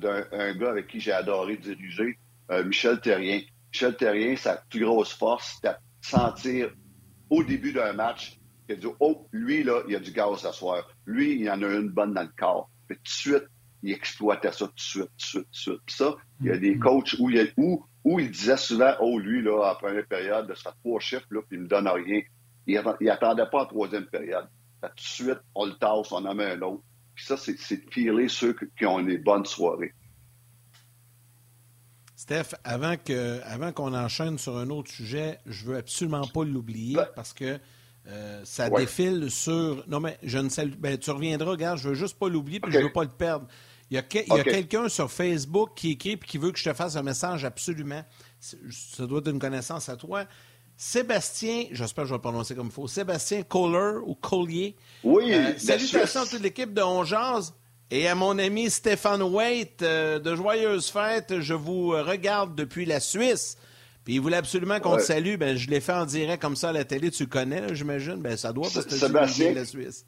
d'un 0.00 0.54
gars 0.54 0.70
avec 0.70 0.88
qui 0.88 1.00
j'ai 1.00 1.12
adoré 1.12 1.56
diriger, 1.56 2.18
Michel 2.64 3.00
Terrien. 3.00 3.40
Michel 3.72 3.96
Terrien, 3.96 4.36
sa 4.36 4.56
plus 4.70 4.84
grosse 4.84 5.12
force, 5.12 5.58
c'est 5.60 5.68
de 5.68 5.74
sentir 6.00 6.70
au 7.28 7.44
début 7.44 7.72
d'un 7.72 7.92
match 7.92 8.38
il 8.68 8.74
a 8.74 8.76
dit 8.76 8.86
Oh, 9.00 9.26
lui, 9.32 9.62
là, 9.62 9.82
il 9.88 9.96
a 9.96 10.00
du 10.00 10.12
gaz 10.12 10.40
ce 10.40 10.52
soir. 10.52 10.86
Lui, 11.06 11.40
il 11.40 11.50
en 11.50 11.62
a 11.62 11.66
une 11.66 11.88
bonne 11.88 12.12
dans 12.12 12.22
le 12.22 12.30
corps. 12.36 12.70
Puis 12.86 12.96
tout 12.96 13.02
de 13.02 13.08
suite, 13.08 13.44
il 13.82 13.92
exploitait 13.92 14.52
ça 14.52 14.66
tout 14.66 14.74
de 14.74 14.80
suite, 14.80 15.04
tout 15.04 15.16
de 15.16 15.22
suite, 15.22 15.44
tout 15.44 15.50
de 15.50 15.56
suite. 15.56 15.80
Puis 15.86 15.96
ça, 15.96 16.16
il 16.40 16.46
y 16.46 16.50
a 16.50 16.58
des 16.58 16.76
mm-hmm. 16.76 16.78
coachs 16.78 17.16
où 17.18 17.30
il, 17.30 17.52
où, 17.56 17.84
où 18.04 18.20
il 18.20 18.30
disait 18.30 18.56
souvent 18.56 18.94
Oh, 19.00 19.18
lui, 19.18 19.42
là, 19.42 19.72
en 19.72 19.74
première 19.74 20.06
période, 20.06 20.46
de 20.48 20.54
se 20.54 20.62
faire 20.62 20.76
trois 20.84 21.00
chiffres, 21.00 21.26
là, 21.30 21.40
puis 21.48 21.56
il 21.56 21.62
me 21.62 21.68
donne 21.68 21.88
rien. 21.88 22.20
Il, 22.66 22.82
n'attendait 23.00 23.46
pas 23.50 23.62
en 23.62 23.66
troisième 23.66 24.06
période. 24.06 24.46
tout 24.82 24.88
de 24.88 25.00
suite, 25.00 25.40
on 25.54 25.64
le 25.64 25.72
tasse, 25.72 26.12
on 26.12 26.24
en 26.24 26.34
met 26.34 26.52
un 26.52 26.60
autre. 26.62 26.82
Puis 27.18 27.26
ça, 27.26 27.36
c'est 27.36 27.52
de 27.52 27.90
filer 27.90 28.28
ceux 28.28 28.54
qui 28.78 28.86
ont 28.86 29.02
des 29.02 29.18
bonnes 29.18 29.44
soirées. 29.44 29.92
Steph, 32.14 32.54
avant 32.62 32.94
qu'on 32.96 33.40
avant 33.42 34.04
enchaîne 34.04 34.38
sur 34.38 34.56
un 34.56 34.70
autre 34.70 34.92
sujet, 34.92 35.40
je 35.44 35.64
veux 35.64 35.76
absolument 35.76 36.28
pas 36.28 36.44
l'oublier 36.44 36.94
ben, 36.94 37.08
parce 37.16 37.32
que 37.32 37.58
euh, 38.06 38.40
ça 38.44 38.70
défile 38.70 39.32
sur. 39.32 39.82
Non, 39.88 39.98
mais 39.98 40.16
je 40.22 40.38
ne 40.38 40.48
sais. 40.48 40.66
Ben, 40.66 40.96
tu 40.96 41.10
reviendras, 41.10 41.50
regarde, 41.50 41.78
je 41.80 41.88
veux 41.88 41.96
juste 41.96 42.16
pas 42.20 42.28
l'oublier 42.28 42.60
puis 42.60 42.70
je 42.70 42.78
veux 42.78 42.92
pas 42.92 43.02
le 43.02 43.10
perdre. 43.10 43.48
Il 43.90 43.94
y 43.94 43.98
a, 43.98 44.02
quelqu'un 44.02 44.88
sur 44.88 45.10
Facebook 45.10 45.70
qui 45.74 45.92
écrit 45.92 46.12
et 46.12 46.18
qui 46.18 46.38
veut 46.38 46.52
que 46.52 46.58
je 46.58 46.70
te 46.70 46.72
fasse 46.72 46.94
un 46.94 47.02
message 47.02 47.44
absolument. 47.44 48.04
Ça 48.38 49.06
doit 49.08 49.18
être 49.18 49.30
une 49.30 49.40
connaissance 49.40 49.88
à 49.88 49.96
toi. 49.96 50.24
Sébastien, 50.80 51.64
j'espère 51.72 52.04
que 52.04 52.08
je 52.08 52.14
vais 52.14 52.18
le 52.18 52.22
prononcer 52.22 52.54
comme 52.54 52.68
il 52.68 52.72
faut, 52.72 52.86
Sébastien 52.86 53.42
Kohler 53.42 53.98
ou 54.06 54.14
Collier. 54.14 54.76
Oui, 55.02 55.34
euh, 55.34 55.58
Salutations 55.58 56.20
à 56.20 56.26
toute 56.26 56.40
l'équipe 56.40 56.72
de 56.72 56.80
Ongeaz 56.80 57.52
et 57.90 58.06
à 58.06 58.14
mon 58.14 58.38
ami 58.38 58.70
Stéphane 58.70 59.22
Waite 59.22 59.82
euh, 59.82 60.20
de 60.20 60.36
Joyeuses 60.36 60.88
Fêtes. 60.88 61.40
Je 61.40 61.54
vous 61.54 61.88
regarde 61.88 62.54
depuis 62.54 62.84
la 62.84 63.00
Suisse. 63.00 63.58
Puis 64.04 64.14
il 64.14 64.20
voulait 64.20 64.36
absolument 64.36 64.78
qu'on 64.78 64.96
te 64.96 65.02
salue. 65.02 65.34
Ben, 65.34 65.56
je 65.56 65.68
l'ai 65.68 65.80
fait 65.80 65.94
en 65.94 66.06
direct 66.06 66.40
comme 66.40 66.54
ça 66.54 66.68
à 66.68 66.72
la 66.72 66.84
télé. 66.84 67.10
Tu 67.10 67.26
connais, 67.26 67.74
j'imagine. 67.74 68.22
Ben, 68.22 68.36
ça 68.36 68.52
doit 68.52 68.68
parce 68.72 68.86
que 68.86 68.94
Sébastien, 68.94 69.54
la 69.54 69.64
Suisse. 69.64 70.06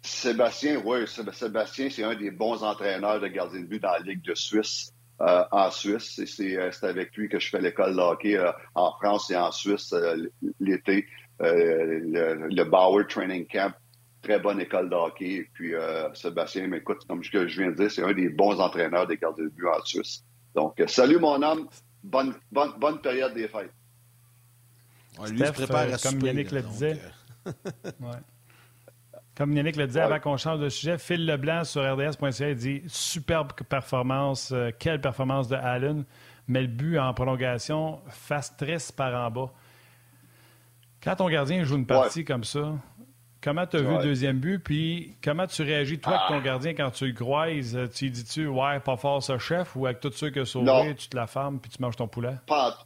Sébastien, 0.00 0.80
oui. 0.82 1.00
Sébastien, 1.34 1.90
c'est 1.90 2.04
un 2.04 2.14
des 2.14 2.30
bons 2.30 2.62
entraîneurs 2.62 3.20
de 3.20 3.26
gardien 3.26 3.60
de 3.60 3.66
but 3.66 3.82
dans 3.82 3.92
la 3.92 3.98
Ligue 3.98 4.22
de 4.22 4.34
Suisse. 4.34 4.94
Euh, 5.22 5.44
en 5.50 5.70
Suisse. 5.70 6.20
Euh, 6.40 6.70
c'est 6.70 6.86
avec 6.86 7.16
lui 7.16 7.28
que 7.30 7.38
je 7.38 7.48
fais 7.48 7.60
l'école 7.60 7.94
de 7.96 8.00
hockey 8.00 8.36
euh, 8.36 8.52
en 8.74 8.92
France 8.92 9.30
et 9.30 9.36
en 9.36 9.50
Suisse 9.50 9.94
l'été. 10.60 11.06
Le, 11.40 12.48
le, 12.48 12.64
Bauer 12.64 13.06
Training 13.06 13.46
Camp, 13.46 13.72
très 14.22 14.38
bonne 14.38 14.60
école 14.60 14.90
de 14.90 14.94
hockey. 14.94 15.32
Et 15.32 15.50
puis 15.54 15.72
Sébastien, 16.14 16.66
mais 16.66 16.78
écoute, 16.78 17.06
comme 17.08 17.22
je, 17.22 17.46
je 17.46 17.62
viens 17.62 17.70
de 17.70 17.76
dire, 17.76 17.90
c'est 17.90 18.02
un 18.02 18.12
des 18.12 18.28
bons 18.28 18.60
entraîneurs 18.60 19.06
de 19.06 19.14
gardiens 19.14 19.44
de 19.44 19.50
but 19.50 19.68
en 19.68 19.82
Suisse. 19.84 20.22
Donc, 20.54 20.82
salut 20.86 21.18
mon 21.18 21.42
homme, 21.42 21.66
bonne, 22.02 22.34
bonne, 22.52 22.72
bonne 22.78 23.00
période 23.00 23.34
des 23.34 23.48
fêtes. 23.48 23.72
lui 25.30 25.38
se 25.38 25.52
prépare 25.52 25.92
à 25.92 25.98
comme 25.98 26.20
Yannick 26.20 26.50
le 26.50 26.62
disait. 26.62 27.00
Euh. 27.46 27.52
Comme 29.36 29.52
Yannick 29.52 29.76
le 29.76 29.86
disait 29.86 30.00
avant 30.00 30.18
qu'on 30.18 30.36
change 30.36 30.60
de 30.60 30.68
sujet, 30.68 30.96
Phil 30.96 31.26
Leblanc 31.26 31.64
sur 31.64 31.82
RDS.ca 31.82 32.54
dit 32.54 32.82
superbe 32.86 33.52
performance, 33.68 34.50
euh, 34.52 34.70
quelle 34.78 35.00
performance 35.00 35.48
de 35.48 35.56
Allen, 35.56 36.04
mais 36.48 36.62
le 36.62 36.68
but 36.68 36.98
en 36.98 37.12
prolongation, 37.12 38.00
face 38.08 38.56
triste 38.56 38.96
par 38.96 39.14
en 39.14 39.30
bas. 39.30 39.52
Quand 41.02 41.16
ton 41.16 41.28
gardien 41.28 41.64
joue 41.64 41.76
une 41.76 41.86
partie 41.86 42.24
comme 42.24 42.44
ça, 42.44 42.72
Comment 43.46 43.64
tu 43.64 43.76
as 43.76 43.80
vu 43.80 43.96
le 43.96 44.02
deuxième 44.02 44.40
but, 44.40 44.58
puis 44.58 45.14
comment 45.22 45.46
tu 45.46 45.62
réagis, 45.62 46.00
toi, 46.00 46.14
avec 46.14 46.28
ton 46.28 46.38
ah. 46.38 46.40
gardien, 46.40 46.74
quand 46.74 46.90
tu 46.90 47.06
le 47.06 47.12
croises? 47.12 47.78
Tu 47.94 48.10
dis-tu, 48.10 48.48
ouais, 48.48 48.80
pas 48.80 48.96
fort 48.96 49.22
ce 49.22 49.38
chef, 49.38 49.76
ou 49.76 49.86
avec 49.86 50.00
tous 50.00 50.10
ceux 50.10 50.30
qui 50.30 50.40
ont 50.40 50.44
sauvé, 50.44 50.96
tu 50.96 51.08
te 51.08 51.16
la 51.16 51.28
fermes, 51.28 51.60
puis 51.60 51.70
tu 51.70 51.80
manges 51.80 51.94
ton 51.94 52.08
poulet? 52.08 52.34
Pas. 52.48 52.76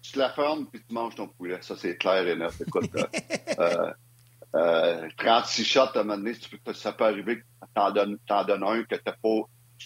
Tu 0.00 0.12
te 0.12 0.18
la 0.18 0.30
fermes, 0.30 0.66
puis 0.72 0.82
tu 0.88 0.94
manges 0.94 1.16
ton 1.16 1.28
poulet. 1.28 1.58
Ça, 1.60 1.76
c'est 1.76 1.98
clair 1.98 2.26
et 2.26 2.34
net. 2.34 2.52
Écoute, 2.66 2.88
euh, 3.58 3.92
euh, 4.54 5.08
36 5.16 5.62
euh, 5.62 5.64
shots, 5.64 5.80
à 5.96 6.00
un 6.00 6.04
moment 6.04 6.18
donné, 6.18 6.34
ça 6.74 6.92
peut 6.92 7.04
arriver 7.04 7.38
que 7.38 7.42
tu 7.74 7.80
en 7.80 7.90
donnes, 7.90 8.18
un 8.28 8.82
que 8.84 8.96
tu 8.96 9.02
pas, 9.02 9.12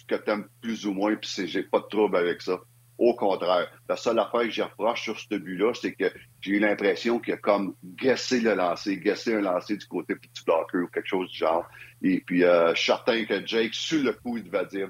que 0.07 0.29
aimes 0.31 0.47
plus 0.61 0.85
ou 0.85 0.93
moins, 0.93 1.15
puis 1.15 1.47
j'ai 1.47 1.63
pas 1.63 1.79
de 1.79 1.85
trouble 1.85 2.17
avec 2.17 2.41
ça. 2.41 2.59
Au 2.97 3.13
contraire, 3.13 3.71
la 3.87 3.95
seule 3.95 4.17
affaire 4.17 4.41
que 4.41 4.49
j'ai 4.49 4.63
reproche 4.63 5.03
sur 5.03 5.19
ce 5.19 5.35
but-là, 5.35 5.71
c'est 5.79 5.93
que 5.93 6.11
j'ai 6.41 6.53
eu 6.53 6.59
l'impression 6.59 7.19
qu'il 7.19 7.35
a 7.35 7.37
comme 7.37 7.75
guessé 7.83 8.41
le 8.41 8.55
lancer, 8.55 8.97
guessé 8.97 9.35
un 9.35 9.41
lancer 9.41 9.77
du 9.77 9.85
côté 9.85 10.15
petit 10.15 10.43
blocker 10.43 10.79
ou 10.79 10.87
quelque 10.87 11.07
chose 11.07 11.29
du 11.29 11.37
genre. 11.37 11.65
Et 12.01 12.21
puis, 12.21 12.43
euh, 12.43 12.73
certain 12.73 13.23
que 13.25 13.45
Jake, 13.45 13.75
sur 13.75 14.03
le 14.03 14.13
coup, 14.13 14.37
il 14.37 14.45
devait 14.45 14.65
dire 14.65 14.89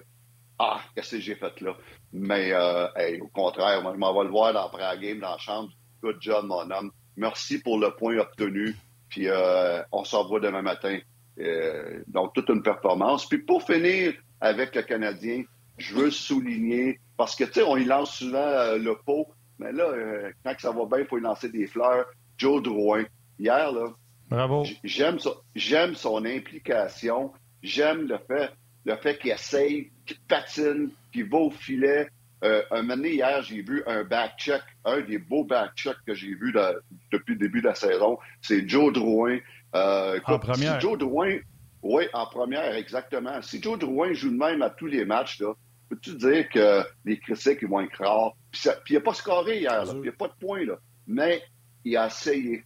Ah, 0.57 0.79
qu'est-ce 0.95 1.17
que 1.17 1.21
j'ai 1.21 1.35
fait 1.35 1.59
là? 1.59 1.75
Mais 2.13 2.53
euh, 2.53 2.87
au 3.21 3.27
contraire, 3.27 3.81
moi, 3.81 3.91
je 3.93 3.99
m'en 3.99 4.17
vais 4.17 4.23
le 4.23 4.31
voir 4.31 4.53
dans 4.53 4.71
la 4.77 4.95
game 4.95 5.19
dans 5.19 5.31
la 5.31 5.37
chambre. 5.37 5.69
Good 6.01 6.17
job, 6.21 6.45
mon 6.45 6.71
homme. 6.71 6.91
Merci 7.17 7.59
pour 7.59 7.77
le 7.77 7.91
point 7.91 8.17
obtenu. 8.19 8.73
Puis 9.09 9.27
euh, 9.27 9.81
on 9.91 10.03
se 10.03 10.15
revoit 10.15 10.39
demain 10.39 10.61
matin. 10.61 10.99
Euh, 11.39 12.01
donc, 12.07 12.33
toute 12.33 12.49
une 12.49 12.63
performance. 12.63 13.27
Puis 13.27 13.39
pour 13.39 13.63
finir 13.63 14.13
avec 14.41 14.75
le 14.75 14.81
Canadien, 14.81 15.43
je 15.77 15.95
veux 15.95 16.11
souligner, 16.11 16.99
parce 17.15 17.35
que, 17.35 17.43
tu 17.43 17.53
sais, 17.53 17.63
on 17.63 17.77
y 17.77 17.85
lance 17.85 18.15
souvent 18.15 18.37
euh, 18.37 18.77
le 18.77 18.95
pot, 18.95 19.27
mais 19.59 19.71
là, 19.71 19.83
euh, 19.85 20.31
quand 20.43 20.53
ça 20.57 20.71
va 20.71 20.85
bien, 20.85 20.99
il 20.99 21.05
faut 21.05 21.17
y 21.17 21.21
lancer 21.21 21.49
des 21.49 21.67
fleurs. 21.67 22.05
Joe 22.37 22.61
Drouin, 22.61 23.05
hier, 23.39 23.71
là, 23.71 23.93
Bravo. 24.29 24.65
J'aime 24.83 25.19
son, 25.19 25.35
j'aime 25.55 25.95
son 25.95 26.25
implication. 26.25 27.31
J'aime 27.63 28.07
le 28.07 28.17
fait, 28.27 28.51
le 28.85 28.95
fait 28.97 29.17
qu'il 29.17 29.31
essaye, 29.31 29.91
qu'il 30.05 30.19
patine, 30.27 30.89
qu'il 31.13 31.29
va 31.29 31.37
au 31.37 31.49
filet. 31.49 32.09
Euh, 32.43 32.61
un 32.71 32.81
moment 32.83 32.97
donné, 32.97 33.13
hier, 33.13 33.41
j'ai 33.41 33.61
vu 33.61 33.83
un 33.87 34.03
back-check, 34.03 34.61
un 34.85 35.01
des 35.01 35.17
beaux 35.17 35.43
back-checks 35.43 35.97
que 36.05 36.13
j'ai 36.13 36.35
vu 36.35 36.53
depuis 37.11 37.33
le 37.33 37.39
début 37.39 37.61
de 37.61 37.67
la 37.67 37.75
saison. 37.75 38.19
C'est 38.41 38.67
Joe 38.67 38.93
Drouin. 38.93 39.39
Euh, 39.75 40.19
en 40.25 40.39
première. 40.39 40.79
Joe 40.79 40.97
Drouin, 40.97 41.37
oui, 41.81 42.03
en 42.13 42.25
première, 42.27 42.75
exactement. 42.75 43.41
Si 43.41 43.61
Joe 43.61 43.79
Drouin 43.79 44.13
joue 44.13 44.29
de 44.29 44.37
même 44.37 44.61
à 44.61 44.69
tous 44.69 44.85
les 44.85 45.05
matchs, 45.05 45.39
là, 45.39 45.53
peux-tu 45.89 46.15
dire 46.15 46.49
que 46.49 46.83
les 47.05 47.19
critiques 47.19 47.59
ils 47.61 47.67
vont 47.67 47.81
être 47.81 47.97
rares? 48.03 48.35
Puis, 48.51 48.69
il 48.89 48.93
n'a 48.93 49.01
pas 49.01 49.13
scoré 49.13 49.59
hier, 49.59 49.83
il 49.93 50.01
n'y 50.01 50.09
a 50.09 50.11
pas 50.11 50.27
de 50.27 50.33
points, 50.39 50.65
là. 50.65 50.77
mais 51.07 51.41
il 51.83 51.97
a 51.97 52.07
essayé. 52.07 52.63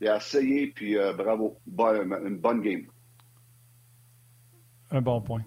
Il 0.00 0.08
a 0.08 0.16
essayé, 0.16 0.68
puis 0.68 0.96
euh, 0.96 1.12
bravo. 1.12 1.58
une 1.66 2.38
bonne 2.38 2.60
game. 2.60 2.86
Un 4.90 5.00
bon 5.00 5.20
point. 5.20 5.44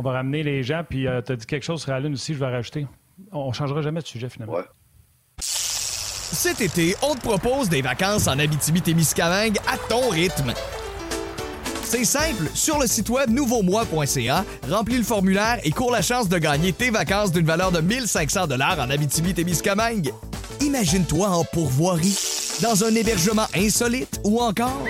On 0.00 0.02
va 0.02 0.12
ramener 0.12 0.42
les 0.42 0.62
gens, 0.62 0.82
puis 0.88 1.06
euh, 1.06 1.20
tu 1.20 1.32
as 1.32 1.36
dit 1.36 1.44
quelque 1.44 1.62
chose 1.62 1.82
sur 1.82 1.90
la 1.90 2.00
Lune 2.00 2.14
aussi, 2.14 2.32
je 2.32 2.38
vais 2.38 2.46
rajouter. 2.46 2.86
On 3.32 3.48
ne 3.48 3.52
changera 3.52 3.82
jamais 3.82 4.00
de 4.00 4.06
sujet, 4.06 4.30
finalement. 4.30 4.54
Ouais. 4.54 4.64
Cet 5.38 6.62
été, 6.62 6.96
on 7.02 7.14
te 7.14 7.20
propose 7.20 7.68
des 7.68 7.82
vacances 7.82 8.26
en 8.26 8.38
Abitibi-Témiscamingue 8.38 9.58
à 9.68 9.76
ton 9.90 10.08
rythme. 10.08 10.54
C'est 11.84 12.06
simple, 12.06 12.44
sur 12.54 12.78
le 12.78 12.86
site 12.86 13.10
web 13.10 13.28
nouveaumois.ca, 13.28 14.46
remplis 14.70 14.96
le 14.96 15.04
formulaire 15.04 15.58
et 15.64 15.70
cours 15.70 15.90
la 15.90 16.00
chance 16.00 16.30
de 16.30 16.38
gagner 16.38 16.72
tes 16.72 16.88
vacances 16.88 17.30
d'une 17.30 17.44
valeur 17.44 17.70
de 17.70 17.82
1500 17.82 18.46
dollars 18.46 18.80
en 18.80 18.88
Abitibi-Témiscamingue. 18.88 20.14
Imagine-toi 20.62 21.28
en 21.28 21.44
pourvoirie, 21.44 22.16
dans 22.62 22.84
un 22.84 22.94
hébergement 22.94 23.48
insolite 23.54 24.18
ou 24.24 24.40
encore 24.40 24.82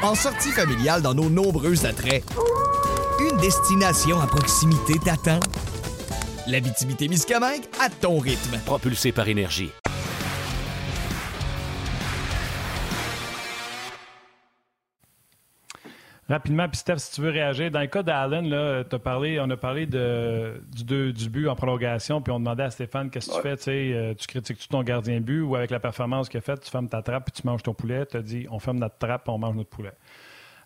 en 0.00 0.14
sortie 0.14 0.52
familiale 0.52 1.02
dans 1.02 1.14
nos 1.14 1.28
nombreux 1.28 1.84
attraits. 1.84 2.22
Destination 3.40 4.20
à 4.20 4.26
proximité 4.26 4.94
t'attend. 4.98 5.38
L'Abitibi-Témiscamingue 6.48 7.62
à 7.80 7.88
ton 7.88 8.18
rythme. 8.18 8.58
Propulsé 8.66 9.12
par 9.12 9.28
énergie. 9.28 9.70
Rapidement, 16.28 16.68
puis 16.68 16.78
Steph, 16.78 16.98
si 16.98 17.12
tu 17.14 17.20
veux 17.20 17.30
réagir, 17.30 17.70
dans 17.70 17.80
le 17.80 17.86
cas 17.86 18.02
d'Allen, 18.02 18.48
là, 18.50 18.82
as 18.90 18.98
parlé, 18.98 19.38
on 19.40 19.48
a 19.48 19.56
parlé 19.56 19.86
de, 19.86 20.60
du, 20.72 21.12
du, 21.12 21.30
but 21.30 21.48
en 21.48 21.54
prolongation, 21.54 22.20
puis 22.20 22.32
on 22.32 22.40
demandait 22.40 22.64
à 22.64 22.70
Stéphane 22.70 23.08
qu'est-ce 23.08 23.30
que 23.30 23.36
tu 23.36 23.62
fais, 23.62 23.92
euh, 23.94 24.14
tu 24.14 24.26
critiques-tu 24.26 24.66
ton 24.66 24.82
gardien 24.82 25.20
but 25.20 25.40
ou 25.42 25.54
avec 25.54 25.70
la 25.70 25.80
performance 25.80 26.28
qu'il 26.28 26.38
a 26.38 26.40
faite, 26.40 26.62
tu 26.62 26.70
fermes 26.70 26.88
ta 26.88 27.02
trappe 27.02 27.26
puis 27.26 27.40
tu 27.40 27.46
manges 27.46 27.62
ton 27.62 27.72
poulet. 27.72 28.04
Tu 28.04 28.16
as 28.16 28.22
dit, 28.22 28.46
on 28.50 28.58
ferme 28.58 28.78
notre 28.78 28.98
trappe 28.98 29.28
on 29.28 29.38
mange 29.38 29.54
notre 29.54 29.70
poulet. 29.70 29.92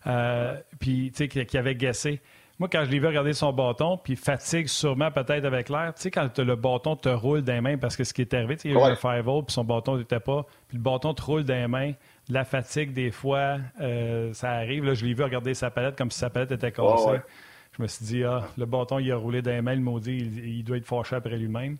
Euh, 0.07 0.59
puis, 0.79 1.11
tu 1.15 1.29
sais, 1.29 1.45
qu'il 1.45 1.59
avait 1.59 1.75
guessé. 1.75 2.19
Moi, 2.59 2.69
quand 2.71 2.85
je 2.85 2.91
l'ai 2.91 2.99
vu 2.99 3.07
regarder 3.07 3.33
son 3.33 3.51
bâton, 3.51 3.97
puis 3.97 4.15
fatigue 4.15 4.67
sûrement 4.67 5.09
peut-être 5.11 5.43
avec 5.43 5.69
l'air, 5.69 5.93
tu 5.95 6.03
sais, 6.03 6.11
quand 6.11 6.37
le 6.37 6.55
bâton 6.55 6.95
te 6.95 7.09
roule 7.09 7.39
les 7.39 7.61
mains, 7.61 7.77
parce 7.77 7.97
que 7.97 8.03
ce 8.03 8.13
qui 8.13 8.21
est 8.21 8.33
arrivé, 8.33 8.57
il 8.63 8.71
y 8.71 8.75
a 8.75 8.79
eu 8.79 8.91
un 8.91 8.95
five 8.95 9.23
puis 9.23 9.53
son 9.53 9.63
bâton 9.63 9.97
n'était 9.97 10.19
pas, 10.19 10.45
puis 10.67 10.77
le 10.77 10.83
bâton 10.83 11.13
te 11.15 11.21
roule 11.23 11.41
les 11.41 11.67
mains, 11.67 11.93
la 12.29 12.45
fatigue, 12.45 12.93
des 12.93 13.11
fois, 13.11 13.57
euh, 13.81 14.31
ça 14.33 14.51
arrive. 14.51 14.85
Là, 14.85 14.93
je 14.93 15.03
l'ai 15.03 15.13
vu 15.13 15.23
regarder 15.23 15.53
sa 15.55 15.71
palette 15.71 15.97
comme 15.97 16.11
si 16.11 16.19
sa 16.19 16.29
palette 16.29 16.51
était 16.51 16.71
cassée. 16.71 17.21
Je 17.75 17.81
me 17.81 17.87
suis 17.87 18.05
dit, 18.05 18.23
ah, 18.23 18.43
le 18.55 18.65
bâton, 18.65 18.99
il 18.99 19.11
a 19.11 19.17
roulé 19.17 19.41
d'un 19.41 19.61
main, 19.63 19.73
le 19.73 19.81
maudit, 19.81 20.17
il, 20.17 20.63
doit 20.63 20.77
être 20.77 20.85
fâché 20.85 21.15
après 21.15 21.37
lui-même. 21.37 21.77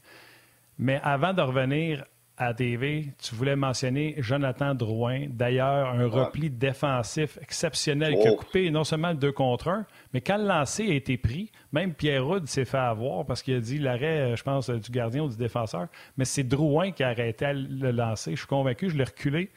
Mais 0.80 1.00
avant 1.04 1.34
de 1.34 1.42
revenir 1.42 2.04
à 2.38 2.54
TV, 2.54 3.14
tu 3.22 3.36
voulais 3.36 3.56
mentionner 3.56 4.16
Jonathan 4.18 4.74
Drouin. 4.74 5.28
D'ailleurs, 5.30 5.90
un 5.90 6.08
repli 6.08 6.50
défensif 6.50 7.38
exceptionnel 7.42 8.18
qui 8.20 8.28
a 8.28 8.32
oh. 8.32 8.38
coupé 8.38 8.72
non 8.72 8.84
seulement 8.84 9.10
le 9.10 9.18
2 9.18 9.32
contre 9.32 9.68
1, 9.68 9.86
mais 10.14 10.22
quand 10.22 10.38
le 10.38 10.46
lancer 10.46 10.84
a 10.90 10.94
été 10.94 11.18
pris, 11.18 11.52
même 11.72 11.94
Pierre 11.94 12.26
Rudd 12.26 12.48
s'est 12.48 12.66
fait 12.66 12.78
avoir 12.78 13.26
parce 13.26 13.44
qu'il 13.44 13.56
a 13.56 13.60
dit 13.60 13.78
l'arrêt, 13.78 14.34
euh, 14.34 14.36
je 14.36 14.44
pense, 14.44 14.70
du 14.70 14.92
gardien 14.92 15.24
ou 15.24 15.30
du 15.30 15.38
défenseur. 15.38 15.88
Mais 16.18 16.26
c'est 16.26 16.44
Drouin 16.44 16.92
qui 16.92 17.04
a 17.04 17.10
arrêté 17.10 17.54
le 17.54 17.92
lancer. 17.92 18.32
Je 18.32 18.38
suis 18.38 18.48
convaincu, 18.48 18.90
je 18.90 18.98
l'ai 18.98 19.04
reculé. 19.04 19.52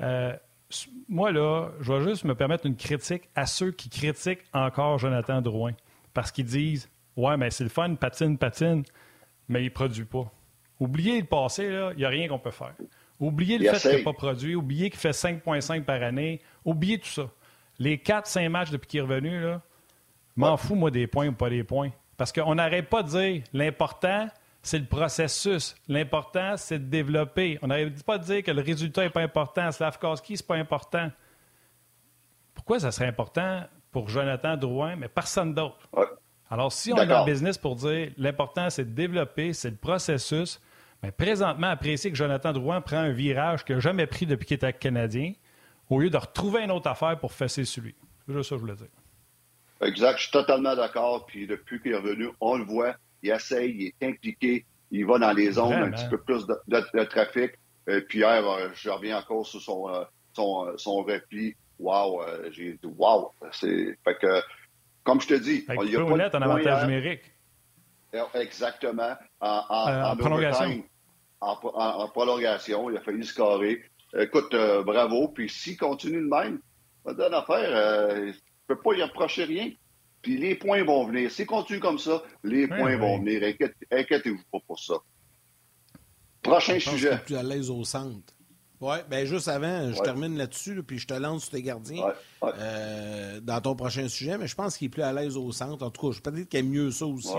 Euh, 0.00 0.32
moi, 1.08 1.30
là, 1.30 1.70
je 1.80 1.92
vais 1.92 2.08
juste 2.08 2.24
me 2.24 2.34
permettre 2.34 2.66
une 2.66 2.76
critique 2.76 3.28
à 3.36 3.46
ceux 3.46 3.70
qui 3.70 3.88
critiquent 3.88 4.44
encore 4.52 4.98
Jonathan 4.98 5.40
Drouin. 5.40 5.72
Parce 6.12 6.32
qu'ils 6.32 6.46
disent 6.46 6.88
Ouais, 7.16 7.36
mais 7.36 7.50
c'est 7.50 7.64
le 7.64 7.70
fun, 7.70 7.94
patine, 7.94 8.36
patine, 8.36 8.82
mais 9.48 9.62
il 9.62 9.66
ne 9.66 9.70
produit 9.70 10.04
pas. 10.04 10.30
Oubliez 10.78 11.20
le 11.20 11.26
passé, 11.26 11.64
il 11.92 11.96
n'y 11.96 12.04
a 12.04 12.08
rien 12.08 12.28
qu'on 12.28 12.38
peut 12.38 12.50
faire. 12.50 12.74
Oubliez 13.18 13.58
le 13.58 13.72
fait 13.72 13.88
qu'il 13.88 13.98
n'a 13.98 14.04
pas 14.04 14.12
produit, 14.12 14.54
oubliez 14.54 14.90
qu'il 14.90 15.00
fait 15.00 15.10
5,5 15.10 15.84
par 15.84 16.02
année, 16.02 16.40
oubliez 16.64 16.98
tout 16.98 17.08
ça. 17.08 17.30
Les 17.78 17.96
4-5 17.96 18.48
matchs 18.48 18.70
depuis 18.70 18.88
qu'il 18.88 19.00
est 19.00 19.02
revenu, 19.02 19.40
là, 19.40 19.62
m'en 20.36 20.56
fous, 20.56 20.74
moi, 20.74 20.90
des 20.90 21.06
points 21.06 21.28
ou 21.28 21.32
pas 21.32 21.48
des 21.48 21.64
points. 21.64 21.90
Parce 22.16 22.32
qu'on 22.32 22.54
n'arrête 22.54 22.88
pas 22.88 23.02
de 23.02 23.08
dire 23.08 23.42
l'important, 23.52 24.28
c'est 24.62 24.78
le 24.78 24.86
processus. 24.86 25.76
L'important, 25.88 26.56
c'est 26.56 26.78
de 26.78 26.90
développer. 26.90 27.58
On 27.62 27.68
n'arrive 27.68 28.02
pas 28.04 28.14
à 28.14 28.18
dire 28.18 28.42
que 28.42 28.50
le 28.50 28.62
résultat 28.62 29.02
n'est 29.02 29.10
pas 29.10 29.22
important. 29.22 29.70
Slavkowski, 29.70 30.36
ce 30.36 30.42
n'est 30.42 30.46
pas 30.46 30.56
important. 30.56 31.10
Pourquoi 32.54 32.80
ça 32.80 32.90
serait 32.90 33.06
important 33.06 33.62
pour 33.92 34.08
Jonathan 34.08 34.56
Drouin, 34.56 34.96
mais 34.96 35.08
personne 35.08 35.54
d'autre? 35.54 35.88
Alors, 36.50 36.72
si 36.72 36.92
on 36.92 36.96
est 36.96 37.06
dans 37.06 37.24
le 37.24 37.30
business 37.30 37.58
pour 37.58 37.76
dire 37.76 38.10
l'important, 38.16 38.68
c'est 38.70 38.84
de 38.84 38.94
développer, 38.94 39.52
c'est 39.52 39.70
le 39.70 39.76
processus, 39.76 40.60
mais 41.06 41.12
présentement, 41.12 41.68
apprécier 41.68 42.10
que 42.10 42.16
Jonathan 42.16 42.52
Drouin 42.52 42.80
prend 42.80 42.96
un 42.96 43.12
virage 43.12 43.64
qu'il 43.64 43.76
n'a 43.76 43.80
jamais 43.80 44.08
pris 44.08 44.26
depuis 44.26 44.44
qu'il 44.44 44.56
était 44.56 44.72
Canadien, 44.72 45.34
au 45.88 46.00
lieu 46.00 46.10
de 46.10 46.16
retrouver 46.16 46.62
une 46.64 46.72
autre 46.72 46.88
affaire 46.88 47.16
pour 47.16 47.32
fesser 47.32 47.64
celui. 47.64 47.94
C'est 48.26 48.34
juste 48.34 48.48
ça 48.48 48.56
que 48.56 48.58
je 48.58 48.60
voulais 48.62 48.74
dire. 48.74 48.88
Exact, 49.82 50.16
je 50.16 50.22
suis 50.22 50.32
totalement 50.32 50.74
d'accord. 50.74 51.24
Puis 51.26 51.46
depuis 51.46 51.80
qu'il 51.80 51.92
est 51.92 51.96
revenu, 51.96 52.30
on 52.40 52.56
le 52.56 52.64
voit, 52.64 52.96
il 53.22 53.30
essaye, 53.30 53.70
il 53.70 53.86
est 53.86 54.08
impliqué, 54.08 54.66
il 54.90 55.06
va 55.06 55.18
dans 55.18 55.32
les 55.32 55.52
zones 55.52 55.74
un 55.74 55.90
petit 55.92 56.08
peu 56.08 56.18
plus 56.18 56.44
de, 56.44 57.04
trafic. 57.04 57.52
Euh, 57.88 58.00
puis 58.08 58.18
hier, 58.18 58.44
euh, 58.44 58.70
je 58.74 58.90
reviens 58.90 59.18
encore 59.18 59.46
sur 59.46 59.62
son, 59.62 59.88
euh, 59.88 60.02
son, 60.32 60.76
son 60.76 61.04
repli. 61.04 61.54
Wow, 61.78 62.22
j'ai 62.50 62.72
dit 62.72 62.88
wow. 62.98 63.30
C'est, 63.52 63.96
fait 64.02 64.18
que, 64.20 64.42
comme 65.04 65.20
je 65.20 65.28
te 65.28 65.34
dis, 65.34 65.64
il 65.68 65.90
y 65.92 65.96
a 65.96 66.04
pas 66.04 66.36
en 66.36 66.42
avantage 66.42 66.84
numérique. 66.88 67.32
Exactement. 68.34 69.14
En, 69.40 70.16
prolongation. 70.16 70.82
En, 71.40 72.08
prolongation, 72.08 72.90
il 72.90 72.96
a 72.96 73.00
failli 73.00 73.24
scorer. 73.24 73.82
Écoute, 74.18 74.54
bravo. 74.84 75.28
Puis 75.28 75.48
s'il 75.48 75.76
continue 75.76 76.20
de 76.20 76.28
même, 76.28 76.60
ça 77.04 77.14
donne 77.14 77.34
affaire. 77.34 78.16
je 78.16 78.26
ne 78.28 78.32
peux 78.66 78.80
pas 78.80 78.94
y 78.94 79.02
reprocher 79.02 79.44
rien. 79.44 79.70
Puis 80.22 80.38
les 80.38 80.54
points 80.54 80.82
vont 80.82 81.06
venir. 81.06 81.30
Si 81.30 81.46
continue 81.46 81.78
comme 81.78 81.98
ça, 81.98 82.22
les 82.42 82.66
points 82.66 82.96
vont 82.96 83.18
venir. 83.18 83.54
Inquiétez-vous 83.90 84.42
pas 84.50 84.58
pour 84.66 84.78
ça. 84.78 84.94
Prochain 86.42 86.78
je 86.78 86.90
sujet. 86.90 87.18
plus 87.24 87.36
à 87.36 87.42
l'aise 87.42 87.70
au 87.70 87.84
centre. 87.84 88.35
Oui, 88.80 88.96
bien 89.08 89.24
juste 89.24 89.48
avant, 89.48 89.90
je 89.90 90.02
termine 90.02 90.36
là-dessus, 90.36 90.82
puis 90.82 90.98
je 90.98 91.06
te 91.06 91.14
lance 91.14 91.44
sur 91.44 91.52
tes 91.52 91.62
gardiens 91.62 92.12
euh, 92.42 93.40
dans 93.40 93.60
ton 93.62 93.74
prochain 93.74 94.06
sujet, 94.06 94.36
mais 94.36 94.46
je 94.46 94.54
pense 94.54 94.76
qu'il 94.76 94.86
est 94.86 94.90
plus 94.90 95.02
à 95.02 95.14
l'aise 95.14 95.36
au 95.38 95.50
centre. 95.50 95.82
En 95.82 95.90
tout 95.90 96.08
cas, 96.08 96.16
je 96.16 96.20
peux 96.20 96.30
dire 96.30 96.46
qu'il 96.46 96.60
est 96.60 96.62
mieux 96.62 96.90
ça 96.90 97.06
aussi. 97.06 97.32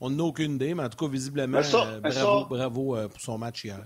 on 0.00 0.10
n'a 0.10 0.22
aucune 0.22 0.56
idée, 0.56 0.74
mais 0.74 0.82
en 0.82 0.88
tout 0.90 0.98
cas, 0.98 1.10
visiblement, 1.10 1.58
euh, 1.58 2.00
bravo, 2.00 2.44
bravo 2.44 2.96
euh, 2.96 3.08
pour 3.08 3.20
son 3.20 3.38
match 3.38 3.64
hier. 3.64 3.80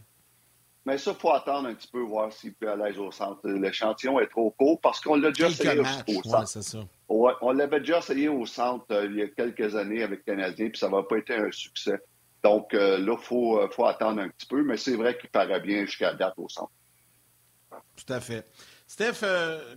Mais 0.84 0.98
ça, 0.98 1.12
il 1.12 1.20
faut 1.20 1.32
attendre 1.32 1.68
un 1.68 1.74
petit 1.74 1.86
peu, 1.86 2.00
voir 2.00 2.32
s'il 2.32 2.54
peut 2.54 2.68
à 2.68 2.74
l'aise 2.74 2.98
au 2.98 3.12
centre. 3.12 3.48
L'échantillon 3.48 4.18
est 4.18 4.26
trop 4.26 4.50
court 4.50 4.80
parce 4.80 4.98
qu'on 5.00 5.14
l'a 5.14 5.30
déjà 5.30 5.48
essayé 5.48 5.78
au, 5.78 5.84
centre. 6.24 6.88
on 7.08 7.52
l'avait 7.52 7.80
déjà 7.80 7.98
essayé 7.98 8.28
au 8.28 8.46
centre 8.46 8.86
il 9.04 9.16
y 9.16 9.22
a 9.22 9.28
quelques 9.28 9.76
années 9.76 10.02
avec 10.02 10.22
le 10.26 10.32
Canadien, 10.32 10.70
puis 10.70 10.78
ça 10.78 10.88
n'a 10.88 11.02
pas 11.04 11.18
été 11.18 11.36
un 11.36 11.52
succès. 11.52 12.00
Donc 12.42 12.72
là, 12.72 12.98
il 12.98 13.16
faut, 13.20 13.60
faut, 13.70 13.84
attendre 13.84 14.22
un 14.22 14.28
petit 14.30 14.46
peu, 14.46 14.64
mais 14.64 14.78
c'est 14.78 14.96
vrai 14.96 15.16
qu'il 15.18 15.28
paraît 15.30 15.60
bien 15.60 15.84
jusqu'à 15.84 16.14
date 16.14 16.34
au 16.38 16.48
centre. 16.48 16.72
Tout 17.96 18.12
à 18.12 18.20
fait. 18.20 18.46
Steph, 18.86 19.24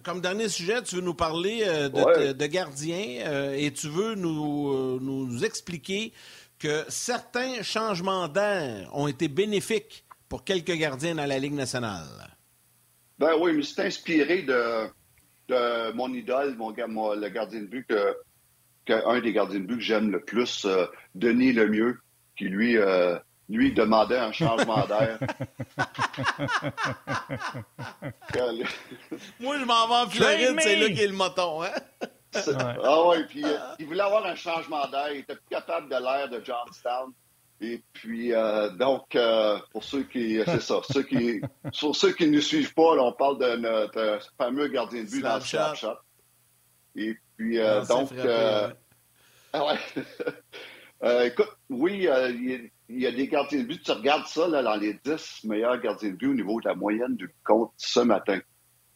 comme 0.04 0.22
dernier 0.22 0.50
sujet, 0.50 0.82
tu 0.82 0.96
veux 0.96 1.02
nous 1.02 1.14
parler 1.14 1.64
de, 1.64 2.32
de, 2.32 2.46
gardien 2.48 3.54
et 3.54 3.72
tu 3.72 3.88
veux 3.88 4.16
nous, 4.16 5.00
nous 5.00 5.46
expliquer 5.46 6.14
que 6.58 6.84
certains 6.88 7.62
changements 7.62 8.28
d'air 8.28 8.90
ont 8.94 9.08
été 9.08 9.28
bénéfiques 9.28 10.06
pour 10.30 10.44
quelques 10.44 10.74
gardiens 10.74 11.14
dans 11.14 11.26
la 11.26 11.38
Ligue 11.38 11.54
nationale. 11.54 12.08
Ben 13.20 13.34
oui, 13.40 13.54
mais 13.54 13.64
c'est 13.64 13.86
inspiré 13.86 14.42
de, 14.42 14.88
de 15.48 15.92
mon 15.92 16.14
idole, 16.14 16.56
mon, 16.58 16.72
le 17.14 17.30
gardien 17.30 17.62
de 17.62 17.68
but, 17.68 17.86
que, 17.88 18.94
un 18.94 19.20
des 19.20 19.34
gardiens 19.34 19.60
de 19.60 19.66
but 19.66 19.76
que 19.76 19.84
j'aime 19.84 20.12
le 20.12 20.22
plus, 20.22 20.66
euh, 20.66 20.86
Denis 21.16 21.54
Lemieux, 21.54 22.00
qui 22.36 22.46
lui, 22.46 22.78
lui 23.56 23.74
demandait 23.74 24.18
un 24.18 24.32
changement 24.32 24.86
d'air. 24.88 25.20
Moi, 29.40 29.60
je 29.60 29.66
m'en 29.66 29.88
vais 29.88 29.94
en 29.94 30.10
Floride, 30.10 30.56
c'est 30.60 30.76
là 30.76 30.88
qu'il 30.88 31.02
est 31.02 31.08
le 31.08 31.14
moton. 31.14 31.64
Hein? 31.64 31.72
Ah 32.84 33.06
ouais, 33.08 33.24
puis 33.26 33.44
euh, 33.46 33.58
il 33.80 33.86
voulait 33.86 34.02
avoir 34.02 34.26
un 34.26 34.36
changement 34.36 34.88
d'air. 34.88 35.12
Il 35.12 35.20
était 35.20 35.36
plus 35.36 35.50
capable 35.50 35.90
de 35.90 35.96
l'air 35.96 36.30
de 36.30 36.44
Johnstown. 36.44 37.12
Et 37.62 37.82
puis, 37.94 38.34
euh, 38.34 38.70
donc, 38.72 39.16
euh, 39.16 39.58
pour 39.72 39.84
ceux 39.84 40.04
qui, 40.04 40.42
c'est 40.46 40.62
ça, 40.62 40.82
ceux 40.92 41.04
qui, 41.04 41.42
pour 41.80 41.96
ceux 41.96 42.12
qui 42.14 42.26
ne 42.28 42.36
nous 42.36 42.42
suivent 42.42 42.74
pas, 42.74 42.96
on 42.98 43.14
parle 43.14 43.38
de 43.40 43.56
notre 43.58 44.20
fameux 44.38 44.68
gardien 44.68 45.04
de 45.04 45.10
but 45.10 45.22
dans 45.22 45.36
le 45.36 45.42
Snapchat. 45.42 46.02
Et 46.96 47.16
puis, 47.38 47.58
donc, 47.88 48.10
ah 49.54 49.66
ouais. 49.68 50.04
écoute, 51.26 51.50
oui, 51.70 52.08
il 52.90 53.00
y, 53.00 53.08
a 53.08 53.12
des 53.12 53.28
gardiens 53.28 53.60
de 53.60 53.66
but. 53.66 53.84
Tu 53.84 53.92
regardes 53.92 54.28
ça 54.28 54.48
dans 54.50 54.76
les 54.76 54.94
10 55.04 55.44
meilleurs 55.46 55.80
gardiens 55.82 56.12
de 56.12 56.16
but 56.16 56.28
au 56.28 56.34
niveau 56.34 56.62
de 56.62 56.68
la 56.68 56.76
moyenne 56.76 57.16
du 57.16 57.30
compte 57.44 57.72
ce 57.78 58.00
matin. 58.00 58.40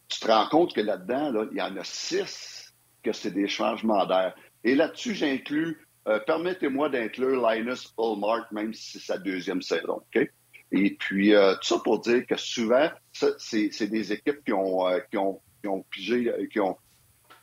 Tu 0.08 0.20
te 0.20 0.26
rends 0.26 0.48
compte 0.48 0.74
que 0.74 0.80
là-dedans, 0.80 1.32
là, 1.32 1.44
il 1.50 1.58
y 1.58 1.62
en 1.62 1.76
a 1.76 1.84
6 1.84 2.72
que 3.02 3.12
c'est 3.12 3.30
des 3.30 3.48
changements 3.48 4.06
d'air. 4.06 4.34
Et 4.64 4.74
là-dessus, 4.74 5.14
j'inclus 5.14 5.78
euh, 6.08 6.18
permettez-moi 6.20 6.88
d'inclure 6.88 7.46
Linus 7.46 7.92
Ulmark, 7.98 8.50
même 8.50 8.72
si 8.72 8.92
c'est 8.92 9.12
sa 9.12 9.18
deuxième 9.18 9.60
saison. 9.60 10.02
Et 10.72 10.96
puis, 10.98 11.34
euh, 11.34 11.54
tout 11.56 11.64
ça 11.64 11.78
pour 11.84 12.00
dire 12.00 12.26
que 12.26 12.36
souvent, 12.36 12.88
c'est 13.12 13.86
des 13.86 14.12
équipes 14.12 14.42
qui 14.44 14.54
ont, 14.54 14.88
euh, 14.88 15.00
qui 15.10 15.18
ont, 15.18 15.40
qui 15.60 15.68
ont 15.68 15.82
pigé, 15.90 16.32
qui 16.50 16.60
ont, 16.60 16.78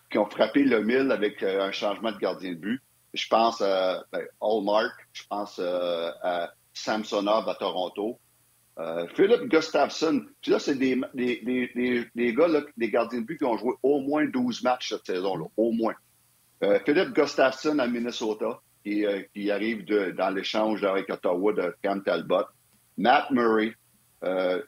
qui 0.09 0.17
ont 0.17 0.25
frappé 0.25 0.63
le 0.63 0.81
mille 0.83 1.11
avec 1.11 1.43
un 1.43 1.71
changement 1.71 2.11
de 2.11 2.17
gardien 2.17 2.51
de 2.51 2.57
but. 2.57 2.81
Je 3.15 3.27
pense 3.27 3.61
à 3.61 4.03
ben, 4.11 4.25
Allmark, 4.41 4.93
je 5.13 5.23
pense 5.27 5.59
à 5.59 6.53
Samsonov 6.73 7.49
à 7.49 7.55
Toronto. 7.55 8.19
Philip 9.15 9.49
Gustafsson, 9.49 10.25
puis 10.41 10.51
là, 10.51 10.59
c'est 10.59 10.75
des, 10.75 10.99
des, 11.13 11.41
des, 11.73 12.05
des, 12.13 12.33
gars, 12.33 12.49
là, 12.49 12.61
des 12.75 12.91
gardiens 12.91 13.21
de 13.21 13.25
but 13.25 13.37
qui 13.37 13.45
ont 13.45 13.57
joué 13.57 13.73
au 13.81 14.01
moins 14.01 14.25
12 14.25 14.63
matchs 14.63 14.89
cette 14.89 15.05
saison-là, 15.05 15.45
au 15.55 15.71
moins. 15.71 15.95
Euh, 16.63 16.79
Philippe 16.85 17.13
Gustafsson 17.13 17.79
à 17.79 17.87
Minnesota, 17.87 18.59
qui, 18.83 19.05
euh, 19.05 19.21
qui 19.33 19.51
arrive 19.51 19.85
dans 19.85 20.29
l'échange 20.29 20.83
avec 20.83 21.09
Ottawa 21.09 21.53
de 21.53 21.75
Cam 21.81 22.03
Talbot. 22.03 22.45
Matt 22.97 23.29
Murray, 23.31 23.73
euh, 24.23 24.61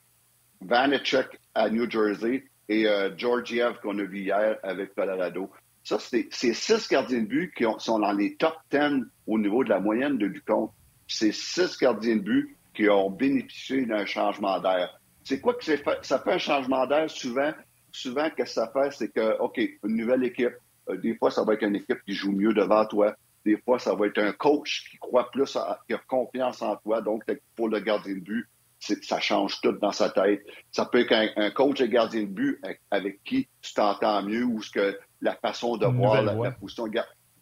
Vanacek 0.62 1.40
à 1.54 1.70
New 1.70 1.90
Jersey 1.90 2.44
et 2.68 2.88
euh, 2.88 3.16
Georgiev 3.16 3.80
qu'on 3.82 3.98
a 4.00 4.04
vu 4.04 4.20
hier 4.20 4.58
avec 4.64 4.94
Colorado. 4.96 5.50
Ça, 5.88 6.00
c'est 6.00 6.54
six 6.54 6.90
gardiens 6.90 7.22
de 7.22 7.28
but 7.28 7.54
qui 7.56 7.64
sont 7.78 8.00
dans 8.00 8.12
les 8.12 8.36
top 8.36 8.56
10 8.72 9.06
au 9.26 9.40
niveau 9.40 9.64
de 9.64 9.70
la 9.70 9.80
moyenne 9.80 10.18
de 10.18 10.28
Ducomte. 10.28 10.74
C'est 11.08 11.32
six 11.32 11.78
gardiens 11.80 12.18
de 12.18 12.24
but 12.24 12.58
qui 12.74 12.90
ont 12.90 13.10
bénéficié 13.10 13.86
d'un 13.86 14.06
changement 14.06 14.60
d'air. 14.60 15.00
C'est 15.24 15.40
quoi 15.40 15.54
que 15.54 15.64
fait? 15.64 15.86
ça 16.02 16.20
fait 16.20 16.34
un 16.34 16.38
changement 16.40 16.86
d'air 16.88 17.10
souvent? 17.10 17.54
Souvent, 17.94 18.30
que 18.30 18.44
ça 18.44 18.70
fait, 18.74 18.92
c'est 18.92 19.14
que, 19.14 19.40
OK, 19.40 19.60
une 19.60 19.96
nouvelle 19.96 20.26
équipe, 20.26 20.58
euh, 20.90 20.98
des 20.98 21.16
fois, 21.16 21.32
ça 21.32 21.46
va 21.46 21.54
être 21.54 21.64
une 21.64 21.78
équipe 21.78 22.04
qui 22.06 22.14
joue 22.14 22.34
mieux 22.34 22.52
devant 22.52 22.86
toi. 22.86 23.16
Des 23.46 23.56
fois, 23.56 23.80
ça 23.80 23.96
va 23.96 24.08
être 24.08 24.18
un 24.18 24.34
coach 24.34 24.90
qui 24.92 24.98
croit 24.98 25.32
plus, 25.32 25.58
qui 25.88 25.94
a 25.94 26.02
confiance 26.06 26.62
en 26.62 26.76
toi. 26.76 27.00
Donc, 27.02 27.24
pour 27.56 27.70
le 27.70 27.80
gardien 27.80 28.16
de 28.16 28.20
but, 28.20 28.46
ça 28.80 29.20
change 29.20 29.62
tout 29.62 29.72
dans 29.72 29.92
sa 29.94 30.10
tête. 30.10 30.46
Ça 30.72 30.86
peut 30.86 31.00
être 31.00 31.32
un, 31.38 31.50
coach 31.52 31.80
de 31.80 31.86
gardien 31.86 32.24
de 32.24 32.28
but 32.28 32.62
avec, 32.92 33.24
qui 33.24 33.48
tu 33.62 33.74
t'entends 33.74 34.22
mieux 34.24 34.44
ou 34.44 34.62
ce 34.62 34.72
que 34.72 35.00
la 35.22 35.36
façon 35.36 35.78
de 35.78 35.86
voir 35.86 36.22
la, 36.22 36.52
position 36.52 36.88
de 36.88 37.00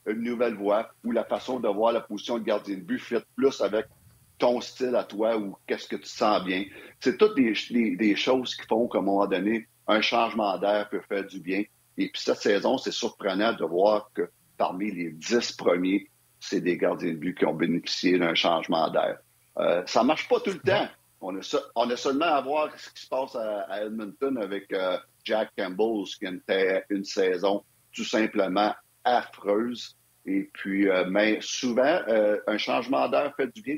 une 0.08 0.22
nouvelle 0.22 0.56
voix 0.56 0.90
ou 1.04 1.12
la 1.12 1.24
façon 1.24 1.60
de 1.60 1.68
voir 1.68 1.92
la 1.92 2.02
position 2.02 2.38
de 2.38 2.44
gardien 2.44 2.76
de 2.76 2.82
but 2.82 3.00
fait 3.00 3.26
plus 3.36 3.62
avec 3.62 3.88
ton 4.38 4.62
style 4.62 4.96
à 4.96 5.04
toi 5.04 5.38
ou 5.38 5.56
qu'est-ce 5.66 5.88
que 5.88 5.96
tu 5.96 6.08
sens 6.08 6.44
bien. 6.44 6.66
C'est 7.00 7.18
toutes 7.18 7.36
des, 7.36 7.54
des 7.96 8.16
choses 8.16 8.56
qui 8.56 8.66
font 8.68 8.88
qu'à 8.88 9.00
un 9.00 9.02
moment 9.02 9.28
donné, 9.28 9.68
un 9.88 10.02
changement 10.02 10.58
d'air 10.58 10.90
peut 10.90 11.02
faire 11.08 11.26
du 11.26 11.40
bien. 11.40 11.64
Et 11.98 12.10
puis 12.10 12.22
cette 12.22 12.38
saison, 12.38 12.78
c'est 12.78 12.92
surprenant 12.92 13.54
de 13.54 13.64
voir 13.64 14.10
que 14.14 14.30
parmi 14.58 14.92
les 14.92 15.12
dix 15.12 15.52
premiers, 15.54 16.10
c'est 16.40 16.62
des 16.62 16.78
gardiens 16.78 17.12
de 17.12 17.18
but 17.18 17.38
qui 17.38 17.46
ont 17.46 17.54
bénéficié 17.54 18.20
d'un 18.20 18.36
changement 18.36 18.90
d'air. 18.90 19.18
Euh, 19.58 19.84
ça 19.86 20.04
marche 20.04 20.28
pas 20.28 20.40
tout 20.40 20.52
le 20.52 20.60
temps. 20.60 20.88
On 21.22 21.36
a, 21.36 21.58
on 21.76 21.90
a, 21.90 21.96
seulement 21.96 22.26
à 22.26 22.42
voir 22.42 22.70
ce 22.78 22.90
qui 22.92 23.02
se 23.02 23.08
passe 23.08 23.36
à, 23.36 23.84
Edmonton 23.84 24.38
avec 24.38 24.72
euh, 24.74 24.98
Jack 25.26 25.52
Campbell, 25.58 26.06
qui 26.06 26.26
était 26.26 26.84
une 26.90 27.04
saison 27.04 27.64
tout 27.94 28.06
simplement 28.06 28.74
affreuse. 29.04 29.98
Et 30.26 30.50
puis, 30.54 30.90
euh, 30.90 31.06
mais 31.10 31.40
souvent, 31.42 32.00
euh, 32.08 32.40
un 32.48 32.58
changement 32.58 33.10
d'air 33.10 33.34
fait 33.36 33.54
du 33.54 33.62
bien. 33.62 33.78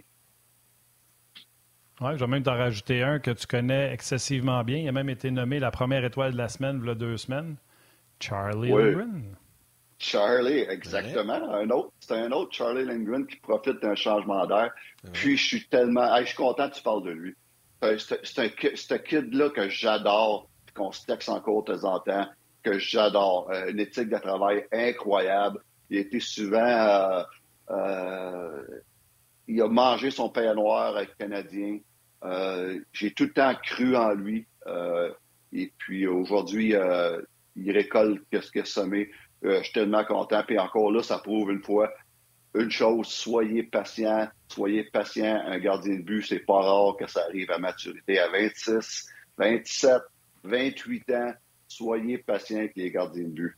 Oui, 2.00 2.12
je 2.14 2.20
vais 2.20 2.28
même 2.28 2.44
t'en 2.44 2.56
rajouter 2.56 3.02
un 3.02 3.20
que 3.20 3.32
tu 3.32 3.48
connais 3.48 3.92
excessivement 3.92 4.64
bien. 4.64 4.78
Il 4.78 4.88
a 4.88 4.92
même 4.92 5.10
été 5.10 5.32
nommé 5.32 5.60
la 5.60 5.72
première 5.72 6.06
étoile 6.06 6.34
de 6.34 6.38
la 6.38 6.48
semaine, 6.48 6.80
il 6.84 6.88
y 6.88 6.92
a 6.92 6.96
deux 6.96 7.18
semaines. 7.18 7.56
Charlie 8.20 8.70
Lindgren. 8.70 9.36
Charlie, 10.00 10.60
exactement. 10.70 11.34
Un 11.34 11.70
autre, 11.72 11.92
c'est 12.00 12.14
un 12.14 12.32
autre 12.32 12.54
Charlie 12.54 12.86
Lindgren 12.86 13.26
qui 13.26 13.38
profite 13.38 13.82
d'un 13.82 13.96
changement 13.96 14.46
d'air. 14.46 14.72
Puis 15.12 15.38
je 15.38 15.48
suis 15.48 15.68
tellement, 15.68 16.16
je 16.20 16.26
suis 16.26 16.36
content 16.36 16.70
que 16.70 16.76
tu 16.76 16.84
parles 16.84 17.04
de 17.04 17.12
lui. 17.12 17.36
C'est 17.82 18.40
un, 18.40 18.50
ce 18.76 18.94
kid-là 18.94 19.50
que 19.50 19.70
j'adore, 19.70 20.50
qu'on 20.78 20.92
se 20.92 21.06
texte 21.06 21.30
encore 21.30 21.64
de 21.64 21.74
temps 21.74 21.96
en 21.96 22.00
temps, 22.00 22.28
que 22.64 22.80
j'adore. 22.80 23.50
Euh, 23.52 23.70
une 23.70 23.80
éthique 23.80 24.10
de 24.10 24.18
travail 24.18 24.66
incroyable. 24.72 25.62
Il 25.90 25.98
a 25.98 26.02
été 26.02 26.20
souvent, 26.20 26.60
euh, 26.60 27.24
euh, 27.72 28.64
il 29.48 29.62
a 29.62 29.68
mangé 29.68 30.12
son 30.12 30.30
pain 30.30 30.54
noir 30.54 30.96
Canadien. 31.20 31.80
J'ai 32.94 33.14
tout 33.14 33.26
le 33.26 33.34
temps 33.34 33.56
cru 33.56 33.96
en 33.96 34.12
lui. 34.12 34.46
et 35.54 35.72
puis 35.78 36.08
aujourd'hui, 36.08 36.74
il 37.56 37.72
récolte 37.72 38.22
ce 38.32 38.52
qu'il 38.52 38.62
a 38.62 38.66
semé. 38.66 39.10
Je 39.42 39.64
suis 39.64 39.74
tellement 39.74 40.04
content. 40.04 40.44
Puis 40.46 40.60
encore 40.60 40.92
là, 40.92 41.02
ça 41.04 41.20
prouve 41.20 41.52
une 41.52 41.64
fois 41.64 41.90
une 42.58 42.72
chose, 42.72 43.08
soyez 43.08 43.64
patient, 43.64 44.28
soyez 44.48 44.84
patient. 44.86 45.42
Un 45.46 45.60
gardien 45.60 45.96
de 45.96 46.02
but, 46.02 46.24
c'est 46.24 46.40
pas 46.40 46.62
rare 46.62 46.96
que 47.00 47.08
ça 47.08 47.22
arrive 47.30 47.52
à 47.52 47.60
maturité 47.60 48.20
à 48.20 48.30
26, 48.30 49.08
27, 49.38 50.02
28 50.48 51.12
ans. 51.12 51.34
Soyez 51.68 52.18
patient 52.18 52.60
avec 52.60 52.76
les 52.76 52.92
gardiens 52.92 53.24
de 53.24 53.30
but. 53.30 53.58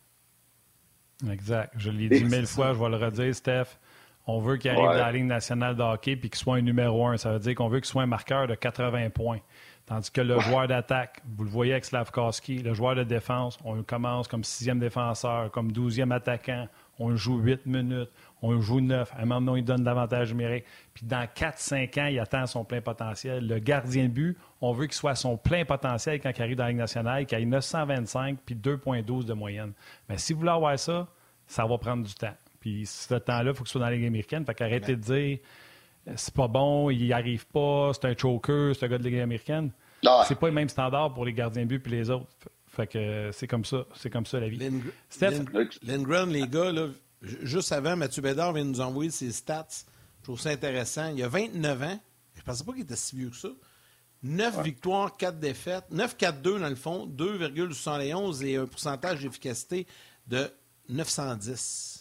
Exact. 1.30 1.74
Je 1.78 1.92
l'ai 1.92 2.10
dit 2.10 2.24
mille 2.24 2.48
fois, 2.48 2.74
je 2.74 2.80
vais 2.80 2.90
le 2.90 2.96
redire, 2.98 3.36
Steph. 3.36 3.78
On 4.26 4.40
veut 4.40 4.58
qu'il 4.58 4.70
arrive 4.70 4.84
dans 4.84 4.94
la 4.94 5.12
Ligue 5.12 5.26
nationale 5.26 5.76
de 5.76 5.82
hockey 5.82 6.12
et 6.12 6.20
qu'il 6.20 6.36
soit 6.36 6.58
un 6.58 6.62
numéro 6.62 7.08
un. 7.08 7.18
Ça 7.18 7.34
veut 7.34 7.40
dire 7.40 7.56
qu'on 7.56 7.68
veut 7.68 7.80
qu'il 7.80 7.88
soit 7.88 8.04
un 8.04 8.08
marqueur 8.08 8.48
de 8.48 8.56
80 8.56 9.10
points. 9.10 9.40
Tandis 9.86 10.12
que 10.12 10.22
le 10.22 10.40
joueur 10.40 10.68
d'attaque, 10.68 11.20
vous 11.36 11.44
le 11.44 11.50
voyez 11.50 11.72
avec 11.72 11.84
Slavkowski, 11.86 12.60
le 12.60 12.76
joueur 12.76 12.94
de 12.94 13.04
défense, 13.04 13.58
on 13.66 13.82
commence 13.82 14.28
comme 14.28 14.44
sixième 14.44 14.78
défenseur, 14.78 15.50
comme 15.50 15.72
douzième 15.72 16.12
attaquant, 16.12 16.68
on 17.00 17.16
joue 17.16 17.38
huit 17.40 17.66
minutes, 17.66 18.10
on 18.42 18.60
joue 18.60 18.82
neuf. 18.82 19.12
À 19.14 19.22
un 19.22 19.26
moment 19.26 19.42
donné, 19.42 19.60
il 19.60 19.66
donne 19.66 19.84
davantage 19.84 20.32
numérique. 20.32 20.66
Puis 20.94 21.06
dans 21.06 21.28
quatre, 21.34 21.60
cinq 21.60 21.98
ans, 21.98 22.08
il 22.08 22.20
atteint 22.20 22.46
son 22.46 22.64
plein 22.64 22.82
potentiel. 22.82 23.48
Le 23.48 23.60
gardien 23.60 24.04
de 24.04 24.10
but, 24.10 24.38
on 24.62 24.74
veut 24.74 24.86
qu'il 24.86 24.96
soit 24.96 25.16
son 25.16 25.38
plein 25.38 25.66
potentiel 25.66 26.20
quand 26.20 26.32
il 26.36 26.42
arrive 26.42 26.58
dans 26.58 26.66
la 26.66 26.70
Ligue 26.70 26.80
nationale, 26.80 27.26
qu'il 27.26 27.40
ait 27.40 27.46
925 27.46 28.40
puis 28.46 28.56
2,12 28.56 29.26
de 29.26 29.34
moyenne. 29.34 29.74
Mais 30.08 30.18
si 30.18 30.34
vous 30.34 30.40
voulez 30.40 30.52
avoir 30.52 30.78
ça, 30.78 31.08
ça 31.48 31.66
va 31.66 31.78
prendre 31.78 32.06
du 32.06 32.14
temps. 32.14 32.36
Puis 32.60 32.86
ce 32.86 33.16
temps-là, 33.16 33.52
il 33.52 33.56
faut 33.56 33.64
qu'il 33.64 33.72
soit 33.72 33.82
dans 33.82 33.88
la 33.88 33.96
Ligue 33.96 34.06
américaine. 34.06 34.46
Fait 34.46 34.54
qu'arrêtez 34.54 34.96
de 34.96 35.02
dire 35.02 35.40
c'est 36.16 36.34
pas 36.34 36.48
bon, 36.48 36.90
il 36.90 37.04
n'y 37.04 37.14
arrive 37.14 37.46
pas, 37.48 37.92
c'est 37.94 38.06
un 38.06 38.16
choker, 38.16 38.76
c'est 38.76 38.86
un 38.86 38.90
gars 38.90 38.98
de 38.98 39.04
Ligue 39.04 39.20
américaine. 39.20 39.72
C'est 40.28 40.40
pas 40.40 40.48
le 40.48 40.54
même 40.54 40.70
standard 40.70 41.14
pour 41.14 41.26
les 41.26 41.34
gardiens 41.34 41.64
de 41.64 41.68
but 41.68 41.86
et 41.88 41.90
les 41.90 42.10
autres. 42.10 42.28
Fait 42.70 42.88
que 42.88 43.32
c'est 43.34 43.48
comme 43.48 43.66
ça, 43.66 43.86
c'est 43.96 44.10
comme 44.10 44.26
ça 44.26 44.40
la 44.40 44.48
vie. 44.48 44.60
Lindgren, 45.82 46.30
les 46.30 46.48
gars, 46.48 46.72
là, 46.72 46.88
juste 47.22 47.72
avant, 47.72 47.96
Mathieu 47.96 48.22
Bédard 48.22 48.54
vient 48.54 48.66
de 48.66 48.70
nous 48.70 48.82
envoyer 48.82 49.12
ses 49.12 49.32
stats. 49.32 49.68
Je 50.20 50.24
trouve 50.24 50.40
ça 50.40 50.50
intéressant. 50.50 51.12
Il 51.16 51.24
a 51.24 51.28
29 51.28 51.84
ans. 51.84 52.00
Je 52.36 52.42
pensais 52.42 52.64
pas 52.64 52.72
qu'il 52.74 52.82
était 52.82 52.96
si 52.96 53.16
vieux 53.16 53.30
que 53.30 53.36
ça. 53.36 53.50
9 54.22 54.64
victoires, 54.64 55.16
4 55.18 55.40
défaites. 55.40 55.86
9-4-2 55.92 56.60
dans 56.60 56.70
le 56.70 56.76
fond, 56.76 57.08
2,71 57.08 58.44
et 58.46 58.58
un 58.58 58.66
pourcentage 58.66 59.22
d'efficacité 59.22 59.88
de 60.28 60.52
910 60.90 62.00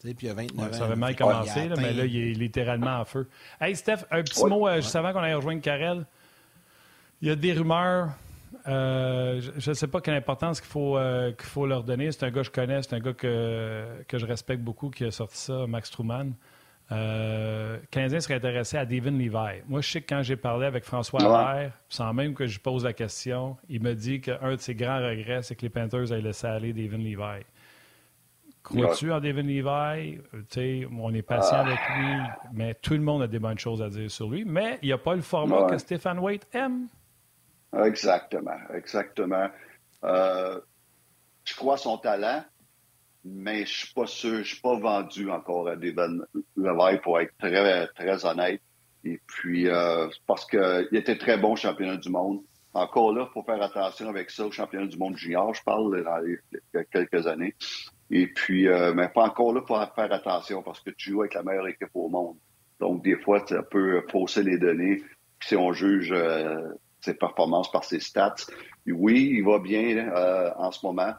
puis 0.00 0.14
il 0.22 0.26
y 0.26 0.30
a 0.30 0.34
29 0.34 0.72
Ça 0.76 0.84
avait 0.84 0.96
mal 0.96 1.16
commencé, 1.16 1.68
mais 1.76 1.92
là, 1.92 2.04
il 2.04 2.16
est 2.16 2.32
littéralement 2.34 3.00
en 3.00 3.04
feu. 3.04 3.28
Hey, 3.60 3.74
Steph, 3.74 4.04
un 4.10 4.22
petit 4.22 4.44
mot, 4.44 4.68
euh, 4.68 4.76
juste 4.76 4.94
avant 4.94 5.12
qu'on 5.12 5.20
aille 5.20 5.34
rejoindre 5.34 5.60
Karel. 5.60 6.06
Il 7.20 7.28
y 7.28 7.30
a 7.30 7.36
des 7.36 7.52
rumeurs. 7.52 8.10
Euh, 8.68 9.40
je 9.56 9.70
ne 9.70 9.74
sais 9.74 9.86
pas 9.88 10.00
quelle 10.00 10.14
importance 10.14 10.60
qu'il 10.60 10.70
faut, 10.70 10.96
euh, 10.98 11.32
qu'il 11.32 11.46
faut 11.46 11.66
leur 11.66 11.82
donner. 11.84 12.12
C'est 12.12 12.24
un 12.26 12.30
gars 12.30 12.40
que 12.42 12.46
je 12.46 12.50
connais, 12.50 12.82
c'est 12.82 12.94
un 12.94 13.00
gars 13.00 13.14
que, 13.14 13.86
que 14.06 14.18
je 14.18 14.26
respecte 14.26 14.62
beaucoup 14.62 14.90
qui 14.90 15.04
a 15.04 15.10
sorti 15.10 15.38
ça, 15.38 15.66
Max 15.66 15.90
Truman. 15.90 16.32
Euh, 16.90 17.78
Canadien 17.90 18.20
serait 18.20 18.34
intéressé 18.34 18.76
à 18.78 18.86
Devin 18.86 19.10
Levi. 19.10 19.62
Moi, 19.68 19.80
je 19.82 19.90
sais 19.90 20.00
que 20.00 20.06
quand 20.14 20.22
j'ai 20.22 20.36
parlé 20.36 20.66
avec 20.66 20.84
François 20.84 21.20
Ouais. 21.54 21.70
sans 21.88 22.12
même 22.14 22.34
que 22.34 22.46
je 22.46 22.58
pose 22.60 22.84
la 22.84 22.92
question, 22.94 23.56
il 23.68 23.82
me 23.82 23.94
dit 23.94 24.20
qu'un 24.20 24.52
de 24.52 24.60
ses 24.60 24.74
grands 24.74 24.98
regrets, 24.98 25.42
c'est 25.42 25.54
que 25.54 25.62
les 25.62 25.68
Panthers 25.70 26.12
aient 26.12 26.20
laissé 26.22 26.46
aller 26.46 26.72
Devin 26.72 26.96
Levi. 26.98 27.44
Crois-tu 28.62 29.12
en 29.12 29.20
Devin 29.20 29.42
Levi? 29.42 30.18
Euh, 30.34 30.84
on 30.98 31.14
est 31.14 31.22
patient 31.22 31.58
avec 31.58 31.78
lui, 31.96 32.16
mais 32.52 32.74
tout 32.74 32.94
le 32.94 33.00
monde 33.00 33.22
a 33.22 33.26
des 33.26 33.38
bonnes 33.38 33.58
choses 33.58 33.80
à 33.82 33.88
dire 33.88 34.10
sur 34.10 34.28
lui. 34.28 34.44
Mais 34.46 34.78
il 34.82 34.86
n'y 34.86 34.92
a 34.92 34.98
pas 34.98 35.14
le 35.14 35.22
format 35.22 35.62
Ouais. 35.64 35.70
que 35.70 35.78
Stéphane 35.78 36.18
Waite 36.18 36.46
aime. 36.52 36.86
Exactement, 37.76 38.58
exactement. 38.74 39.48
Euh, 40.04 40.60
je 41.44 41.54
crois 41.54 41.76
son 41.76 41.98
talent, 41.98 42.44
mais 43.24 43.66
je 43.66 43.78
suis 43.86 43.94
pas 43.94 44.06
sûr, 44.06 44.38
je 44.38 44.54
suis 44.54 44.60
pas 44.60 44.78
vendu 44.78 45.30
encore 45.30 45.68
à 45.68 45.76
Devon 45.76 46.20
Levi 46.56 46.98
pour 47.02 47.20
être 47.20 47.32
très, 47.38 47.86
très 47.88 48.24
honnête. 48.24 48.62
Et 49.04 49.20
puis, 49.26 49.68
euh, 49.68 50.08
parce 50.26 50.46
qu'il 50.46 50.88
était 50.92 51.18
très 51.18 51.38
bon 51.38 51.52
au 51.52 51.56
championnat 51.56 51.96
du 51.96 52.10
monde. 52.10 52.40
Encore 52.74 53.12
là, 53.12 53.26
il 53.28 53.32
faut 53.32 53.42
faire 53.42 53.62
attention 53.62 54.08
avec 54.08 54.30
ça 54.30 54.46
au 54.46 54.50
championnat 54.50 54.86
du 54.86 54.98
monde 54.98 55.16
junior, 55.16 55.54
je 55.54 55.62
parle 55.62 56.02
dans 56.04 56.18
les, 56.18 56.38
il 56.52 56.60
y 56.74 56.76
a 56.78 56.84
quelques 56.84 57.26
années. 57.26 57.54
Et 58.10 58.26
puis, 58.26 58.68
euh, 58.68 58.92
mais 58.94 59.08
pas 59.08 59.24
encore 59.24 59.52
là, 59.52 59.60
il 59.62 59.66
faut 59.66 59.78
faire 59.94 60.12
attention 60.12 60.62
parce 60.62 60.80
que 60.80 60.90
tu 60.90 61.10
joues 61.10 61.20
avec 61.22 61.34
la 61.34 61.42
meilleure 61.42 61.68
équipe 61.68 61.90
au 61.94 62.08
monde. 62.08 62.36
Donc, 62.80 63.02
des 63.02 63.16
fois, 63.16 63.44
ça 63.46 63.62
peut 63.62 64.02
fausser 64.10 64.42
les 64.42 64.58
données. 64.58 65.02
Si 65.42 65.56
on 65.56 65.72
juge 65.72 66.12
euh, 66.12 66.68
ses 67.00 67.14
performances 67.14 67.70
par 67.70 67.84
ses 67.84 68.00
stats, 68.00 68.34
oui, 68.86 69.32
il 69.36 69.44
va 69.44 69.58
bien 69.58 70.08
euh, 70.14 70.50
en 70.56 70.70
ce 70.72 70.84
moment. 70.84 71.12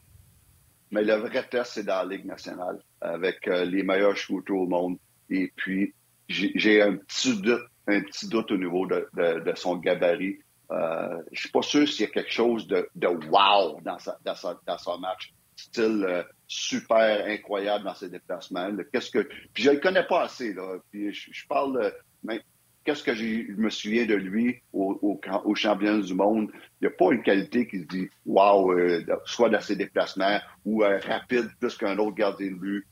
Mais 0.92 1.04
le 1.04 1.14
vrai 1.16 1.48
test, 1.48 1.74
c'est 1.74 1.84
dans 1.84 2.04
la 2.08 2.16
Ligue 2.16 2.26
nationale, 2.26 2.80
avec 3.02 3.48
euh, 3.48 3.64
les 3.66 3.84
meilleurs 3.84 4.18
shooters 4.18 4.56
au 4.58 4.66
monde. 4.68 4.98
Et 5.30 5.52
puis, 5.56 5.94
j'ai 6.28 6.82
un 6.82 6.96
petit 6.96 7.40
doute, 7.42 7.62
un 7.88 8.02
petit 8.02 8.28
doute 8.28 8.52
au 8.52 8.58
niveau 8.58 8.88
de, 8.88 9.08
de- 9.14 9.56
son 9.56 9.78
gabarit. 9.78 10.40
Euh, 10.72 11.22
je 11.32 11.42
suis 11.42 11.50
pas 11.50 11.62
sûr 11.62 11.88
s'il 11.88 12.06
y 12.06 12.10
a 12.10 12.12
quelque 12.12 12.32
chose 12.32 12.68
de, 12.68 12.88
de 12.96 13.08
wow 13.08 13.80
dans, 13.82 14.00
sa, 14.00 14.18
dans, 14.26 14.36
sa- 14.36 14.60
dans 14.66 14.78
son 14.78 14.98
match. 15.00 15.34
Style 15.56 16.06
euh, 16.08 16.24
super 16.48 17.26
incroyable 17.28 17.84
dans 17.86 17.94
ses 17.94 18.10
déplacements. 18.10 18.70
Qu'est-ce 18.92 19.12
que 19.12 19.28
puis 19.54 19.64
je 19.64 19.72
le 19.72 19.80
connais 19.80 20.06
pas 20.06 20.24
assez 20.24 20.54
là. 20.54 20.78
Puis 20.90 21.14
je, 21.14 21.46
parle 21.48 21.94
mais 22.24 22.42
qu'est-ce 22.84 23.04
que 23.04 23.14
je 23.14 23.52
me 23.54 23.70
souviens 23.70 24.06
de 24.06 24.16
lui 24.16 24.62
au, 24.74 25.20
au, 25.46 25.56
championnat 25.56 26.04
du 26.04 26.14
monde? 26.14 26.50
Il 26.82 26.88
n'y 26.88 26.94
a 26.94 26.96
pas 26.98 27.12
une 27.12 27.24
qualité 27.24 27.68
qui 27.68 27.80
se 27.80 27.86
dit 27.86 28.10
wow, 28.26 28.72
euh, 28.72 29.06
soit 29.26 29.50
dans 29.50 29.62
ses 29.62 29.76
déplacements 29.76 30.40
ou 30.66 30.84
euh, 30.84 31.00
rapide 31.00 31.50
plus 31.60 31.78
qu'un 31.78 31.98
autre 31.98 32.16
gardien 32.16 32.52
de 32.52 32.56
but. 32.56 32.86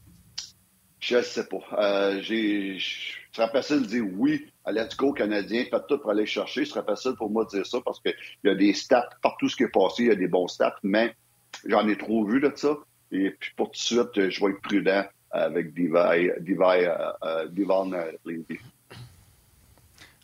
Je 1.00 1.22
sais 1.22 1.48
pas. 1.48 1.60
Euh, 1.80 2.22
j'ai, 2.22 2.78
ce 2.80 3.42
serait 3.42 3.52
facile 3.52 3.82
de 3.82 3.88
dire 3.88 4.06
oui 4.16 4.46
à 4.66 4.72
Let's 4.72 4.98
Go 4.98 5.14
Canadien, 5.14 5.64
faites 5.70 5.88
tout 5.88 6.00
pour 6.00 6.12
aller 6.12 6.26
chercher. 6.26 6.66
Ce 6.66 6.72
serait 6.72 6.86
facile 6.86 7.14
pour 7.18 7.30
moi 7.30 7.46
de 7.46 7.50
dire 7.50 7.66
ça 7.66 7.80
parce 7.86 8.00
qu'il 8.02 8.16
y 8.44 8.50
a 8.50 8.56
des 8.56 8.74
stats, 8.74 9.10
partout 9.22 9.48
ce 9.48 9.56
qui 9.56 9.64
est 9.64 9.72
passé, 9.72 10.04
il 10.04 10.08
y 10.08 10.12
a 10.12 10.16
des 10.16 10.28
bons 10.28 10.48
stats, 10.48 10.78
mais 10.84 11.16
j'en 11.66 11.88
ai 11.88 11.98
trop 11.98 12.26
vu 12.26 12.42
de 12.42 12.52
ça. 12.56 12.78
Et 13.12 13.32
puis 13.32 13.52
pour 13.56 13.68
tout 13.68 13.74
de 13.74 13.78
suite, 13.78 14.30
je 14.30 14.44
vais 14.44 14.52
être 14.52 14.62
prudent 14.62 15.06
avec 15.32 15.74
Divine, 15.74 16.34
Divine, 16.40 16.88
euh, 16.88 17.12
euh, 17.24 17.48
Divine 17.48 17.94
euh, 17.94 18.12
Levy. 18.26 18.60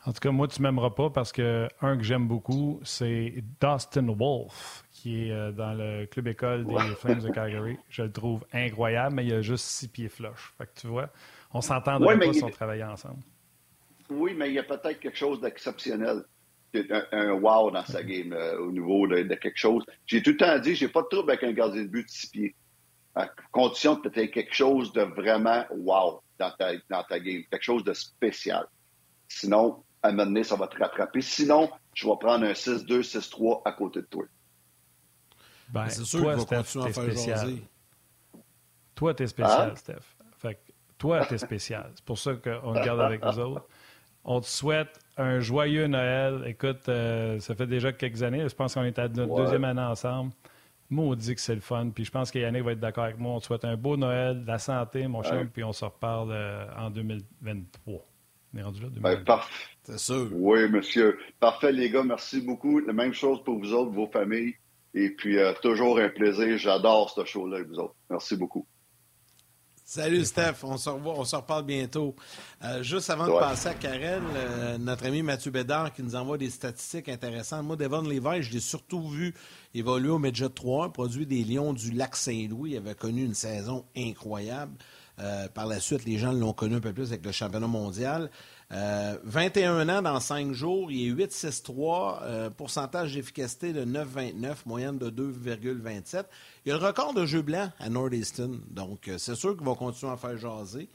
En 0.05 0.11
tout 0.11 0.19
cas, 0.19 0.31
moi, 0.31 0.47
tu 0.49 0.61
m'aimeras 0.61 0.89
pas 0.89 1.09
parce 1.09 1.31
que 1.31 1.69
un 1.81 1.97
que 1.97 2.03
j'aime 2.03 2.27
beaucoup, 2.27 2.81
c'est 2.83 3.35
Dustin 3.61 4.07
Wolf, 4.07 4.83
qui 4.91 5.27
est 5.27 5.31
euh, 5.31 5.51
dans 5.53 5.73
le 5.73 6.05
club 6.07 6.27
école 6.27 6.65
des 6.65 6.77
Flames 6.95 7.21
de 7.21 7.29
Calgary. 7.29 7.77
Je 7.89 8.03
le 8.03 8.11
trouve 8.11 8.45
incroyable, 8.51 9.15
mais 9.15 9.25
il 9.25 9.33
a 9.33 9.41
juste 9.41 9.65
six 9.65 9.87
pieds 9.87 10.09
flush. 10.09 10.53
Fait 10.57 10.65
que 10.65 10.81
tu 10.81 10.87
vois, 10.87 11.09
on 11.53 11.61
s'entendrait 11.61 12.09
Ouais, 12.09 12.15
mais 12.17 12.27
pas 12.27 12.33
si 12.33 12.43
on 12.43 12.49
travaillait 12.49 12.83
ensemble. 12.83 13.21
Oui, 14.09 14.33
mais 14.35 14.49
il 14.49 14.55
y 14.55 14.59
a 14.59 14.63
peut-être 14.63 14.99
quelque 14.99 15.17
chose 15.17 15.39
d'exceptionnel. 15.39 16.23
Un, 16.75 17.03
un 17.11 17.31
wow 17.33 17.69
dans 17.69 17.85
sa 17.85 18.01
game 18.01 18.33
euh, 18.33 18.57
au 18.59 18.71
niveau 18.71 19.07
de, 19.07 19.21
de 19.21 19.35
quelque 19.35 19.59
chose. 19.59 19.85
J'ai 20.07 20.23
tout 20.23 20.31
le 20.31 20.37
temps 20.37 20.57
dit, 20.57 20.73
j'ai 20.73 20.87
pas 20.87 21.03
de 21.03 21.07
trouble 21.07 21.29
avec 21.29 21.43
un 21.43 21.51
gardien 21.51 21.83
de 21.83 21.87
but 21.87 22.03
de 22.03 22.09
six 22.09 22.27
pieds. 22.31 22.55
À 23.13 23.29
condition 23.51 23.95
que 23.97 24.09
tu 24.09 24.19
aies 24.19 24.31
quelque 24.31 24.55
chose 24.55 24.91
de 24.91 25.01
vraiment 25.01 25.65
wow 25.69 26.19
dans 26.39 26.49
ta, 26.51 26.71
dans 26.89 27.03
ta 27.03 27.19
game, 27.19 27.43
quelque 27.51 27.63
chose 27.63 27.83
de 27.83 27.93
spécial. 27.93 28.65
Sinon, 29.27 29.83
à 30.03 30.09
un 30.09 30.11
moment 30.11 30.25
donné, 30.25 30.43
ça 30.43 30.55
va 30.55 30.67
te 30.67 30.77
rattraper. 30.77 31.21
Sinon, 31.21 31.69
je 31.93 32.05
vais 32.07 32.13
prendre 32.19 32.45
un 32.45 32.51
6-2, 32.53 33.01
6-3 33.01 33.61
à 33.65 33.71
côté 33.71 34.01
de 34.01 34.05
toi. 34.07 34.25
Ben, 35.69 35.87
c'est 35.89 36.03
sûr 36.03 36.19
toi, 36.21 36.35
qu'il 36.35 36.39
va 36.41 36.45
Steph, 36.45 36.57
continuer 36.57 36.83
à 36.83 36.87
t'es 36.87 36.93
faire 36.93 37.03
spécial. 37.03 37.37
jaser. 37.39 37.63
Toi, 38.95 39.13
t'es 39.13 39.27
spécial, 39.27 39.69
Hein? 39.71 39.75
Steph. 39.75 40.15
Fait 40.37 40.55
que 40.55 40.71
toi, 40.97 41.25
t'es 41.25 41.37
spécial. 41.37 41.91
C'est 41.95 42.05
pour 42.05 42.17
ça 42.19 42.33
qu'on 42.33 42.73
te 42.73 42.83
garde 42.85 42.99
avec 43.01 43.23
nous 43.23 43.39
autres. 43.39 43.65
On 44.25 44.39
te 44.39 44.45
souhaite 44.45 44.99
un 45.17 45.39
joyeux 45.39 45.87
Noël. 45.87 46.43
Écoute, 46.45 46.87
euh, 46.89 47.39
ça 47.39 47.55
fait 47.55 47.67
déjà 47.67 47.91
quelques 47.91 48.23
années. 48.23 48.47
Je 48.47 48.55
pense 48.55 48.73
qu'on 48.73 48.83
est 48.83 48.97
à 48.99 49.07
notre 49.07 49.31
Ouais. 49.33 49.43
deuxième 49.43 49.63
année 49.65 49.81
ensemble. 49.81 50.31
Maudit 50.89 51.33
que 51.35 51.41
c'est 51.41 51.55
le 51.55 51.61
fun. 51.61 51.89
Puis 51.93 52.05
je 52.05 52.11
pense 52.11 52.29
que 52.29 52.39
Yannick 52.39 52.63
va 52.63 52.73
être 52.73 52.79
d'accord 52.79 53.05
avec 53.05 53.17
moi. 53.17 53.33
On 53.33 53.39
te 53.39 53.45
souhaite 53.45 53.65
un 53.65 53.75
beau 53.75 53.97
Noël, 53.97 54.43
de 54.43 54.47
la 54.47 54.59
santé, 54.59 55.07
mon 55.07 55.23
chum, 55.23 55.37
Ouais. 55.37 55.45
puis 55.45 55.63
on 55.63 55.73
se 55.73 55.83
reparle 55.85 56.29
euh, 56.31 56.67
en 56.77 56.89
2023. 56.89 57.99
On 58.53 58.57
est 58.59 58.63
rendu 58.63 58.81
là, 58.81 58.87
Ben, 58.89 59.01
2023. 59.01 59.25
parfait. 59.25 59.53
C'est 59.83 59.99
sûr. 59.99 60.29
Oui, 60.33 60.69
monsieur. 60.69 61.17
Parfait, 61.39 61.71
les 61.71 61.89
gars. 61.89 62.03
Merci 62.03 62.41
beaucoup. 62.41 62.79
La 62.79 62.93
même 62.93 63.13
chose 63.13 63.43
pour 63.43 63.59
vous 63.59 63.73
autres, 63.73 63.91
vos 63.91 64.07
familles. 64.07 64.55
Et 64.93 65.09
puis, 65.09 65.39
euh, 65.39 65.53
toujours 65.61 65.97
un 65.99 66.09
plaisir. 66.09 66.57
J'adore 66.57 67.09
ce 67.09 67.25
show-là 67.25 67.57
avec 67.57 67.69
vous 67.69 67.79
autres. 67.79 67.95
Merci 68.09 68.35
beaucoup. 68.35 68.65
Salut 69.85 70.23
Steph, 70.23 70.63
on 70.63 70.77
se 70.77 70.89
revoit, 70.89 71.13
on 71.19 71.25
se 71.25 71.35
reparle 71.35 71.65
bientôt. 71.65 72.15
Euh, 72.63 72.81
juste 72.83 73.09
avant 73.09 73.27
de 73.27 73.37
passer 73.37 73.67
à 73.67 73.73
Karel, 73.73 74.21
euh, 74.33 74.77
notre 74.77 75.05
ami 75.05 75.21
Mathieu 75.21 75.51
Bédard 75.51 75.93
qui 75.93 76.01
nous 76.01 76.15
envoie 76.15 76.37
des 76.37 76.49
statistiques 76.49 77.09
intéressantes. 77.09 77.65
Moi, 77.65 77.75
Devon 77.75 78.01
Levi, 78.01 78.41
je 78.43 78.53
l'ai 78.53 78.61
surtout 78.61 79.09
vu 79.09 79.33
évoluer 79.75 80.09
au 80.09 80.19
Midget 80.19 80.47
3, 80.49 80.93
produit 80.93 81.25
des 81.25 81.43
Lions 81.43 81.73
du 81.73 81.91
Lac 81.91 82.15
Saint-Louis. 82.15 82.71
Il 82.71 82.77
avait 82.77 82.95
connu 82.95 83.25
une 83.25 83.33
saison 83.33 83.85
incroyable. 83.95 84.71
Euh, 85.19 85.47
par 85.47 85.67
la 85.67 85.79
suite, 85.79 86.05
les 86.05 86.17
gens 86.17 86.31
l'ont 86.31 86.53
connu 86.53 86.75
un 86.75 86.79
peu 86.79 86.91
plus 86.93 87.09
avec 87.09 87.25
le 87.25 87.31
championnat 87.31 87.67
mondial. 87.67 88.31
Euh, 88.71 89.17
21 89.23 89.87
ans 89.89 90.01
dans 90.01 90.19
5 90.19 90.53
jours, 90.53 90.91
il 90.91 91.07
est 91.07 91.11
8,63, 91.11 92.19
euh, 92.23 92.49
pourcentage 92.49 93.13
d'efficacité 93.13 93.73
de 93.73 93.85
9,29, 93.85 94.55
moyenne 94.65 94.97
de 94.97 95.09
2,27. 95.11 96.25
Il 96.65 96.71
a 96.71 96.77
le 96.79 96.83
record 96.85 97.13
de 97.13 97.25
jeu 97.25 97.43
blanc 97.43 97.71
à 97.79 97.89
Northeastern, 97.89 98.59
donc 98.71 99.07
euh, 99.07 99.17
c'est 99.19 99.35
sûr 99.35 99.55
qu'il 99.55 99.65
va 99.65 99.75
continuer 99.75 100.11
à 100.11 100.17
faire 100.17 100.37
jaser. 100.37 100.89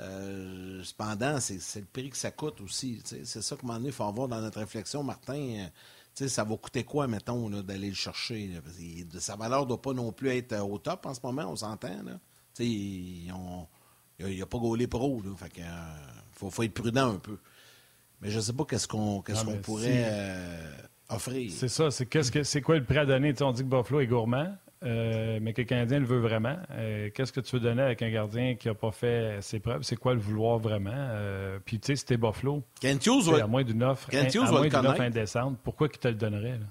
Euh, 0.00 0.82
cependant, 0.82 1.38
c'est 1.40 1.58
le 1.76 1.86
prix 1.92 2.10
que 2.10 2.16
ça 2.16 2.30
coûte 2.30 2.60
aussi. 2.60 3.00
C'est 3.04 3.24
ça 3.24 3.56
qu'à 3.56 3.62
un 3.62 3.66
moment 3.66 3.78
donné, 3.78 3.90
il 3.90 3.94
faut 3.94 4.04
avoir 4.04 4.28
dans 4.28 4.40
notre 4.40 4.58
réflexion, 4.58 5.02
Martin. 5.02 5.68
euh, 6.20 6.28
ça 6.28 6.44
va 6.44 6.56
coûter 6.56 6.84
quoi, 6.84 7.06
mettons, 7.06 7.48
d'aller 7.62 7.88
le 7.88 7.94
chercher? 7.94 8.50
que 9.12 9.18
sa 9.20 9.36
valeur 9.36 9.62
ne 9.62 9.68
doit 9.68 9.82
pas 9.82 9.92
non 9.92 10.12
plus 10.12 10.30
être 10.30 10.52
euh, 10.52 10.62
au 10.62 10.78
top 10.78 11.06
en 11.06 11.14
ce 11.14 11.20
moment, 11.22 11.46
on 11.48 11.56
s'entend. 11.56 11.96
Il 12.62 13.26
n'a 14.38 14.46
pas 14.46 14.58
gaulé 14.58 14.86
pro. 14.86 15.20
Là, 15.22 15.34
fait 15.36 15.50
que, 15.50 15.60
euh, 15.60 15.64
faut, 16.32 16.50
faut 16.50 16.62
être 16.62 16.74
prudent 16.74 17.10
un 17.14 17.18
peu. 17.18 17.38
Mais 18.20 18.30
je 18.30 18.36
ne 18.36 18.42
sais 18.42 18.52
pas 18.52 18.64
qu'est-ce 18.64 18.86
qu'on 18.88 19.22
pourrait 19.62 19.82
si. 19.84 19.90
euh, 20.04 20.72
offrir. 21.10 21.50
C'est 21.52 21.68
ça. 21.68 21.90
C'est 21.90 22.06
qu'est-ce 22.06 22.30
que 22.32 22.58
quoi 22.64 22.76
le 22.78 22.84
prêt 22.84 22.98
à 22.98 23.06
donner? 23.06 23.34
On 23.42 23.52
dit 23.52 23.62
que 23.62 23.68
Buffalo 23.68 24.00
est 24.00 24.06
gourmand, 24.06 24.56
euh, 24.84 25.38
mais 25.42 25.52
que 25.52 25.60
le 25.62 25.66
Canadien 25.66 25.98
le 25.98 26.06
veut 26.06 26.20
vraiment. 26.20 26.56
Euh, 26.70 27.10
qu'est-ce 27.14 27.32
que 27.32 27.40
tu 27.40 27.56
veux 27.56 27.60
donner 27.60 27.82
avec 27.82 28.00
un 28.02 28.10
gardien 28.10 28.54
qui 28.54 28.68
n'a 28.68 28.74
pas 28.74 28.92
fait 28.92 29.38
ses 29.42 29.58
preuves? 29.60 29.82
C'est 29.82 29.96
quoi 29.96 30.14
le 30.14 30.20
vouloir 30.20 30.58
vraiment? 30.58 30.90
Euh, 30.94 31.58
Puis 31.64 31.80
tu 31.80 31.88
sais, 31.88 31.96
c'était 31.96 32.16
Buffalo. 32.16 32.62
Kent 32.80 33.04
Hughes 33.06 33.24
va- 33.30 33.44
À 33.44 33.46
moins 33.46 33.64
d'une 33.64 33.82
offre, 33.82 34.08
d'une 34.68 34.86
offre 34.92 35.00
indécente, 35.02 35.58
pourquoi 35.62 35.88
qu'il 35.88 35.98
te 36.00 36.08
le 36.08 36.14
donnerait? 36.14 36.58
là? 36.58 36.66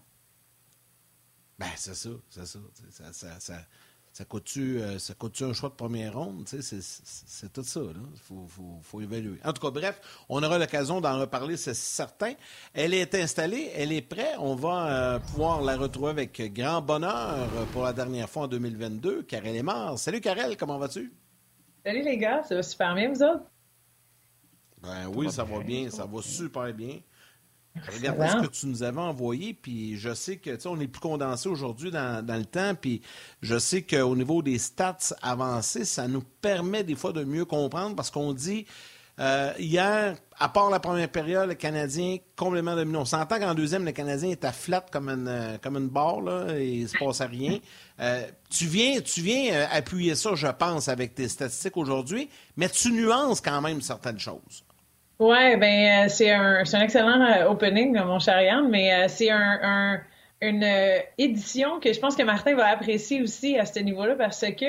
Ben, 1.59 1.67
c'est 1.75 1.93
ça, 1.95 2.09
c'est 2.29 2.45
ça. 2.47 2.59
Ça, 3.11 3.39
ça, 3.39 3.53
ça, 4.13 4.25
coûte-tu 4.25 4.79
euh, 4.79 4.99
ça 4.99 5.13
coûte-tu 5.15 5.43
un 5.43 5.53
choix 5.53 5.69
de 5.69 5.73
première 5.73 6.13
ronde? 6.13 6.47
C'est 6.47 7.51
tout 7.51 7.63
ça. 7.63 7.81
Il 7.81 8.19
faut, 8.19 8.45
faut, 8.47 8.79
faut 8.81 9.01
évaluer. 9.01 9.39
En 9.43 9.51
tout 9.51 9.61
cas, 9.61 9.71
bref, 9.71 9.99
on 10.29 10.41
aura 10.43 10.57
l'occasion 10.59 11.01
d'en 11.01 11.19
reparler, 11.19 11.57
c'est 11.57 11.73
certain. 11.73 12.33
Elle 12.73 12.93
est 12.93 13.15
installée, 13.15 13.71
elle 13.75 13.91
est 13.91 14.01
prête. 14.01 14.35
On 14.37 14.55
va 14.55 14.87
euh, 14.87 15.19
pouvoir 15.19 15.61
la 15.61 15.75
retrouver 15.75 16.11
avec 16.11 16.53
grand 16.53 16.81
bonheur 16.81 17.49
pour 17.73 17.83
la 17.83 17.91
dernière 17.93 18.29
fois 18.29 18.43
en 18.43 18.47
2022. 18.47 19.23
Karel 19.23 19.55
est 19.55 19.63
mort. 19.63 19.97
Salut 19.97 20.21
Karel, 20.21 20.55
comment 20.57 20.77
vas-tu? 20.77 21.11
Salut 21.83 22.03
les 22.03 22.17
gars, 22.17 22.43
ça 22.43 22.55
va 22.55 22.63
super 22.63 22.95
bien, 22.95 23.09
vous 23.09 23.23
autres? 23.23 23.43
Ben 24.81 25.07
oui, 25.13 25.31
ça 25.31 25.43
va 25.43 25.59
bien, 25.59 25.89
ça 25.89 26.05
va 26.05 26.21
super 26.21 26.73
bien. 26.73 26.99
Regarde 27.75 28.21
Excellent. 28.21 28.43
ce 28.43 28.47
que 28.47 28.51
tu 28.53 28.67
nous 28.67 28.83
avais 28.83 29.01
envoyé, 29.01 29.53
puis 29.53 29.97
je 29.97 30.13
sais 30.13 30.37
que, 30.37 30.51
tu 30.51 30.61
sais, 30.61 30.67
on 30.67 30.79
est 30.79 30.87
plus 30.87 30.99
condensé 31.01 31.49
aujourd'hui 31.49 31.89
dans, 31.89 32.23
dans 32.25 32.37
le 32.37 32.45
temps, 32.45 32.75
puis 32.75 33.01
je 33.41 33.57
sais 33.57 33.81
qu'au 33.81 34.15
niveau 34.15 34.41
des 34.43 34.59
stats 34.59 34.97
avancées, 35.21 35.85
ça 35.85 36.07
nous 36.07 36.23
permet 36.41 36.83
des 36.83 36.95
fois 36.95 37.13
de 37.13 37.23
mieux 37.23 37.45
comprendre 37.45 37.95
parce 37.95 38.11
qu'on 38.11 38.33
dit, 38.33 38.65
Euh, 39.19 39.53
hier, 39.59 40.17
à 40.39 40.49
part 40.49 40.71
la 40.71 40.79
première 40.79 41.07
période, 41.07 41.47
le 41.47 41.53
Canadien 41.53 42.17
complètement 42.35 42.75
dominé. 42.75 42.97
On 42.97 43.05
s'entend 43.05 43.37
qu'en 43.37 43.53
deuxième, 43.53 43.85
le 43.85 43.91
Canadien 43.91 44.33
à 44.41 44.51
flat 44.51 44.83
comme 44.91 45.07
une, 45.07 45.27
euh, 45.27 45.57
comme 45.61 45.77
une 45.77 45.87
barre, 45.87 46.21
là, 46.21 46.47
et 46.57 46.79
il 46.79 46.89
se 46.89 46.97
passe 46.97 47.21
à 47.21 47.27
rien. 47.27 47.59
Euh, 47.99 48.25
tu 48.49 48.65
viens, 48.65 49.01
tu 49.01 49.21
viens 49.21 49.67
appuyer 49.71 50.15
ça, 50.15 50.33
je 50.33 50.47
pense, 50.47 50.87
avec 50.87 51.13
tes 51.13 51.27
statistiques 51.29 51.77
aujourd'hui, 51.77 52.27
mais 52.57 52.69
tu 52.69 52.91
nuances 52.91 53.39
quand 53.39 53.61
même 53.61 53.81
certaines 53.81 54.19
choses. 54.19 54.62
Oui, 55.19 55.55
ben 55.57 56.09
c'est 56.09 56.31
un, 56.31 56.63
un, 56.63 56.81
excellent 56.81 57.47
opening, 57.49 57.93
mon 57.99 58.19
cher 58.19 58.41
Yann, 58.41 58.69
mais 58.69 59.07
c'est 59.07 59.29
un 59.29 60.01
une 60.43 60.63
euh, 60.63 60.99
édition 61.17 61.79
que 61.79 61.93
je 61.93 61.99
pense 61.99 62.17
que 62.17 62.23
Martin 62.23 62.53
va 62.55 62.67
apprécier 62.67 63.21
aussi 63.21 63.57
à 63.57 63.65
ce 63.65 63.79
niveau-là 63.79 64.15
parce 64.15 64.41
que 64.41 64.65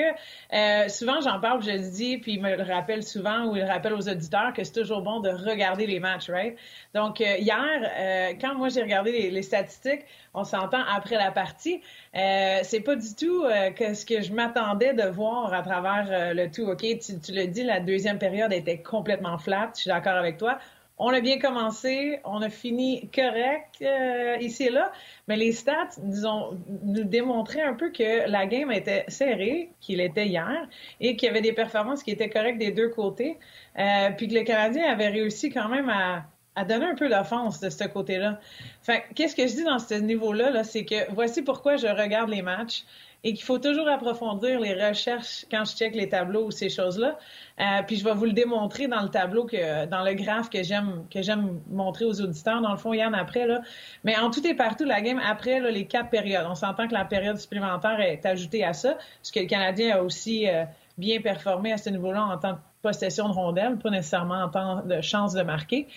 euh, 0.53 0.87
souvent 0.87 1.19
j'en 1.19 1.39
parle, 1.41 1.61
je 1.61 1.71
le 1.71 1.91
dis, 1.91 2.17
puis 2.17 2.35
il 2.35 2.41
me 2.41 2.55
le 2.55 2.63
rappelle 2.63 3.03
souvent 3.03 3.47
ou 3.47 3.57
il 3.57 3.61
le 3.61 3.67
rappelle 3.67 3.93
aux 3.93 4.07
auditeurs 4.07 4.53
que 4.53 4.63
c'est 4.63 4.71
toujours 4.71 5.01
bon 5.01 5.19
de 5.19 5.29
regarder 5.29 5.85
les 5.85 5.99
matchs, 5.99 6.29
right? 6.29 6.55
Donc 6.93 7.19
euh, 7.19 7.35
hier, 7.37 8.37
quand 8.39 8.55
moi 8.55 8.69
j'ai 8.69 8.81
regardé 8.81 9.29
les, 9.29 9.41
statistiques, 9.41 10.05
on 10.33 10.45
s'entend 10.45 10.81
après 10.89 11.17
la 11.17 11.31
partie, 11.31 11.81
c'est 12.13 12.81
pas 12.83 12.95
du 12.95 13.13
tout 13.15 13.43
que 13.75 13.93
ce 13.93 14.05
que 14.05 14.21
je 14.21 14.33
m'attendais 14.33 14.93
de 14.93 15.03
voir 15.03 15.53
à 15.53 15.61
travers 15.61 16.33
le 16.33 16.49
tout. 16.49 16.63
Ok, 16.63 16.81
tu, 16.81 17.19
tu 17.19 17.31
le 17.33 17.47
dis, 17.47 17.63
la 17.63 17.79
deuxième 17.79 18.17
période 18.17 18.51
était 18.53 18.79
complètement 18.79 19.37
flat. 19.37 19.71
Je 19.75 19.81
suis 19.81 19.89
d'accord 19.89 20.15
avec 20.15 20.37
toi. 20.37 20.57
On 20.97 21.09
a 21.09 21.19
bien 21.19 21.39
commencé, 21.39 22.19
on 22.23 22.41
a 22.41 22.49
fini 22.49 23.09
correct 23.13 23.81
euh, 23.81 24.37
ici 24.39 24.67
et 24.67 24.69
là, 24.69 24.93
mais 25.27 25.35
les 25.35 25.51
stats 25.51 25.89
nous 26.01 26.25
ont 26.25 26.57
nous 26.83 27.03
démontré 27.03 27.61
un 27.61 27.73
peu 27.73 27.91
que 27.91 28.29
la 28.29 28.45
game 28.45 28.71
était 28.71 29.03
serrée, 29.09 29.71
qu'il 29.81 29.99
était 29.99 30.27
hier, 30.27 30.69
et 31.01 31.17
qu'il 31.17 31.27
y 31.27 31.29
avait 31.29 31.41
des 31.41 31.51
performances 31.51 32.01
qui 32.01 32.11
étaient 32.11 32.29
correctes 32.29 32.59
des 32.59 32.71
deux 32.71 32.89
côtés, 32.89 33.37
euh, 33.77 34.09
puis 34.17 34.29
que 34.29 34.35
le 34.35 34.43
Canadien 34.43 34.85
avait 34.85 35.09
réussi 35.09 35.49
quand 35.49 35.67
même 35.67 35.89
à, 35.89 36.23
à 36.55 36.63
donner 36.63 36.85
un 36.85 36.95
peu 36.95 37.09
d'offense 37.09 37.59
de 37.59 37.69
ce 37.69 37.83
côté-là. 37.83 38.39
Fait 38.81 39.03
qu'est-ce 39.15 39.35
que 39.35 39.45
je 39.47 39.53
dis 39.53 39.63
dans 39.63 39.79
ce 39.79 39.95
niveau-là, 39.95 40.51
-là, 40.51 40.63
c'est 40.63 40.85
que 40.85 41.11
voici 41.11 41.41
pourquoi 41.41 41.75
je 41.75 41.87
regarde 41.87 42.29
les 42.29 42.41
matchs 42.41 42.85
et 43.25 43.33
qu'il 43.33 43.43
faut 43.43 43.57
toujours 43.57 43.89
approfondir 43.89 44.59
les 44.59 44.75
recherches 44.75 45.45
quand 45.49 45.65
je 45.65 45.75
check 45.75 45.95
les 45.95 46.07
tableaux 46.07 46.45
ou 46.45 46.51
ces 46.51 46.69
choses-là. 46.69 47.17
Euh, 47.59 47.63
puis 47.87 47.95
je 47.95 48.03
vais 48.03 48.13
vous 48.13 48.25
le 48.25 48.33
démontrer 48.33 48.87
dans 48.87 49.01
le 49.01 49.09
tableau 49.09 49.45
que 49.45 49.87
dans 49.87 50.03
le 50.03 50.13
graphe 50.13 50.51
que 50.51 50.61
j'aime 50.61 51.05
que 51.11 51.23
j'aime 51.23 51.59
montrer 51.67 52.05
aux 52.05 52.21
auditeurs. 52.21 52.61
Dans 52.61 52.71
le 52.71 52.77
fond, 52.77 52.93
Yann 52.93 53.15
après 53.15 53.47
là. 53.47 53.61
Mais 54.03 54.15
en 54.15 54.29
tout 54.29 54.45
et 54.45 54.53
partout, 54.53 54.85
la 54.85 55.01
game 55.01 55.19
après 55.27 55.59
là, 55.59 55.71
les 55.71 55.87
quatre 55.87 56.11
périodes. 56.11 56.45
On 56.47 56.53
s'entend 56.53 56.87
que 56.87 56.93
la 56.93 57.03
période 57.03 57.37
supplémentaire 57.37 57.99
est 57.99 58.23
ajoutée 58.27 58.63
à 58.63 58.73
ça, 58.73 58.93
parce 58.93 59.31
que 59.33 59.39
le 59.39 59.47
Canadien 59.47 59.97
a 59.97 60.01
aussi 60.03 60.47
euh, 60.47 60.63
bien 60.99 61.19
performé 61.19 61.73
à 61.73 61.77
ce 61.77 61.89
niveau-là 61.89 62.25
en 62.25 62.37
tant 62.37 62.53
que 62.53 62.59
possession 62.83 63.27
de 63.27 63.33
rondelle, 63.33 63.77
pas 63.79 63.89
nécessairement 63.89 64.43
en 64.43 64.49
tant 64.49 64.85
de 64.85 65.01
chance 65.01 65.33
de 65.33 65.41
marquer. 65.41 65.87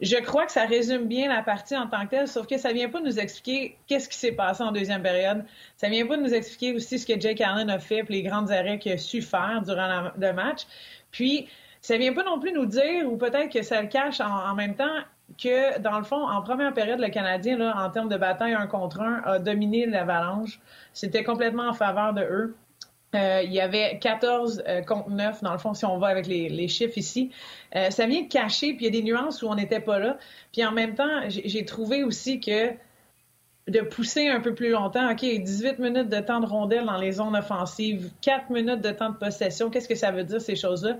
Je 0.00 0.16
crois 0.16 0.46
que 0.46 0.52
ça 0.52 0.64
résume 0.64 1.06
bien 1.06 1.28
la 1.28 1.42
partie 1.42 1.76
en 1.76 1.86
tant 1.86 2.04
que 2.06 2.10
telle, 2.10 2.28
sauf 2.28 2.46
que 2.46 2.56
ça 2.56 2.72
vient 2.72 2.88
pas 2.88 3.00
nous 3.00 3.18
expliquer 3.18 3.76
qu'est-ce 3.86 4.08
qui 4.08 4.16
s'est 4.16 4.32
passé 4.32 4.62
en 4.62 4.72
deuxième 4.72 5.02
période. 5.02 5.44
Ça 5.76 5.88
vient 5.90 6.06
pas 6.06 6.16
nous 6.16 6.32
expliquer 6.32 6.74
aussi 6.74 6.98
ce 6.98 7.06
que 7.06 7.20
Jake 7.20 7.40
Allen 7.42 7.68
a 7.68 7.78
fait, 7.78 8.02
puis 8.02 8.14
les 8.14 8.22
grands 8.22 8.48
arrêts 8.50 8.78
qu'il 8.78 8.92
a 8.92 8.98
su 8.98 9.20
faire 9.20 9.60
durant 9.62 10.10
le 10.18 10.32
match. 10.32 10.62
Puis, 11.10 11.48
ça 11.82 11.98
vient 11.98 12.14
pas 12.14 12.24
non 12.24 12.38
plus 12.38 12.52
nous 12.52 12.66
dire, 12.66 13.10
ou 13.10 13.16
peut-être 13.16 13.52
que 13.52 13.62
ça 13.62 13.82
le 13.82 13.88
cache 13.88 14.20
en, 14.20 14.54
même 14.54 14.74
temps, 14.74 15.00
que 15.42 15.78
dans 15.80 15.98
le 15.98 16.04
fond, 16.04 16.26
en 16.28 16.40
première 16.42 16.72
période, 16.72 16.98
le 16.98 17.08
Canadien, 17.08 17.58
là, 17.58 17.74
en 17.76 17.90
termes 17.90 18.08
de 18.08 18.16
bataille 18.16 18.54
un 18.54 18.66
contre 18.66 19.00
un, 19.00 19.22
a 19.24 19.38
dominé 19.38 19.84
l'avalanche. 19.84 20.60
C'était 20.94 21.24
complètement 21.24 21.68
en 21.68 21.74
faveur 21.74 22.14
de 22.14 22.22
eux. 22.22 22.56
Euh, 23.14 23.42
il 23.44 23.52
y 23.52 23.60
avait 23.60 23.98
14 23.98 24.62
euh, 24.68 24.82
contre 24.82 25.10
9, 25.10 25.42
dans 25.42 25.52
le 25.52 25.58
fond, 25.58 25.74
si 25.74 25.84
on 25.84 25.98
va 25.98 26.08
avec 26.08 26.26
les, 26.26 26.68
chiffres 26.68 26.96
ici. 26.96 27.30
Euh, 27.74 27.90
ça 27.90 28.06
vient 28.06 28.24
cacher, 28.24 28.74
puis 28.74 28.86
il 28.86 28.94
y 28.94 28.98
a 28.98 29.00
des 29.00 29.02
nuances 29.02 29.42
où 29.42 29.48
on 29.48 29.56
n'était 29.56 29.80
pas 29.80 29.98
là. 29.98 30.16
Puis 30.52 30.64
en 30.64 30.70
même 30.70 30.94
temps, 30.94 31.22
j'ai 31.28 31.64
trouvé 31.64 32.04
aussi 32.04 32.38
que 32.40 32.70
de 33.68 33.80
pousser 33.80 34.28
un 34.28 34.40
peu 34.40 34.54
plus 34.54 34.70
longtemps, 34.70 35.10
OK, 35.10 35.24
18 35.24 35.78
minutes 35.78 36.08
de 36.08 36.20
temps 36.20 36.40
de 36.40 36.46
rondelle 36.46 36.86
dans 36.86 36.98
les 36.98 37.12
zones 37.12 37.36
offensives, 37.36 38.10
4 38.20 38.50
minutes 38.50 38.80
de 38.80 38.90
temps 38.90 39.10
de 39.10 39.16
possession, 39.16 39.70
qu'est-ce 39.70 39.88
que 39.88 39.94
ça 39.94 40.10
veut 40.10 40.24
dire, 40.24 40.40
ces 40.40 40.56
choses-là? 40.56 40.96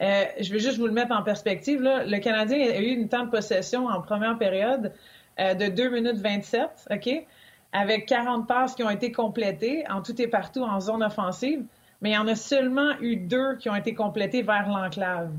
je 0.00 0.52
vais 0.52 0.58
juste 0.58 0.78
vous 0.78 0.86
le 0.86 0.92
mettre 0.92 1.12
en 1.12 1.22
perspective. 1.22 1.80
Là. 1.80 2.04
Le 2.04 2.18
Canadien 2.18 2.58
a 2.58 2.78
eu 2.78 2.88
une 2.88 3.08
temps 3.08 3.24
de 3.24 3.30
possession 3.30 3.86
en 3.86 4.00
première 4.00 4.36
période 4.36 4.92
de 5.38 5.68
2 5.68 5.90
minutes 5.90 6.18
27, 6.18 6.88
OK? 6.90 7.24
Avec 7.72 8.06
40 8.06 8.46
passes 8.46 8.74
qui 8.74 8.82
ont 8.82 8.90
été 8.90 9.12
complétées 9.12 9.84
en 9.90 10.02
tout 10.02 10.20
et 10.20 10.28
partout 10.28 10.62
en 10.62 10.80
zone 10.80 11.02
offensive, 11.02 11.64
mais 12.00 12.10
il 12.10 12.14
y 12.14 12.18
en 12.18 12.28
a 12.28 12.34
seulement 12.34 12.92
eu 13.00 13.16
deux 13.16 13.56
qui 13.56 13.70
ont 13.70 13.76
été 13.76 13.94
complétées 13.94 14.42
vers 14.42 14.68
l'enclave. 14.68 15.30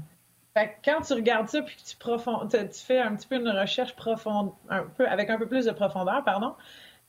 Fait 0.56 0.78
quand 0.84 1.02
tu 1.02 1.14
regardes 1.14 1.48
ça 1.48 1.62
puis 1.62 1.76
que 1.76 1.82
tu, 1.82 2.68
tu 2.68 2.86
fais 2.86 3.00
un 3.00 3.16
petit 3.16 3.28
peu 3.28 3.36
une 3.36 3.50
recherche 3.50 3.96
profonde, 3.96 4.52
un 4.70 4.84
peu, 4.84 5.08
avec 5.08 5.30
un 5.30 5.38
peu 5.38 5.48
plus 5.48 5.66
de 5.66 5.72
profondeur, 5.72 6.24
pardon, 6.24 6.54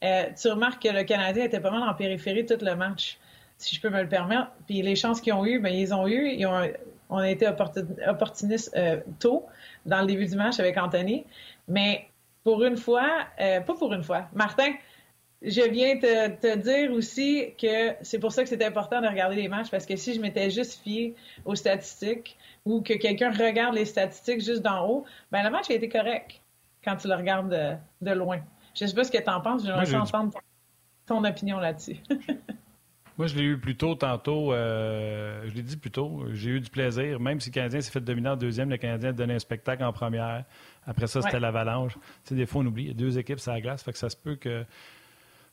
euh, 0.03 0.25
tu 0.41 0.49
remarques 0.49 0.83
que 0.83 0.89
le 0.89 1.05
Canadien 1.05 1.45
était 1.45 1.61
pas 1.61 1.71
mal 1.71 1.89
en 1.89 1.95
périphérie 1.95 2.45
tout 2.45 2.59
le 2.61 2.75
match, 2.75 3.19
si 3.59 3.75
je 3.75 3.81
peux 3.81 3.91
me 3.91 4.03
le 4.03 4.09
permettre. 4.09 4.51
Puis 4.67 4.83
les 4.83 4.97
chances 4.97 5.21
qu'ils 5.21 5.33
ont 5.33 5.45
eues, 5.47 5.61
ben 5.61 5.73
ils 5.73 5.95
ont 5.95 6.07
eu, 6.07 6.31
ils 6.31 6.47
ont, 6.47 6.61
on 7.11 7.19
a 7.19 7.31
été 7.31 7.47
opportunistes 7.47 8.75
euh, 8.77 9.01
tôt 9.21 9.47
dans 9.87 10.01
le 10.01 10.07
début 10.07 10.27
du 10.27 10.37
match 10.37 10.59
avec 10.59 10.77
Anthony, 10.77 11.25
mais 11.69 12.09
pour 12.43 12.63
une 12.65 12.77
fois, 12.77 13.09
euh, 13.41 13.61
pas 13.61 13.75
pour 13.75 13.93
une 13.93 14.03
fois, 14.03 14.27
Martin, 14.35 14.73
je 15.45 15.71
viens 15.71 15.99
te, 15.99 16.29
te, 16.29 16.57
dire 16.57 16.93
aussi 16.93 17.53
que 17.61 17.95
c'est 18.03 18.19
pour 18.19 18.33
ça 18.33 18.43
que 18.43 18.49
c'est 18.49 18.65
important 18.65 19.01
de 19.01 19.07
regarder 19.07 19.37
les 19.37 19.49
matchs 19.49 19.71
parce 19.71 19.85
que 19.85 19.97
si 19.97 20.15
je 20.15 20.21
m'étais 20.21 20.51
juste 20.51 20.83
fié 20.83 21.15
aux 21.45 21.55
statistiques 21.55 22.37
ou 22.65 22.81
que 22.81 22.95
quelqu'un 22.95 23.31
regarde 23.31 23.75
les 23.75 23.85
statistiques 23.85 24.41
juste 24.41 24.63
d'en 24.63 24.89
haut, 24.89 25.05
ben 25.31 25.43
le 25.43 25.51
match 25.51 25.71
a 25.71 25.75
été 25.75 25.89
correct 25.89 26.41
quand 26.83 26.97
tu 26.97 27.09
le 27.09 27.15
regardes 27.15 27.51
de, 27.51 27.75
de 28.01 28.11
loin. 28.13 28.41
Je 28.75 28.87
sais 28.87 28.95
pas 28.95 29.05
ce 29.05 29.13
que 29.13 29.23
tu 29.23 29.31
en 29.31 29.41
penses, 29.41 29.65
j'aimerais 29.65 29.95
entendre 29.95 30.33
ton, 31.07 31.25
opinion 31.25 31.59
là-dessus. 31.59 31.97
Moi, 33.17 33.29
je 33.29 33.37
l'ai 33.37 33.45
eu 33.45 33.59
plus 33.59 33.77
tôt 33.77 33.95
tantôt. 33.95 34.53
Euh, 34.53 35.45
je 35.47 35.55
l'ai 35.55 35.63
dit 35.63 35.77
plus 35.77 35.93
tôt. 35.93 36.25
J'ai 36.33 36.51
eu 36.51 36.61
du 36.61 36.69
plaisir. 36.69 37.21
Même 37.21 37.39
si 37.39 37.51
le 37.51 37.55
Canadien 37.55 37.81
s'est 37.81 37.93
fait 37.93 38.01
dominer 38.01 38.31
en 38.31 38.37
deuxième, 38.37 38.71
le 38.71 38.77
Canadien 38.77 39.11
a 39.11 39.13
donné 39.13 39.35
un 39.35 39.39
spectacle 39.39 39.85
en 39.85 39.93
première. 39.93 40.45
Après 40.85 41.07
ça, 41.07 41.23
c'était 41.23 41.39
l'avalanche. 41.39 41.93
Tu 41.95 42.01
sais, 42.25 42.35
des 42.35 42.45
fois, 42.45 42.63
on 42.63 42.67
oublie. 42.67 42.85
Il 42.85 42.89
y 42.89 42.91
a 42.91 42.95
deux 42.95 43.17
équipes 43.17 43.39
sur 43.39 43.53
la 43.53 43.61
glace. 43.61 43.85
Fait 43.85 43.93
que 43.93 43.99
ça 43.99 44.11
se 44.11 44.17
peut 44.17 44.35
que 44.35 44.65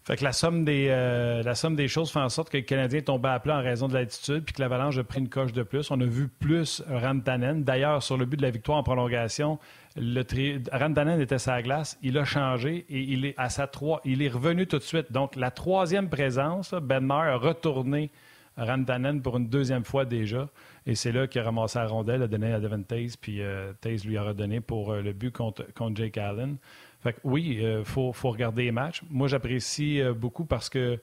fait 0.04 0.18
que 0.18 0.24
la 0.24 0.32
somme 0.32 0.66
des, 0.66 0.88
euh, 0.89 1.43
la 1.43 1.54
somme 1.54 1.76
des 1.76 1.88
choses 1.88 2.12
fait 2.12 2.20
en 2.20 2.30
sorte 2.30 2.49
que 2.49 2.58
le 2.58 2.64
Canadien 2.64 3.02
tombait 3.02 3.30
à 3.30 3.39
plat 3.39 3.60
en 3.60 3.62
raison 3.62 3.88
de 3.88 3.93
l'altitude, 3.93 4.43
puis 4.43 4.54
que 4.54 4.62
l'Avalanche 4.62 4.97
a 4.97 5.04
pris 5.04 5.20
une 5.20 5.30
coche 5.30 5.54
de 5.54 5.62
plus. 5.62 5.91
On 5.91 6.02
a 6.02 6.06
vu 6.06 6.28
plus 6.28 6.82
Rantanen. 6.89 7.64
D'ailleurs, 7.64 8.02
sur 8.02 8.18
le 8.18 8.26
but 8.26 8.38
de 8.38 8.41
la 8.41 8.49
victoire 8.49 8.80
en 8.80 8.84
prolongation, 8.84 9.60
Rantanen 9.95 11.22
était 11.22 11.38
sa 11.38 11.62
glace, 11.62 11.99
il 12.02 12.18
a 12.18 12.26
changé 12.26 12.86
et 12.89 12.99
il 12.99 13.26
est 13.26 13.36
à 13.38 13.49
sa 13.49 13.68
3. 13.68 14.02
Il 14.06 14.24
est 14.24 14.30
revenu 14.30 14.66
tout 14.66 14.80
de 14.80 14.84
suite. 14.84 15.12
Donc, 15.12 15.36
la 15.36 15.52
troisième 15.52 16.10
présence, 16.10 16.74
Ben 16.74 17.12
a 17.12 17.36
retourné 17.36 18.10
Rantanen 18.58 19.22
pour 19.22 19.38
une 19.38 19.49
deuxième 19.49 19.84
fois 19.86 20.06
déjà. 20.06 20.49
Et 20.86 20.95
c'est 20.95 21.12
là 21.12 21.28
qu'il 21.28 21.41
a 21.41 21.43
ramassé 21.43 21.78
la 21.78 21.88
rondelle, 21.88 22.24
a 22.24 22.28
donné 22.28 22.54
à 22.54 22.60
Devin 22.60 22.82
Taze, 22.82 23.16
puis 23.16 23.41
euh, 23.41 23.72
Taze 23.82 24.04
lui 24.04 24.18
a 24.18 24.24
redonné 24.24 24.62
pour 24.62 24.91
euh, 24.91 25.02
le 25.02 25.14
but 25.14 25.32
contre, 25.32 25.66
contre 25.74 26.02
Jake 26.02 26.18
Allen. 26.18 26.58
Fait 27.02 27.16
oui, 27.24 27.58
il 27.58 27.66
euh, 27.66 27.84
faut, 27.84 28.12
regarder 28.12 28.66
les 28.66 28.72
matchs. 28.72 29.02
Moi, 29.10 29.28
j'apprécie 29.28 30.02
euh, 30.02 30.14
beaucoup 30.14 30.45
parce 30.45 30.70
que, 30.70 30.99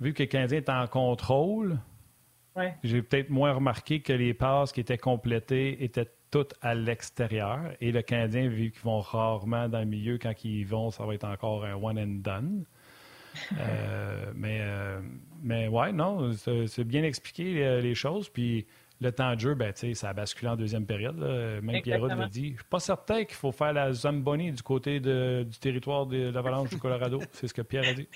vu 0.00 0.12
que 0.12 0.22
le 0.22 0.28
Canadien 0.28 0.58
est 0.58 0.68
en 0.68 0.86
contrôle, 0.86 1.78
j'ai 2.84 3.00
peut-être 3.00 3.30
moins 3.30 3.52
remarqué 3.52 4.00
que 4.00 4.12
les 4.12 4.34
passes 4.34 4.72
qui 4.72 4.80
étaient 4.80 4.98
complétées 4.98 5.82
étaient 5.82 6.08
toutes 6.30 6.54
à 6.60 6.74
l'extérieur. 6.74 7.60
Et 7.80 7.92
le 7.92 8.02
Canadien, 8.02 8.48
vu 8.48 8.70
qu'ils 8.70 8.82
vont 8.82 9.00
rarement 9.00 9.68
dans 9.70 9.80
le 9.80 9.86
milieu, 9.86 10.18
quand 10.18 10.44
ils 10.44 10.64
vont, 10.64 10.90
ça 10.90 11.06
va 11.06 11.14
être 11.14 11.24
encore 11.24 11.64
un 11.64 11.74
one 11.74 11.98
and 11.98 12.20
done. 12.22 12.64
Euh, 13.58 14.32
mais, 14.34 14.60
mais 15.42 15.68
ouais, 15.68 15.92
non, 15.92 16.32
c'est 16.32 16.84
bien 16.84 17.04
expliqué 17.04 17.80
les 17.80 17.94
choses. 17.94 18.28
Puis 18.28 18.66
le 19.02 19.12
temps 19.12 19.34
de 19.34 19.40
jeu, 19.40 19.54
ben, 19.54 19.72
ça 19.74 20.10
a 20.10 20.12
basculé 20.12 20.50
en 20.50 20.56
deuxième 20.56 20.86
période. 20.86 21.18
Même 21.62 21.82
Pierrot 21.82 22.08
l'a 22.08 22.28
dit. 22.28 22.46
Je 22.46 22.52
ne 22.52 22.56
suis 22.56 22.64
pas 22.70 22.80
certain 22.80 23.24
qu'il 23.24 23.36
faut 23.36 23.52
faire 23.52 23.72
la 23.72 23.92
Zamboni 23.92 24.52
du 24.52 24.62
côté 24.62 25.00
du 25.00 25.58
territoire 25.60 26.06
de 26.06 26.30
l'Avalanche 26.30 26.70
du 26.70 26.78
Colorado. 26.78 27.20
C'est 27.32 27.48
ce 27.48 27.54
que 27.54 27.62
Pierre 27.62 27.88
a 27.88 27.92
dit. 27.94 28.08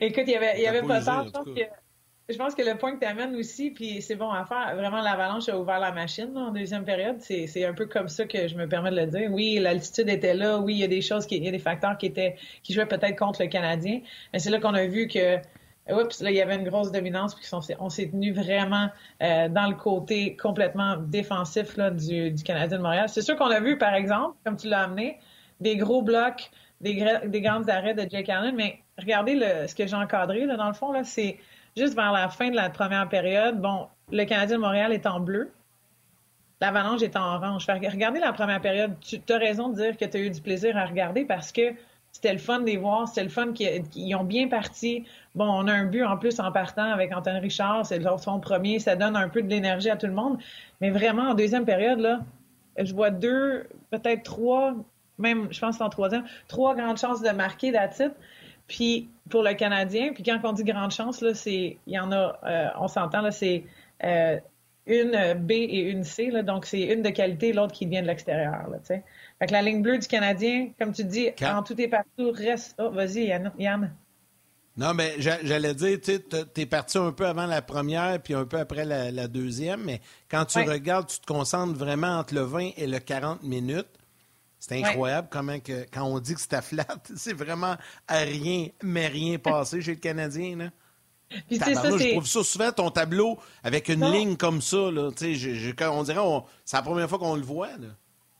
Écoute, 0.00 0.24
il 0.26 0.32
y 0.32 0.36
avait, 0.36 0.66
avait 0.66 0.82
pas 0.82 1.02
tard. 1.02 1.26
Je 2.30 2.38
pense, 2.38 2.54
que, 2.54 2.62
le 2.62 2.78
point 2.78 2.94
que 2.94 3.00
tu 3.00 3.06
amènes 3.06 3.36
aussi, 3.36 3.70
puis 3.70 4.00
c'est 4.00 4.14
bon 4.14 4.30
à 4.30 4.46
faire, 4.46 4.74
vraiment, 4.76 5.02
l'Avalanche 5.02 5.46
a 5.50 5.58
ouvert 5.58 5.78
la 5.78 5.92
machine 5.92 6.34
en 6.38 6.52
deuxième 6.52 6.84
période. 6.84 7.16
C'est 7.20 7.64
un 7.66 7.74
peu 7.74 7.84
comme 7.84 8.08
ça 8.08 8.24
que 8.24 8.48
je 8.48 8.54
me 8.56 8.66
permets 8.66 8.90
de 8.90 8.96
le 8.96 9.06
dire. 9.06 9.30
Oui, 9.30 9.58
l'altitude 9.58 10.08
était 10.08 10.32
là. 10.32 10.58
Oui, 10.58 10.74
il 10.74 10.78
y 10.78 10.84
a 10.84 10.88
des 10.88 11.02
choses, 11.02 11.26
qui, 11.26 11.36
il 11.36 11.44
y 11.44 11.48
a 11.48 11.50
des 11.50 11.58
facteurs 11.58 11.98
qui, 11.98 12.06
étaient, 12.06 12.36
qui 12.62 12.72
jouaient 12.72 12.86
peut-être 12.86 13.16
contre 13.16 13.42
le 13.42 13.48
Canadien. 13.48 14.00
Mais 14.32 14.38
c'est 14.38 14.48
là 14.48 14.58
qu'on 14.58 14.72
a 14.72 14.86
vu 14.86 15.06
que 15.06 15.36
Oups, 15.90 16.20
là, 16.22 16.30
il 16.30 16.36
y 16.36 16.40
avait 16.40 16.56
une 16.56 16.66
grosse 16.66 16.90
dominance, 16.90 17.34
puis 17.34 17.46
on 17.78 17.90
s'est 17.90 18.08
tenu 18.08 18.32
vraiment 18.32 18.88
euh, 19.22 19.48
dans 19.48 19.68
le 19.68 19.74
côté 19.74 20.34
complètement 20.36 20.96
défensif 20.96 21.76
là, 21.76 21.90
du, 21.90 22.30
du 22.30 22.42
Canadien 22.42 22.78
de 22.78 22.82
Montréal. 22.82 23.08
C'est 23.08 23.20
sûr 23.20 23.36
qu'on 23.36 23.50
a 23.50 23.60
vu, 23.60 23.76
par 23.76 23.94
exemple, 23.94 24.36
comme 24.44 24.56
tu 24.56 24.68
l'as 24.68 24.84
amené, 24.84 25.18
des 25.60 25.76
gros 25.76 26.00
blocs, 26.00 26.50
des, 26.80 27.04
des 27.26 27.40
grands 27.42 27.68
arrêts 27.68 27.94
de 27.94 28.08
Jake 28.08 28.30
Allen, 28.30 28.54
mais 28.56 28.80
regardez 28.98 29.38
ce 29.66 29.74
que 29.74 29.86
j'ai 29.86 29.96
encadré, 29.96 30.46
là, 30.46 30.56
dans 30.56 30.68
le 30.68 30.74
fond, 30.74 30.90
là, 30.90 31.04
c'est 31.04 31.38
juste 31.76 31.94
vers 31.94 32.12
la 32.12 32.28
fin 32.28 32.50
de 32.50 32.56
la 32.56 32.70
première 32.70 33.08
période. 33.08 33.60
Bon, 33.60 33.88
le 34.10 34.24
Canadien 34.24 34.56
de 34.56 34.62
Montréal 34.62 34.92
est 34.92 35.06
en 35.06 35.20
bleu. 35.20 35.52
l'avalanche 36.60 37.02
est 37.02 37.16
en 37.16 37.34
orange. 37.34 37.66
regardez 37.68 38.20
la 38.20 38.32
première 38.32 38.60
période. 38.60 38.94
Tu 39.00 39.20
as 39.28 39.38
raison 39.38 39.68
de 39.68 39.76
dire 39.76 39.96
que 39.96 40.04
tu 40.04 40.16
as 40.16 40.20
eu 40.20 40.30
du 40.30 40.40
plaisir 40.40 40.76
à 40.76 40.86
regarder 40.86 41.24
parce 41.24 41.52
que 41.52 41.74
c'était 42.14 42.32
le 42.32 42.38
fun 42.38 42.60
de 42.60 42.66
les 42.66 42.76
voir, 42.76 43.08
c'était 43.08 43.24
le 43.24 43.28
fun 43.28 43.52
qu'ils 43.52 44.14
ont 44.14 44.22
bien 44.22 44.46
parti. 44.48 45.04
Bon, 45.34 45.46
on 45.46 45.66
a 45.66 45.72
un 45.72 45.84
but 45.84 46.04
en 46.04 46.16
plus 46.16 46.38
en 46.38 46.52
partant 46.52 46.90
avec 46.92 47.14
Anthony 47.14 47.40
Richard, 47.40 47.84
c'est 47.84 48.00
son 48.18 48.38
premier, 48.38 48.78
ça 48.78 48.94
donne 48.94 49.16
un 49.16 49.28
peu 49.28 49.42
de 49.42 49.48
l'énergie 49.48 49.90
à 49.90 49.96
tout 49.96 50.06
le 50.06 50.12
monde. 50.12 50.38
Mais 50.80 50.90
vraiment, 50.90 51.30
en 51.30 51.34
deuxième 51.34 51.64
période, 51.64 51.98
là, 51.98 52.20
je 52.78 52.94
vois 52.94 53.10
deux, 53.10 53.66
peut-être 53.90 54.22
trois, 54.22 54.74
même, 55.18 55.48
je 55.50 55.58
pense 55.58 55.80
en 55.80 55.88
troisième, 55.88 56.24
trois 56.46 56.76
grandes 56.76 56.98
chances 56.98 57.20
de 57.20 57.30
marquer 57.30 57.72
la 57.72 57.88
titre. 57.88 58.14
Puis 58.68 59.08
pour 59.28 59.42
le 59.42 59.54
Canadien, 59.54 60.12
puis 60.14 60.22
quand 60.22 60.38
on 60.44 60.52
dit 60.52 60.62
grande 60.62 60.92
chance, 60.92 61.20
là, 61.20 61.34
c'est, 61.34 61.78
il 61.84 61.92
y 61.92 61.98
en 61.98 62.12
a, 62.12 62.38
euh, 62.44 62.68
on 62.78 62.86
s'entend, 62.86 63.22
là, 63.22 63.32
c'est 63.32 63.64
euh, 64.04 64.38
une 64.86 65.34
B 65.34 65.50
et 65.50 65.80
une 65.80 66.04
C, 66.04 66.30
là, 66.30 66.44
donc 66.44 66.64
c'est 66.64 66.82
une 66.82 67.02
de 67.02 67.10
qualité, 67.10 67.52
l'autre 67.52 67.72
qui 67.72 67.86
vient 67.86 68.02
de 68.02 68.06
l'extérieur, 68.06 68.68
là, 68.70 68.78
tu 68.78 68.86
sais. 68.86 69.04
Fait 69.38 69.46
que 69.46 69.52
la 69.52 69.62
ligne 69.62 69.82
bleue 69.82 69.98
du 69.98 70.06
Canadien, 70.06 70.70
comme 70.78 70.92
tu 70.92 71.04
dis, 71.04 71.30
en 71.42 71.62
tout 71.62 71.78
et 71.80 71.88
partout, 71.88 72.30
reste. 72.32 72.74
Oh, 72.78 72.90
vas-y, 72.90 73.26
Yann. 73.58 73.92
Non, 74.76 74.92
mais 74.92 75.14
j'allais 75.18 75.74
dire, 75.74 75.98
tu 76.00 76.60
es 76.60 76.66
parti 76.66 76.98
un 76.98 77.12
peu 77.12 77.26
avant 77.26 77.46
la 77.46 77.62
première, 77.62 78.20
puis 78.20 78.34
un 78.34 78.44
peu 78.44 78.58
après 78.58 78.84
la, 78.84 79.28
deuxième, 79.28 79.84
mais 79.84 80.00
quand 80.28 80.44
tu 80.46 80.58
regardes, 80.58 81.08
tu 81.08 81.20
te 81.20 81.26
concentres 81.26 81.78
vraiment 81.78 82.18
entre 82.18 82.34
le 82.34 82.42
20 82.42 82.70
et 82.76 82.86
le 82.86 82.98
40 82.98 83.42
minutes. 83.42 83.88
C'est 84.58 84.82
incroyable 84.82 85.28
comment 85.30 85.60
que, 85.60 85.84
quand 85.92 86.04
on 86.04 86.18
dit 86.20 86.34
que 86.34 86.40
c'est 86.40 86.54
à 86.54 86.62
flat, 86.62 86.86
c'est 87.16 87.34
vraiment 87.34 87.76
à 88.08 88.18
rien, 88.18 88.68
mais 88.82 89.08
rien 89.08 89.38
passé 89.38 89.82
chez 89.82 89.92
le 89.92 90.00
Canadien. 90.00 90.56
Là. 90.56 90.70
Puis 91.48 91.58
ça, 91.58 91.72
je 91.74 92.12
trouve 92.12 92.26
ça 92.26 92.42
souvent, 92.42 92.72
ton 92.72 92.90
tableau, 92.90 93.38
avec 93.62 93.88
une 93.88 94.10
ligne 94.10 94.36
comme 94.36 94.62
ça. 94.62 94.90
Là, 94.90 95.10
on 95.10 96.02
dirait 96.02 96.20
c'est 96.64 96.76
la 96.76 96.82
première 96.82 97.08
fois 97.08 97.18
qu'on 97.18 97.36
le 97.36 97.42
voit. 97.42 97.76
Là. 97.76 97.88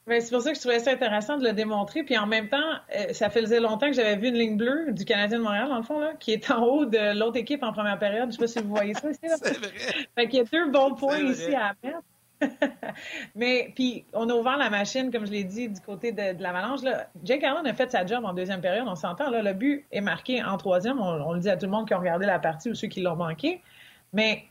C'est 0.07 0.31
pour 0.31 0.43
ça 0.43 0.51
que 0.51 0.57
je 0.57 0.61
trouvais 0.61 0.81
ça 0.81 0.91
intéressant 0.91 1.39
de 1.39 1.45
le 1.45 1.55
démontrer. 1.55 2.03
Puis 2.03 2.19
en 2.19 2.27
même 2.27 2.49
temps, 2.49 2.59
euh, 2.95 3.13
ça 3.13 3.31
faisait 3.31 3.61
longtemps 3.61 3.87
que 3.87 3.95
j'avais 3.95 4.17
vu 4.17 4.29
une 4.29 4.35
ligne 4.35 4.57
bleue 4.57 4.93
du 4.93 5.05
Canadien 5.07 5.39
de 5.39 5.43
Montréal, 5.43 5.69
dans 5.69 5.79
le 5.79 5.83
fond, 5.83 5.99
là, 5.99 6.13
qui 6.21 6.33
est 6.33 6.51
en 6.51 6.63
haut 6.63 6.85
de 6.85 7.19
l'autre 7.19 7.39
équipe 7.39 7.63
en 7.63 7.73
première 7.73 7.99
période. 7.99 8.31
Je 8.31 8.33
sais 8.33 8.39
pas 8.39 8.47
si 8.47 8.59
vous 8.61 8.69
voyez 8.69 8.95
ça 8.95 9.11
ici. 9.11 9.21
C'est 9.23 9.57
vrai. 9.57 9.73
Fait 10.15 10.29
qu'il 10.29 10.41
y 10.41 10.43
a 10.43 10.45
deux 10.45 10.71
bons 10.71 10.95
points 10.95 11.19
ici 11.19 11.55
à 11.55 11.75
mettre. 11.83 12.03
Mais 13.35 13.73
puis 13.75 14.05
on 14.13 14.29
a 14.29 14.35
ouvert 14.35 14.59
la 14.59 14.69
machine, 14.69 15.11
comme 15.11 15.25
je 15.25 15.31
l'ai 15.31 15.45
dit, 15.45 15.71
du 15.71 15.81
côté 15.81 16.13
de, 16.13 16.37
de 16.37 16.43
l'avalanche. 16.43 16.81
Jake 17.23 17.43
Allen 17.43 17.67
a 17.67 17.73
fait 17.73 17.91
sa 17.91 18.05
job 18.05 18.25
en 18.27 18.35
deuxième 18.35 18.61
période, 18.61 18.87
on 18.87 18.97
s'entend. 18.97 19.31
Là, 19.31 19.41
le 19.43 19.55
but 19.55 19.87
est 19.91 20.03
marqué 20.03 20.43
en 20.43 20.59
troisième. 20.59 21.01
On, 21.01 21.29
on, 21.29 21.33
le 21.33 21.41
dit 21.41 21.49
à 21.49 21.57
tout 21.57 21.65
le 21.65 21.73
monde 21.73 21.89
qui 21.89 21.95
a 21.95 21.99
regardé 21.99 22.27
la 22.27 22.39
partie 22.39 22.69
ou 22.69 22.75
ceux 22.75 22.89
qui 22.89 23.01
l'ont 23.01 23.17
manqué. 23.17 23.63
Mais 24.13 24.45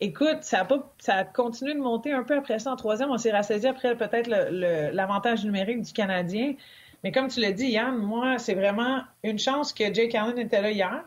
Écoute, 0.00 0.42
ça 0.42 0.60
a, 0.60 0.64
pas, 0.64 0.92
ça 0.98 1.14
a 1.14 1.24
continué 1.24 1.74
de 1.74 1.80
monter 1.80 2.12
un 2.12 2.22
peu 2.22 2.36
après 2.36 2.58
ça 2.58 2.72
en 2.72 2.76
troisième. 2.76 3.10
On 3.10 3.18
s'est 3.18 3.32
rassasié 3.32 3.70
après 3.70 3.96
peut-être 3.96 4.28
l'avantage 4.28 5.44
numérique 5.44 5.82
du 5.82 5.92
Canadien. 5.92 6.54
Mais 7.02 7.12
comme 7.12 7.28
tu 7.28 7.40
l'as 7.40 7.52
dit, 7.52 7.68
Yann, 7.68 7.96
moi, 7.96 8.38
c'est 8.38 8.54
vraiment 8.54 9.02
une 9.22 9.38
chance 9.38 9.72
que 9.72 9.92
Jake 9.92 10.14
Allen 10.14 10.38
était 10.38 10.60
là 10.60 10.70
hier. 10.70 11.04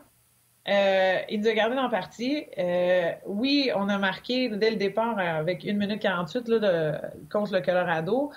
Euh, 0.68 1.18
il 1.28 1.40
nous 1.40 1.48
a 1.48 1.52
gardé 1.52 1.76
dans 1.76 1.88
partie. 1.88 2.46
Euh, 2.58 3.12
oui, 3.26 3.70
on 3.74 3.88
a 3.88 3.98
marqué 3.98 4.48
dès 4.48 4.70
le 4.70 4.76
départ 4.76 5.18
avec 5.18 5.64
1 5.64 5.74
minute 5.74 6.00
48 6.00 6.48
là, 6.48 7.00
contre 7.30 7.52
le 7.54 7.60
Colorado. 7.60 8.30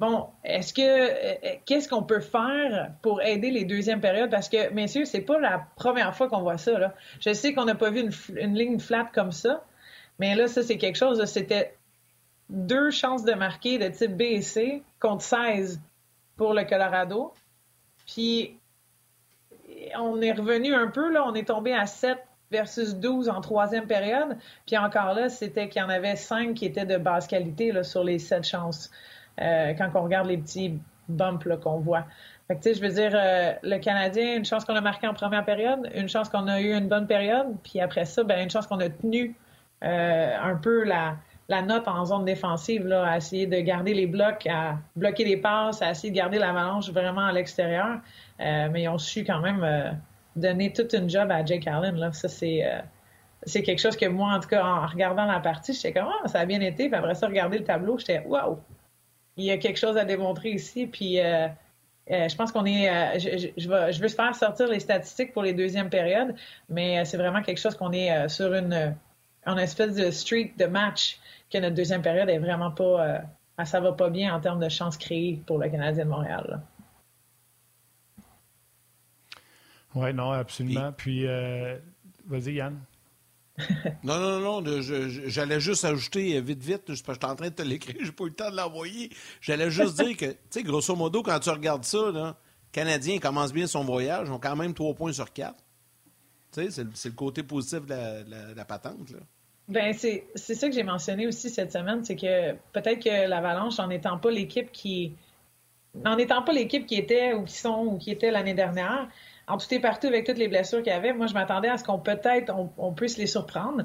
Bon, 0.00 0.26
est-ce 0.44 0.74
que 0.74 0.82
euh, 0.82 1.56
qu'est-ce 1.66 1.88
qu'on 1.88 2.02
peut 2.02 2.20
faire 2.20 2.92
pour 3.00 3.22
aider 3.22 3.50
les 3.50 3.64
deuxièmes 3.64 4.00
périodes? 4.00 4.30
Parce 4.30 4.48
que, 4.48 4.72
messieurs, 4.72 5.04
c'est 5.04 5.20
pas 5.20 5.38
la 5.38 5.66
première 5.76 6.14
fois 6.16 6.28
qu'on 6.28 6.42
voit 6.42 6.58
ça. 6.58 6.94
Je 7.20 7.32
sais 7.32 7.54
qu'on 7.54 7.64
n'a 7.64 7.76
pas 7.76 7.90
vu 7.90 8.08
une, 8.36 8.54
ligne 8.54 8.78
flat 8.78 9.08
comme 9.14 9.32
ça. 9.32 9.64
Mais 10.18 10.34
là, 10.34 10.46
ça, 10.48 10.62
c'est 10.62 10.78
quelque 10.78 10.96
chose. 10.96 11.24
C'était 11.24 11.76
deux 12.48 12.90
chances 12.90 13.24
de 13.24 13.32
marquer 13.32 13.78
de 13.78 13.88
type 13.88 14.16
B 14.16 14.22
et 14.22 14.42
C 14.42 14.82
contre 15.00 15.22
16 15.22 15.80
pour 16.36 16.54
le 16.54 16.64
Colorado. 16.64 17.32
Puis, 18.06 18.58
on 19.98 20.20
est 20.20 20.32
revenu 20.32 20.74
un 20.74 20.88
peu, 20.88 21.12
là. 21.12 21.24
On 21.26 21.34
est 21.34 21.48
tombé 21.48 21.72
à 21.72 21.86
7 21.86 22.18
versus 22.50 22.94
12 22.94 23.28
en 23.28 23.40
troisième 23.40 23.86
période. 23.86 24.36
Puis 24.66 24.76
encore 24.76 25.14
là, 25.14 25.28
c'était 25.28 25.68
qu'il 25.68 25.82
y 25.82 25.84
en 25.84 25.88
avait 25.88 26.16
5 26.16 26.54
qui 26.54 26.66
étaient 26.66 26.86
de 26.86 26.96
basse 26.96 27.26
qualité 27.26 27.82
sur 27.82 28.04
les 28.04 28.18
7 28.18 28.44
chances. 28.44 28.90
Euh, 29.40 29.72
quand 29.74 29.90
on 29.94 30.02
regarde 30.02 30.28
les 30.28 30.38
petits 30.38 30.78
bumps 31.08 31.48
qu'on 31.62 31.80
voit. 31.80 32.04
Fait 32.46 32.56
que, 32.56 32.72
je 32.72 32.80
veux 32.80 32.90
dire, 32.90 33.12
euh, 33.14 33.52
le 33.62 33.78
Canadien, 33.78 34.36
une 34.36 34.44
chance 34.44 34.64
qu'on 34.64 34.76
a 34.76 34.80
marqué 34.80 35.06
en 35.06 35.14
première 35.14 35.44
période, 35.44 35.90
une 35.94 36.08
chance 36.08 36.28
qu'on 36.28 36.46
a 36.46 36.60
eu 36.60 36.72
une 36.72 36.88
bonne 36.88 37.06
période, 37.06 37.56
puis 37.62 37.80
après 37.80 38.04
ça, 38.04 38.22
ben, 38.22 38.42
une 38.42 38.50
chance 38.50 38.66
qu'on 38.66 38.80
a 38.80 38.88
tenu 38.88 39.34
un 39.84 40.56
peu 40.56 40.84
la, 40.84 41.16
note 41.62 41.86
en 41.88 42.04
zone 42.04 42.24
défensive, 42.24 42.90
à 42.92 43.16
essayer 43.16 43.46
de 43.46 43.58
garder 43.60 43.94
les 43.94 44.06
blocs, 44.06 44.46
à 44.46 44.78
bloquer 44.96 45.24
les 45.24 45.36
passes, 45.36 45.82
à 45.82 45.90
essayer 45.90 46.10
de 46.10 46.16
garder 46.16 46.38
l'avalanche 46.38 46.90
vraiment 46.90 47.26
à 47.26 47.32
l'extérieur. 47.32 47.98
Euh, 48.40 48.68
mais 48.72 48.82
ils 48.82 48.88
ont 48.88 48.98
su 48.98 49.24
quand 49.24 49.40
même 49.40 49.62
euh, 49.62 49.90
donner 50.36 50.72
toute 50.72 50.92
une 50.92 51.08
job 51.08 51.30
à 51.30 51.44
Jake 51.44 51.66
Allen. 51.66 52.12
Ça, 52.12 52.28
c'est, 52.28 52.64
c'est 53.44 53.62
quelque 53.62 53.80
chose 53.80 53.96
que 53.96 54.06
moi, 54.06 54.32
en 54.32 54.40
tout 54.40 54.48
cas, 54.48 54.64
en 54.64 54.86
regardant 54.86 55.26
la 55.26 55.40
partie, 55.40 55.72
j'étais 55.72 55.92
comme, 55.92 56.08
ah, 56.08 56.28
ça 56.28 56.40
a 56.40 56.46
bien 56.46 56.60
été. 56.60 56.88
Puis 56.88 56.96
après 56.96 57.14
ça, 57.14 57.26
regarder 57.26 57.58
le 57.58 57.64
tableau, 57.64 57.98
j'étais, 57.98 58.20
waouh, 58.26 58.58
il 59.36 59.44
y 59.44 59.50
a 59.50 59.58
quelque 59.58 59.78
chose 59.78 59.96
à 59.96 60.04
démontrer 60.04 60.50
ici. 60.50 60.86
Puis 60.86 61.18
je 62.08 62.36
pense 62.36 62.52
qu'on 62.52 62.64
est. 62.64 63.18
je, 63.18 63.50
je, 63.56 63.68
veux, 63.68 63.92
je 63.92 64.08
faire 64.08 64.34
sortir 64.34 64.68
les 64.68 64.80
statistiques 64.80 65.32
pour 65.32 65.42
les 65.42 65.52
deuxièmes 65.52 65.90
périodes, 65.90 66.34
mais 66.68 67.04
c'est 67.04 67.16
vraiment 67.16 67.42
quelque 67.42 67.60
chose 67.60 67.76
qu'on 67.76 67.92
est 67.92 68.28
sur 68.28 68.52
une 68.54 68.94
en 69.46 69.56
espèce 69.58 69.94
de 69.94 70.10
streak 70.10 70.56
de 70.58 70.66
match 70.66 71.18
que 71.50 71.58
notre 71.58 71.74
deuxième 71.74 72.02
période 72.02 72.28
est 72.28 72.38
vraiment 72.38 72.70
pas. 72.70 73.06
Euh, 73.06 73.64
ça 73.64 73.80
va 73.80 73.92
pas 73.92 74.10
bien 74.10 74.34
en 74.34 74.40
termes 74.40 74.60
de 74.60 74.68
chances 74.68 74.96
créées 74.96 75.40
pour 75.46 75.58
le 75.58 75.68
Canadien 75.68 76.04
de 76.04 76.10
Montréal. 76.10 76.60
Oui, 79.94 80.12
non, 80.12 80.32
absolument. 80.32 80.92
Puis, 80.92 81.26
euh, 81.26 81.78
vas-y, 82.26 82.54
Yann. 82.54 82.80
non, 84.02 84.18
non, 84.18 84.60
non, 84.60 84.80
j'allais 84.80 85.60
juste 85.60 85.84
ajouter 85.84 86.36
euh, 86.36 86.40
vite, 86.40 86.60
vite, 86.60 86.82
je 86.88 86.94
suis 86.94 87.04
en 87.06 87.36
train 87.36 87.50
de 87.50 87.54
te 87.54 87.62
l'écrire, 87.62 87.94
j'ai 88.00 88.10
pas 88.10 88.24
eu 88.24 88.30
le 88.30 88.34
temps 88.34 88.50
de 88.50 88.56
l'envoyer. 88.56 89.10
J'allais 89.40 89.70
juste 89.70 90.02
dire 90.02 90.16
que, 90.16 90.26
tu 90.32 90.38
sais, 90.50 90.62
grosso 90.64 90.96
modo, 90.96 91.22
quand 91.22 91.38
tu 91.38 91.50
regardes 91.50 91.84
ça, 91.84 92.10
là, 92.10 92.36
Canadien 92.72 93.18
commence 93.20 93.52
bien 93.52 93.68
son 93.68 93.84
voyage, 93.84 94.28
ont 94.28 94.40
quand 94.40 94.56
même 94.56 94.74
trois 94.74 94.94
points 94.94 95.12
sur 95.12 95.32
quatre. 95.32 95.62
Tu 96.50 96.70
sais, 96.70 96.84
c'est 96.94 97.08
le 97.08 97.14
côté 97.14 97.44
positif 97.44 97.86
de 97.86 98.54
la, 98.56 98.64
patente, 98.64 99.10
là. 99.10 99.20
Ben 99.68 99.94
c'est 99.94 100.24
ça 100.34 100.68
que 100.68 100.74
j'ai 100.74 100.82
mentionné 100.82 101.26
aussi 101.26 101.48
cette 101.48 101.72
semaine, 101.72 102.04
c'est 102.04 102.16
que 102.16 102.52
peut-être 102.72 103.02
que 103.02 103.28
l'Avalanche, 103.28 103.78
en 103.78 103.86
n'étant 103.86 104.18
pas 104.18 104.30
l'équipe 104.30 104.70
qui 104.72 105.14
en 106.04 106.16
pas 106.42 106.52
l'équipe 106.52 106.86
qui 106.86 106.96
était 106.96 107.34
ou 107.34 107.44
qui 107.44 107.56
sont 107.56 107.84
ou 107.86 107.98
qui 107.98 108.10
était 108.10 108.30
l'année 108.30 108.54
dernière, 108.54 109.08
en 109.46 109.56
tout 109.58 109.72
et 109.72 109.78
partout 109.78 110.08
avec 110.08 110.26
toutes 110.26 110.38
les 110.38 110.48
blessures 110.48 110.82
qu'il 110.82 110.92
y 110.92 110.96
avait, 110.96 111.12
moi 111.12 111.26
je 111.26 111.34
m'attendais 111.34 111.68
à 111.68 111.78
ce 111.78 111.84
qu'on 111.84 111.98
peut-être 111.98 112.52
on, 112.76 112.92
puisse 112.92 113.16
les 113.16 113.26
surprendre, 113.26 113.84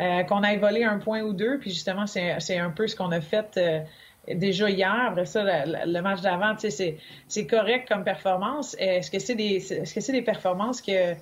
euh, 0.00 0.22
qu'on 0.22 0.42
aille 0.42 0.58
voler 0.58 0.84
un 0.84 0.98
point 0.98 1.22
ou 1.22 1.32
deux, 1.32 1.58
puis 1.58 1.70
justement 1.70 2.06
c'est 2.06 2.58
un 2.58 2.70
peu 2.70 2.86
ce 2.86 2.96
qu'on 2.96 3.12
a 3.12 3.20
fait 3.20 3.56
euh, 3.56 3.80
déjà 4.34 4.70
hier. 4.70 5.14
Ça, 5.26 5.42
le, 5.66 6.00
match 6.00 6.20
d'avant, 6.22 6.54
c'est 6.58 7.46
correct 7.46 7.88
comme 7.88 8.04
performance. 8.04 8.74
Est-ce 8.78 9.10
que 9.10 9.18
c'est 9.18 9.34
des 9.34 9.72
est-ce 9.72 9.94
que 9.94 10.00
c'est 10.00 10.12
des 10.12 10.22
performances 10.22 10.80
que 10.80 11.14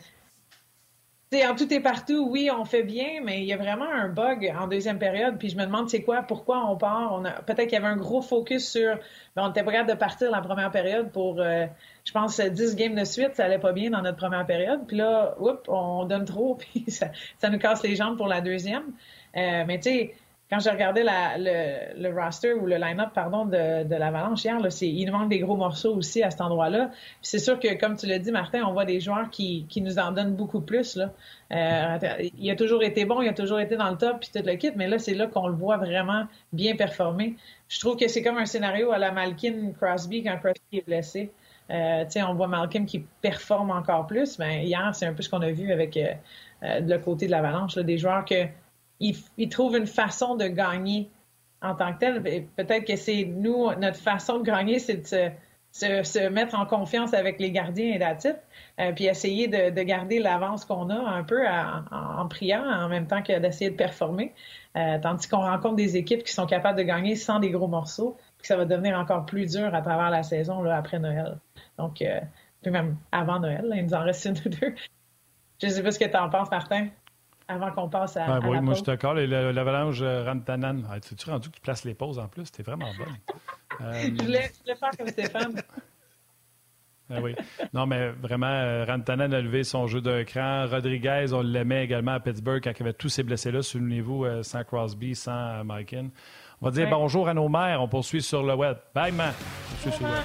en 1.35 1.55
tout 1.55 1.73
et 1.73 1.81
partout, 1.81 2.27
oui, 2.31 2.51
on 2.51 2.65
fait 2.65 2.83
bien, 2.83 3.21
mais 3.23 3.41
il 3.41 3.45
y 3.45 3.53
a 3.53 3.59
vraiment 3.59 3.91
un 3.91 4.09
bug 4.09 4.51
en 4.59 4.67
deuxième 4.67 4.99
période. 4.99 5.39
Puis 5.39 5.51
je 5.51 5.57
me 5.57 5.65
demande, 5.65 5.91
c'est 5.91 6.03
quoi, 6.03 6.23
pourquoi 6.23 6.65
on 6.71 6.77
part? 6.77 7.13
On 7.13 7.25
a, 7.25 7.33
peut-être 7.43 7.65
qu'il 7.69 7.75
y 7.75 7.77
avait 7.77 7.87
un 7.87 7.97
gros 7.97 8.23
focus 8.23 8.71
sur. 8.71 8.99
Ben, 9.37 9.45
on 9.45 9.51
était 9.51 9.63
prêt 9.63 9.85
de 9.85 9.93
partir 9.93 10.31
la 10.31 10.41
première 10.41 10.71
période 10.71 11.11
pour, 11.13 11.41
euh, 11.41 11.67
je 12.05 12.13
pense, 12.13 12.41
10 12.41 12.77
games 12.77 12.95
de 12.95 13.05
suite. 13.05 13.35
Ça 13.35 13.45
allait 13.45 13.59
pas 13.59 13.73
bien 13.73 13.91
dans 13.91 14.01
notre 14.01 14.17
première 14.17 14.47
période. 14.47 14.87
Puis 14.87 14.97
là, 14.97 15.35
oups, 15.39 15.61
on 15.69 16.05
donne 16.07 16.25
trop, 16.25 16.55
puis 16.59 16.85
ça, 16.89 17.09
ça 17.39 17.51
nous 17.51 17.59
casse 17.59 17.83
les 17.83 17.95
jambes 17.95 18.17
pour 18.17 18.29
la 18.29 18.41
deuxième. 18.41 18.93
Euh, 19.37 19.65
mais 19.67 19.79
tu 19.79 19.91
sais, 19.91 20.15
quand 20.51 20.61
j'ai 20.61 20.71
regardé 20.71 21.03
la, 21.03 21.37
le, 21.37 22.01
le, 22.01 22.15
roster 22.15 22.55
ou 22.55 22.65
le 22.65 22.77
line-up 22.77 23.11
pardon, 23.15 23.45
de, 23.45 23.85
de 23.85 23.95
l'Avalanche 23.97 24.45
hier, 24.45 24.59
là, 24.59 24.69
il 24.81 25.05
nous 25.07 25.13
manque 25.13 25.29
des 25.29 25.41
gros 25.41 25.57
morceaux 25.57 25.95
aussi 25.95 26.23
à 26.23 26.31
cet 26.31 26.41
endroit-là. 26.41 26.91
c'est 27.21 27.39
sûr 27.39 27.61
que, 27.61 27.79
comme 27.79 27.97
tu 27.97 28.07
l'as 28.07 28.19
dit, 28.19 28.33
Martin, 28.33 28.63
on 28.65 28.73
voit 28.73 28.87
des 28.87 28.99
joueurs 28.99 29.29
qui, 29.31 29.67
qui 29.69 29.83
nous 29.83 29.99
en 29.99 30.13
donnent 30.13 30.35
beaucoup 30.35 30.63
plus. 30.63 30.97
Là. 30.97 31.13
Euh, 31.53 31.99
il 32.39 32.51
a 32.51 32.57
toujours 32.57 32.83
été 32.83 33.05
bon, 33.05 33.21
il 33.21 33.29
a 33.29 33.35
toujours 33.35 33.61
été 33.61 33.77
dans 33.77 33.91
le 33.91 33.99
top, 33.99 34.21
puis 34.21 34.31
tout 34.33 34.47
le 34.47 34.55
kit, 34.55 34.73
mais 34.75 34.89
là, 34.89 34.99
c'est 34.99 35.15
là 35.15 35.27
qu'on 35.27 35.49
le 35.49 35.55
voit 35.55 35.77
vraiment 35.77 36.27
bien 36.53 36.77
performer. 36.77 37.37
Je 37.69 37.79
trouve 37.81 37.97
que 37.97 38.09
c'est 38.09 38.23
comme 38.23 38.39
un 38.39 38.47
scénario 38.47 38.91
à 38.93 38.99
la 38.99 39.13
Malkin 39.13 39.73
Crosby 39.79 40.23
quand 40.23 40.39
Crosby 40.39 40.79
est 40.79 40.87
blessé. 40.87 41.31
Euh, 41.71 42.05
on 42.27 42.35
voit 42.35 42.49
Malkin 42.49 42.87
qui 42.87 43.05
performe 43.21 43.71
encore 43.71 44.07
plus, 44.07 44.39
mais 44.39 44.65
hier, 44.65 44.95
c'est 44.95 45.05
un 45.05 45.13
peu 45.13 45.23
ce 45.23 45.29
qu'on 45.29 45.43
a 45.43 45.51
vu 45.51 45.71
avec 45.73 45.97
euh, 45.99 46.15
euh 46.63 46.81
le 46.81 46.99
côté 46.99 47.27
de 47.27 47.33
l'Avalanche, 47.33 47.77
des 47.77 47.99
joueurs 47.99 48.25
que 48.25 48.47
il, 49.01 49.49
trouve 49.49 49.77
une 49.77 49.87
façon 49.87 50.37
de 50.37 50.47
gagner 50.47 51.11
en 51.63 51.75
tant 51.75 51.93
que 51.93 51.99
tel. 51.99 52.23
Peut-être 52.57 52.85
que 52.85 52.97
c'est 52.97 53.25
nous, 53.25 53.71
notre 53.79 53.99
façon 53.99 54.39
de 54.39 54.45
gagner, 54.45 54.79
c'est 54.79 54.97
de 54.97 56.03
se, 56.03 56.29
mettre 56.29 56.59
en 56.59 56.67
confiance 56.67 57.15
avec 57.15 57.39
les 57.39 57.51
gardiens 57.51 57.95
et 57.95 57.99
la 57.99 58.15
titre, 58.15 58.41
puis 58.95 59.07
essayer 59.07 59.49
de, 59.49 59.83
garder 59.83 60.19
l'avance 60.19 60.65
qu'on 60.65 60.91
a 60.91 60.97
un 60.99 61.23
peu 61.25 61.47
en, 61.47 62.27
priant 62.29 62.65
en 62.65 62.89
même 62.89 63.07
temps 63.07 63.23
que 63.23 63.39
d'essayer 63.39 63.71
de 63.71 63.77
performer. 63.77 64.35
tandis 64.75 65.29
qu'on 65.29 65.39
rencontre 65.39 65.77
des 65.77 65.97
équipes 65.97 66.25
qui 66.25 66.33
sont 66.33 66.47
capables 66.47 66.79
de 66.79 66.85
gagner 66.85 67.17
sans 67.17 67.39
des 67.39 67.51
gros 67.51 67.69
morceaux, 67.69 68.17
puis 68.39 68.47
ça 68.47 68.57
va 68.57 68.65
devenir 68.65 68.99
encore 68.99 69.27
plus 69.27 69.47
dur 69.47 69.75
à 69.75 69.83
travers 69.83 70.11
la 70.11 70.23
saison 70.23 70.63
là, 70.63 70.77
après 70.77 70.99
Noël. 70.99 71.39
Donc, 71.77 72.03
puis 72.63 72.71
même 72.71 72.97
avant 73.13 73.39
Noël, 73.41 73.71
il 73.75 73.85
nous 73.85 73.95
en 73.95 74.03
reste 74.03 74.25
une 74.25 74.37
ou 74.47 74.49
deux. 74.49 74.75
Je 75.61 75.69
sais 75.69 75.83
pas 75.83 75.91
ce 75.91 75.99
que 75.99 76.05
tu 76.05 76.17
en 76.17 76.29
penses, 76.29 76.51
Martin 76.51 76.89
avant 77.49 77.71
qu'on 77.73 77.89
passe 77.89 78.17
à, 78.17 78.39
oui, 78.41 78.61
moi, 78.61 78.75
je 78.75 78.79
suis 78.79 78.85
d'accord. 78.85 79.15
L'avalanche 79.15 80.01
euh, 80.03 80.25
Rantanen, 80.25 80.87
ah, 80.91 81.01
tu 81.01 81.31
rendu 81.31 81.49
que 81.49 81.55
tu 81.55 81.61
places 81.61 81.85
les 81.85 81.95
pauses 81.95 82.19
en 82.19 82.29
plus? 82.29 82.45
C'était 82.47 82.63
vraiment 82.63 82.91
bon. 82.99 83.05
Euh... 83.81 83.93
je, 84.03 84.25
voulais, 84.25 84.51
faire 84.65 84.91
comme 84.99 85.07
Stéphane. 85.09 85.63
Ah 87.11 87.21
oui. 87.23 87.35
Non, 87.73 87.87
mais 87.87 88.11
vraiment, 88.11 88.51
euh, 88.51 88.85
Rantanen 88.85 89.33
a 89.33 89.41
levé 89.41 89.65
son 89.65 89.87
jeu 89.87 90.03
d'un 90.03 90.25
cran. 90.25 90.67
Rodriguez, 90.67 91.27
on 91.33 91.41
l'aimait 91.41 91.85
également 91.85 92.13
à 92.13 92.21
Pittsburgh 92.21 92.61
quand 92.63 92.73
il 92.79 92.83
avait 92.83 92.93
tous 92.93 93.09
ces 93.09 93.23
blessés-là 93.23 93.61
niveau 93.81 94.27
euh, 94.27 94.43
sans 94.43 94.63
Crosby, 94.63 95.15
sans 95.15 95.65
Malkin. 95.65 96.09
On 96.61 96.67
va 96.67 96.73
dire 96.73 96.91
bonjour 96.91 97.29
à 97.29 97.33
nos 97.33 97.49
mères. 97.49 97.81
On 97.81 97.89
poursuit 97.89 98.21
sur 98.21 98.43
le 98.43 98.55
web. 98.55 98.77
Bye, 98.95 99.13
man. 99.13 99.33
On 99.33 99.71
poursuit 99.73 99.93
sur 99.93 100.07
le 100.07 100.13
web. 100.13 100.25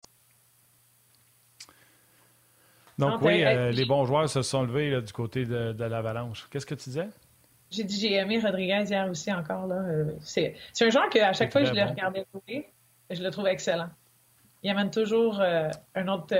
Donc 3.01 3.21
oui, 3.23 3.43
euh, 3.43 3.71
les 3.71 3.85
bons 3.85 4.05
joueurs 4.05 4.29
se 4.29 4.41
sont 4.43 4.63
levés 4.63 5.01
du 5.01 5.11
côté 5.11 5.45
de, 5.45 5.83
l'Avalanche. 5.83 6.47
Qu'est-ce 6.51 6.65
que 6.65 6.75
tu 6.75 6.89
disais? 6.89 7.09
J'ai 7.71 7.83
dit 7.83 7.99
j'ai 7.99 8.13
aimé 8.13 8.39
Rodriguez 8.39 8.83
hier 8.87 9.09
aussi 9.09 9.31
encore. 9.33 9.67
Euh, 9.71 10.05
c'est, 10.21 10.55
un 10.81 10.89
joueur 10.89 11.09
que 11.09 11.19
à 11.19 11.33
chaque 11.33 11.51
fois 11.51 11.61
que 11.61 11.67
je 11.67 11.73
le 11.73 11.83
regardais 11.83 12.25
jouer, 12.33 12.67
je 13.09 13.23
le 13.23 13.29
trouve 13.31 13.47
excellent. 13.47 13.89
Il 14.61 14.69
amène 14.69 14.91
toujours 14.91 15.39
euh, 15.41 15.69
un 15.95 16.07
autre. 16.09 16.35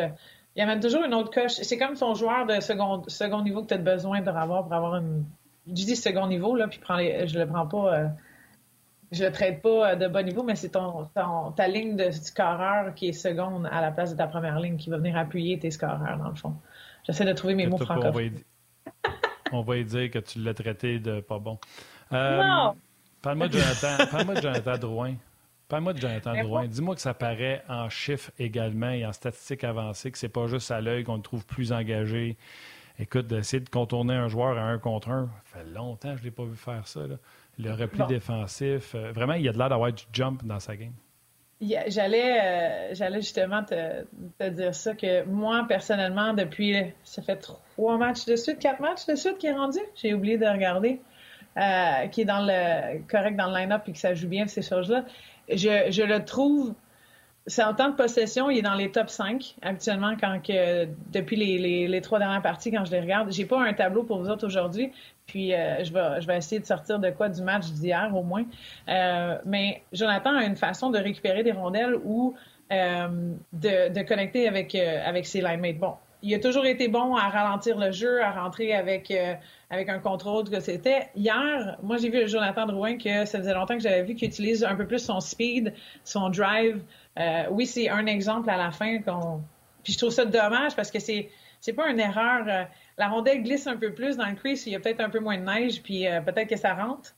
il 0.55 0.61
amène 0.61 0.79
toujours 0.79 1.03
une 1.03 1.13
autre 1.13 1.31
coche. 1.31 1.53
C'est 1.53 1.77
comme 1.77 1.95
ton 1.95 2.13
joueur 2.13 2.45
de 2.45 2.59
second, 2.59 3.03
second 3.07 3.41
niveau 3.41 3.63
que 3.63 3.69
tu 3.69 3.73
as 3.73 3.77
besoin 3.77 4.21
de 4.21 4.29
avoir 4.29 4.63
pour 4.63 4.73
avoir 4.73 4.97
une. 4.97 5.25
Je 5.67 5.73
dis 5.73 5.95
second 5.95 6.27
niveau, 6.27 6.55
là, 6.55 6.67
puis 6.67 6.79
prends 6.79 6.97
les, 6.97 7.27
je 7.27 7.39
le 7.39 7.47
prends 7.47 7.67
pas 7.67 8.11
je 9.11 9.25
le 9.25 9.31
traite 9.31 9.61
pas 9.61 9.95
de 9.95 10.07
bon 10.07 10.25
niveau, 10.25 10.43
mais 10.43 10.55
c'est 10.55 10.69
ton, 10.69 11.07
ta 11.55 11.67
ligne 11.67 11.97
de 11.97 12.11
scoreur 12.11 12.93
qui 12.93 13.09
est 13.09 13.13
seconde 13.13 13.67
à 13.71 13.81
la 13.81 13.91
place 13.91 14.11
de 14.11 14.17
ta 14.17 14.27
première 14.27 14.59
ligne 14.59 14.77
qui 14.77 14.89
va 14.89 14.97
venir 14.97 15.17
appuyer 15.17 15.59
tes 15.59 15.71
scoreurs, 15.71 16.17
dans 16.17 16.29
le 16.29 16.35
fond. 16.35 16.55
J'essaie 17.03 17.25
de 17.25 17.33
trouver 17.33 17.55
mes 17.55 17.67
mots 17.67 17.77
francophones. 17.77 18.39
On 19.51 19.61
va 19.61 19.77
y 19.77 19.85
dire 19.85 20.09
que 20.09 20.19
tu 20.19 20.39
l'as 20.39 20.53
traité 20.53 20.99
de 20.99 21.19
pas 21.19 21.39
bon. 21.39 21.59
Euh, 22.13 22.41
non! 22.41 22.75
Parle-moi 23.21 23.49
de 23.49 23.57
Jonathan, 23.57 24.05
parle 24.09 24.35
de 24.35 24.41
Jonathan 24.41 24.77
Drouin. 24.77 25.15
Parle-moi 25.67 25.93
de 25.93 25.99
Jonathan 25.99 26.43
Drouin. 26.43 26.67
Dis-moi 26.67 26.95
que 26.95 27.01
ça 27.01 27.13
paraît 27.13 27.63
en 27.67 27.89
chiffres 27.89 28.31
également 28.39 28.91
et 28.91 29.05
en 29.05 29.11
statistiques 29.11 29.63
avancées, 29.63 30.11
que 30.11 30.17
c'est 30.17 30.29
pas 30.29 30.47
juste 30.47 30.71
à 30.71 30.79
l'œil 30.79 31.03
qu'on 31.03 31.17
le 31.17 31.21
trouve 31.21 31.45
plus 31.45 31.73
engagé. 31.73 32.37
Écoute, 33.01 33.27
d'essayer 33.27 33.59
de 33.59 33.69
contourner 33.69 34.13
un 34.13 34.29
joueur 34.29 34.57
à 34.57 34.61
un 34.61 34.77
contre 34.77 35.09
un, 35.09 35.29
ça 35.51 35.59
fait 35.59 35.65
longtemps 35.65 36.11
que 36.11 36.17
je 36.17 36.21
ne 36.21 36.25
l'ai 36.25 36.31
pas 36.31 36.45
vu 36.45 36.55
faire 36.55 36.87
ça. 36.87 37.01
Là 37.01 37.15
le 37.61 37.71
repli 37.73 38.05
défensif. 38.07 38.95
Euh, 38.95 39.11
vraiment, 39.11 39.33
il 39.33 39.43
y 39.43 39.49
a 39.49 39.51
de 39.51 39.57
l'air 39.57 39.69
d'avoir 39.69 39.91
du 39.91 40.03
jump 40.11 40.43
dans 40.43 40.59
sa 40.59 40.75
game. 40.75 40.93
J'allais, 41.61 42.39
euh, 42.41 42.95
j'allais 42.95 43.21
justement 43.21 43.63
te, 43.63 44.49
dire 44.49 44.73
ça, 44.73 44.95
que 44.95 45.23
moi, 45.25 45.65
personnellement, 45.67 46.33
depuis, 46.33 46.75
ça 47.03 47.21
fait 47.21 47.35
trois 47.35 47.97
matchs 47.97 48.25
de 48.25 48.35
suite, 48.35 48.57
quatre 48.57 48.79
matchs 48.79 49.05
de 49.05 49.13
suite 49.13 49.37
qui 49.37 49.45
est 49.45 49.53
rendu, 49.53 49.77
j'ai 49.95 50.15
oublié 50.15 50.39
de 50.39 50.47
regarder, 50.47 50.99
euh, 51.57 52.07
qui 52.07 52.21
est 52.21 52.25
dans 52.25 52.43
le 52.43 53.03
correct 53.07 53.35
dans 53.35 53.51
le 53.51 53.59
line-up 53.59 53.83
et 53.87 53.91
que 53.91 53.99
ça 53.99 54.15
joue 54.15 54.27
bien 54.27 54.47
ces 54.47 54.63
choses-là. 54.63 55.05
Je, 55.49 55.91
je 55.91 56.01
le 56.01 56.25
trouve 56.25 56.73
c'est 57.47 57.63
en 57.63 57.73
temps 57.73 57.89
de 57.89 57.95
possession, 57.95 58.49
il 58.49 58.59
est 58.59 58.61
dans 58.61 58.75
les 58.75 58.91
top 58.91 59.09
5 59.09 59.55
habituellement 59.63 60.15
quand 60.19 60.39
que 60.45 60.87
depuis 61.11 61.35
les, 61.35 61.87
les, 61.87 62.01
trois 62.01 62.19
dernières 62.19 62.41
parties 62.41 62.71
quand 62.71 62.85
je 62.85 62.91
les 62.91 62.99
regarde. 62.99 63.31
J'ai 63.31 63.45
pas 63.45 63.59
un 63.59 63.73
tableau 63.73 64.03
pour 64.03 64.19
vous 64.19 64.29
autres 64.29 64.45
aujourd'hui, 64.45 64.91
puis 65.25 65.53
euh, 65.53 65.83
je 65.83 65.91
vais 65.91 66.21
je 66.21 66.27
vais 66.27 66.37
essayer 66.37 66.61
de 66.61 66.65
sortir 66.65 66.99
de 66.99 67.09
quoi 67.09 67.29
du 67.29 67.41
match 67.41 67.65
d'hier 67.71 68.11
au 68.15 68.21
moins. 68.21 68.45
Euh, 68.89 69.37
mais 69.45 69.81
Jonathan 69.91 70.35
a 70.35 70.43
une 70.43 70.55
façon 70.55 70.91
de 70.91 70.99
récupérer 70.99 71.41
des 71.41 71.51
rondelles 71.51 71.95
ou 72.03 72.35
euh, 72.71 73.07
de, 73.53 73.91
de 73.91 74.01
connecter 74.03 74.47
avec 74.47 74.75
avec 74.75 75.25
ses 75.25 75.41
line 75.41 75.59
mates. 75.59 75.79
Bon, 75.79 75.95
il 76.21 76.35
a 76.35 76.39
toujours 76.39 76.67
été 76.67 76.89
bon 76.89 77.15
à 77.15 77.27
ralentir 77.29 77.79
le 77.79 77.91
jeu, 77.91 78.21
à 78.21 78.31
rentrer 78.31 78.75
avec 78.75 79.11
avec 79.71 79.89
un 79.89 79.97
contrôle 79.97 80.47
que 80.47 80.59
c'était. 80.59 81.09
Hier, 81.15 81.77
moi 81.81 81.97
j'ai 81.97 82.09
vu 82.09 82.27
Jonathan 82.27 82.67
Drouin 82.67 82.97
que 82.97 83.25
ça 83.25 83.39
faisait 83.39 83.53
longtemps 83.53 83.77
que 83.77 83.83
j'avais 83.83 84.03
vu 84.03 84.13
qu'il 84.13 84.27
utilise 84.27 84.63
un 84.63 84.75
peu 84.75 84.85
plus 84.85 84.99
son 84.99 85.19
speed, 85.19 85.73
son 86.03 86.29
drive. 86.29 86.83
Euh, 87.19 87.43
oui, 87.51 87.65
c'est 87.65 87.89
un 87.89 88.05
exemple 88.05 88.49
à 88.49 88.57
la 88.57 88.71
fin 88.71 88.99
qu'on. 89.01 89.41
Puis 89.83 89.93
je 89.93 89.97
trouve 89.97 90.11
ça 90.11 90.25
dommage 90.25 90.75
parce 90.75 90.91
que 90.91 90.99
c'est 90.99 91.29
c'est 91.59 91.73
pas 91.73 91.89
une 91.89 91.99
erreur. 91.99 92.45
Euh, 92.47 92.63
la 92.97 93.07
rondelle 93.07 93.43
glisse 93.43 93.67
un 93.67 93.77
peu 93.77 93.93
plus 93.93 94.17
dans 94.17 94.27
le 94.27 94.35
crease, 94.35 94.65
il 94.67 94.73
y 94.73 94.75
a 94.75 94.79
peut-être 94.79 95.01
un 95.01 95.09
peu 95.09 95.19
moins 95.19 95.37
de 95.37 95.43
neige, 95.43 95.81
puis 95.81 96.07
euh, 96.07 96.21
peut-être 96.21 96.49
que 96.49 96.57
ça 96.57 96.73
rentre 96.73 97.13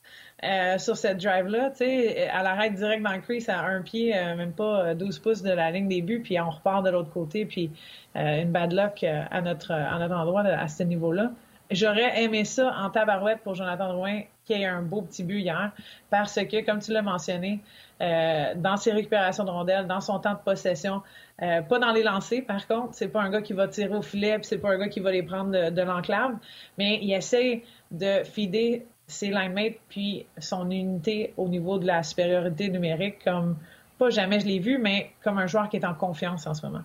sur 0.78 0.98
cette 0.98 1.20
drive-là. 1.20 1.70
Tu 1.72 1.78
sais, 1.78 2.16
elle 2.16 2.46
arrête 2.46 2.74
direct 2.74 3.02
dans 3.02 3.14
le 3.14 3.22
crease 3.22 3.48
à 3.48 3.62
un 3.62 3.82
pied, 3.82 4.12
même 4.12 4.52
pas 4.52 4.94
12 4.94 5.20
pouces 5.20 5.42
de 5.42 5.52
la 5.52 5.72
ligne 5.72 5.88
des 5.88 6.02
buts, 6.02 6.20
puis 6.22 6.38
on 6.38 6.50
repart 6.50 6.84
de 6.84 6.90
l'autre 6.90 7.12
côté, 7.12 7.46
puis 7.46 7.72
une 8.14 8.52
bad 8.52 8.74
luck 8.74 9.06
à 9.06 9.42
notre 9.42 9.72
à 9.72 9.98
notre 10.00 10.16
endroit 10.16 10.42
à 10.42 10.68
ce 10.68 10.84
niveau-là. 10.84 11.32
J'aurais 11.74 12.22
aimé 12.22 12.46
ça 12.46 12.76
en 12.78 12.90
tabarouette 12.90 13.40
pour 13.42 13.56
Jonathan 13.56 13.94
Drouin 13.94 14.22
qui 14.46 14.54
ait 14.54 14.66
un 14.66 14.82
beau 14.82 15.02
petit 15.02 15.24
but 15.24 15.40
hier 15.40 15.72
parce 16.10 16.36
que, 16.36 16.66
comme 16.66 16.80
tu 16.80 16.92
l'as 16.92 17.02
mentionné, 17.02 17.62
euh, 18.02 18.54
dans 18.56 18.78
ses 18.78 18.92
récupérations 18.92 19.44
de 19.44 19.50
rondelles, 19.50 19.88
dans 19.88 20.02
son 20.02 20.20
temps 20.20 20.34
de 20.34 20.40
possession, 20.40 21.02
euh, 21.42 21.62
pas 21.62 21.80
dans 21.80 21.92
les 21.92 22.04
lancers 22.04 22.46
par 22.46 22.68
contre, 22.68 22.94
c'est 22.94 23.08
pas 23.08 23.22
un 23.22 23.30
gars 23.30 23.42
qui 23.42 23.54
va 23.54 23.68
tirer 23.68 23.96
au 23.96 24.02
filet, 24.02 24.36
puis 24.36 24.46
c'est 24.46 24.58
pas 24.58 24.72
un 24.72 24.78
gars 24.78 24.90
qui 24.90 25.00
va 25.00 25.12
les 25.12 25.24
prendre 25.24 25.70
de, 25.70 25.82
l'enclave, 25.82 26.36
mais 26.78 27.00
il 27.02 27.12
essaie 27.14 27.64
de 27.92 28.24
fider 28.24 28.86
ses 29.08 29.30
line 29.30 29.54
mates 29.54 29.80
puis 29.90 30.26
son 30.38 30.70
unité 30.70 31.34
au 31.38 31.48
niveau 31.48 31.78
de 31.80 31.88
la 31.88 32.04
supériorité 32.04 32.70
numérique 32.70 33.24
comme 33.24 33.58
pas 33.98 34.10
jamais 34.10 34.40
je 34.40 34.46
l'ai 34.46 34.60
vu, 34.60 34.78
mais 34.78 35.12
comme 35.24 35.38
un 35.38 35.48
joueur 35.48 35.70
qui 35.70 35.78
est 35.78 35.86
en 35.86 35.94
confiance 35.94 36.46
en 36.46 36.54
ce 36.54 36.66
moment. 36.66 36.84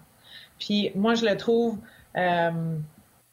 Puis 0.59 0.93
moi 0.95 1.15
je 1.15 1.25
le 1.27 1.37
trouve, 1.37 1.79
euh, 2.17 2.77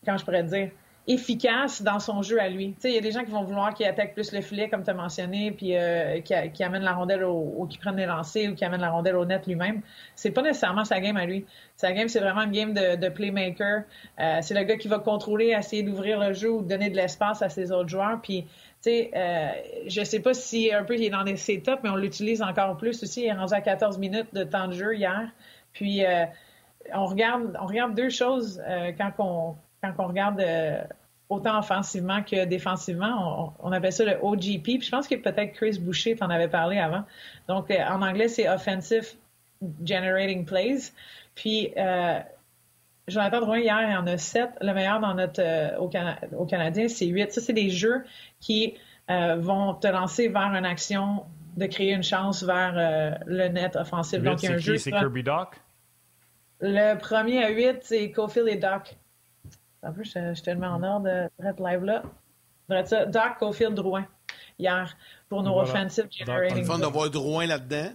quand 0.06 0.18
je 0.18 0.26
pourrais 0.26 0.44
dire, 0.44 0.72
efficace 1.08 1.84
dans 1.84 2.00
son 2.00 2.24
jeu 2.24 2.42
à 2.42 2.50
lui. 2.50 2.76
Il 2.84 2.92
y 2.92 2.98
a 2.98 3.02
des 3.02 3.12
gens 3.12 3.24
qui 3.24 3.30
vont 3.30 3.44
vouloir 3.44 3.76
qu'il 3.76 3.86
attaque 3.86 4.16
plus 4.16 4.32
le 4.32 4.42
filet, 4.42 4.70
comme 4.70 4.84
tu 4.84 4.90
as 4.90 4.96
mentionné, 4.96 5.52
puis 5.52 5.78
euh, 5.78 6.20
qui, 6.22 6.64
amène 6.64 6.82
la 6.82 6.94
rondelle 6.94 7.24
au, 7.24 7.54
ou 7.58 7.68
qui 7.68 7.78
prennent 7.78 7.98
les 7.98 8.08
lancers 8.08 8.52
ou 8.52 8.56
qui 8.56 8.66
amène 8.66 8.82
la 8.82 8.90
rondelle 8.90 9.16
au 9.16 9.26
net 9.26 9.46
lui-même. 9.46 9.82
C'est 10.16 10.32
pas 10.32 10.42
nécessairement 10.42 10.84
sa 10.84 11.00
game 11.00 11.16
à 11.18 11.26
lui. 11.26 11.46
Sa 11.76 11.92
game, 11.92 12.08
c'est 12.08 12.20
vraiment 12.20 12.42
une 12.42 12.52
game 12.52 12.74
de, 12.74 13.10
playmaker. 13.10 13.84
Euh, 14.20 14.40
c'est 14.42 14.56
le 14.56 14.64
gars 14.64 14.78
qui 14.78 14.88
va 14.88 14.98
contrôler, 14.98 15.56
essayer 15.58 15.84
d'ouvrir 15.84 16.20
le 16.20 16.34
jeu 16.34 16.52
ou 16.52 16.64
donner 16.64 16.90
de 16.90 16.96
l'espace 16.96 17.44
à 17.44 17.50
ses 17.50 17.72
autres 17.72 17.90
joueurs. 17.90 18.20
Puis, 18.24 18.44
tu 18.44 18.50
sais, 18.90 19.12
euh, 19.16 19.50
je 19.86 20.04
sais 20.04 20.22
pas 20.22 20.34
si 20.34 20.74
un 20.74 20.84
peu 20.84 20.96
il 20.96 21.04
est 21.04 21.12
dans 21.12 21.24
les 21.24 21.38
setups, 21.38 21.82
mais 21.84 21.90
on 21.90 21.98
l'utilise 21.98 22.42
encore 22.42 22.78
plus 22.78 23.04
aussi. 23.04 23.22
Il 23.22 23.28
est 23.28 23.34
rendu 23.34 23.54
à 23.54 23.62
14 23.62 24.00
minutes 24.00 24.34
de 24.34 24.44
temps 24.44 24.68
de 24.68 24.74
jeu 24.74 24.96
hier. 24.96 25.30
Puis, 25.72 26.04
euh, 26.04 26.26
on 26.94 27.06
regarde, 27.06 27.56
on 27.62 27.68
regarde 27.68 27.94
deux 27.94 28.10
choses 28.10 28.62
quand 28.98 29.12
on 29.20 29.56
quand 29.94 30.06
on 30.06 30.08
regarde 30.08 30.40
euh, 30.40 30.82
autant 31.30 31.60
offensivement 31.60 32.22
que 32.24 32.46
défensivement, 32.46 33.56
on, 33.60 33.72
appelle 33.72 33.94
ça 33.94 34.06
le 34.06 34.18
OGP. 34.22 34.64
Puis 34.64 34.82
je 34.82 34.92
pense 34.92 35.08
que 35.08 35.16
peut-être 35.16 35.54
Chris 35.54 35.80
Boucher 35.80 36.16
t'en 36.16 36.30
avait 36.30 36.48
parlé 36.48 36.78
avant. 36.78 37.04
Donc 37.48 37.72
euh, 37.72 37.84
en 37.90 38.02
anglais, 38.02 38.28
c'est 38.28 38.48
Offensive 38.48 39.14
Generating 39.84 40.46
Plays. 40.46 40.92
Puis 41.34 41.72
euh, 41.78 42.20
Jonathan 43.08 43.42
Drouin, 43.42 43.60
hier, 43.60 43.90
il 43.90 43.98
en 43.98 44.08
a 44.08 44.18
sept. 44.18 44.52
Le 44.62 44.74
meilleur 44.74 45.00
dans 45.00 45.14
notre 45.14 45.78
au, 45.80 45.90
au, 46.38 46.46
Canadien, 46.46 46.88
c'est 46.88 47.08
huit. 47.08 47.32
Ça, 47.32 47.42
c'est 47.42 47.54
des 47.54 47.70
jeux 47.70 48.04
qui 48.40 48.76
vont 49.08 49.76
te 49.76 49.86
lancer 49.86 50.30
vers 50.30 50.56
une 50.56 50.66
action 50.66 51.26
de 51.58 51.68
créer 51.68 51.92
une 51.92 52.04
chance 52.04 52.42
vers 52.44 53.20
le 53.28 53.48
net 53.50 53.76
offensif. 53.76 54.24
Donc, 54.24 54.42
il 54.42 54.50
y 54.50 54.52
a 54.52 54.56
un 54.56 54.58
jeu. 54.58 54.78
C'est 54.78 54.90
Kirby 54.90 55.22
Doc? 55.22 55.60
Le 56.62 56.98
premier 56.98 57.44
à 57.44 57.50
huit, 57.50 57.80
c'est 57.82 58.10
Cofield 58.12 58.48
et 58.48 58.56
Doc. 58.56 58.96
En 59.86 59.92
plus, 59.94 60.12
je, 60.14 60.42
te 60.42 60.50
le 60.50 60.58
mets 60.58 60.68
en 60.68 60.82
ordre, 60.84 61.06
de 61.06 61.64
live 61.64 61.84
là. 61.84 62.04
Ça, 62.86 63.06
Doc 63.06 63.38
Cofield 63.40 63.76
Drouin. 63.76 64.06
hier 64.58 64.96
pour 65.30 65.44
nos 65.44 65.54
Voilà. 65.54 65.70
offensive 65.70 66.08
C'est 66.10 66.26
generating. 66.26 66.58
le 66.60 66.64
fun 66.64 66.78
plays. 66.78 66.88
de 66.88 66.92
voir 66.92 67.10
Drouin 67.10 67.46
là-dedans. 67.46 67.90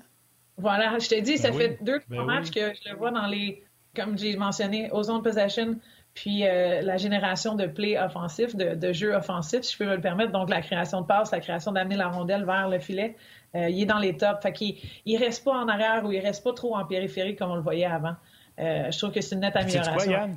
Voilà, 0.57 0.99
je 0.99 1.09
te 1.09 1.19
dis, 1.21 1.39
ça 1.39 1.51
Ben 1.51 1.59
fait 1.59 1.79
deux, 1.83 1.99
ben 2.09 2.17
trois 2.17 2.21
oui. 2.21 2.27
matchs 2.27 2.51
que 2.51 2.73
je 2.75 2.91
le 2.91 2.97
vois 2.97 3.11
dans 3.11 3.27
les, 3.27 3.65
comme 3.97 4.17
j'ai 4.19 4.37
mentionné, 4.37 4.91
aux 4.93 5.03
zones 5.03 5.23
possession, 5.23 5.77
puis 6.15 6.47
euh, 6.47 6.83
la 6.83 6.97
génération 6.99 7.55
de 7.55 7.67
plays 7.67 7.99
offensifs, 7.99 8.55
de, 8.55 8.75
de 8.75 8.93
jeux 8.93 9.15
offensifs, 9.15 9.63
si 9.63 9.73
je 9.73 9.79
peux 9.79 9.87
me 9.87 9.95
le 9.97 10.01
permettre. 10.01 10.33
Donc, 10.33 10.51
la 10.51 10.61
création 10.61 11.01
de 11.01 11.07
passes, 11.07 11.31
la 11.33 11.41
création 11.41 11.73
d'amener 11.73 11.97
la 11.97 12.09
rondelle 12.09 12.45
vers 12.45 12.69
le 12.69 12.79
filet. 12.79 13.17
Euh, 13.57 13.69
il 13.71 13.83
est 13.83 13.87
dans 13.87 13.99
les 13.99 14.17
tops. 14.17 14.41
Fait 14.43 14.53
qu'il 14.53 14.77
il 15.07 15.17
reste 15.17 15.45
pas 15.45 15.53
en 15.53 15.67
arrière 15.69 16.05
ou 16.05 16.13
il 16.13 16.21
reste 16.21 16.45
pas 16.45 16.53
trop 16.53 16.77
en 16.77 16.85
périphérie 16.85 17.35
comme 17.37 17.51
on 17.53 17.57
le 17.57 17.63
voyait 17.63 17.87
avant. 17.87 18.15
Euh, 18.59 18.91
je 18.91 18.99
trouve 18.99 19.13
que 19.13 19.21
c'est 19.21 19.35
une 19.35 19.41
nette 19.41 19.53
quoi, 19.55 19.63
amélioration. 19.63 20.13
Yann? 20.13 20.37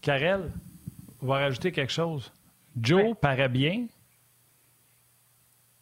Karel, 0.00 0.50
on 1.22 1.26
va 1.26 1.38
rajouter 1.38 1.72
quelque 1.72 1.92
chose. 1.92 2.32
Joe 2.80 3.14
paraît 3.20 3.48
bien, 3.48 3.86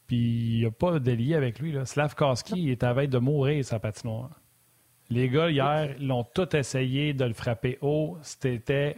puis 0.07 0.17
il 0.17 0.59
n'y 0.61 0.67
a 0.67 0.71
pas 0.71 0.99
de 0.99 1.13
lien 1.13 1.37
avec 1.37 1.59
lui. 1.59 1.73
Là. 1.73 1.85
Slavkowski 1.85 2.71
est 2.71 2.83
à 2.83 2.93
veille 2.93 3.09
de 3.09 3.19
mourir, 3.19 3.65
sa 3.65 3.79
patinoire. 3.79 4.41
Les 5.11 5.29
gars, 5.29 5.51
hier, 5.51 5.95
ils 5.99 6.07
l'ont 6.07 6.25
tout 6.25 6.55
essayé 6.57 7.15
de 7.15 7.25
le 7.25 7.35
frapper 7.35 7.79
haut. 7.81 8.19
C'était. 8.23 8.97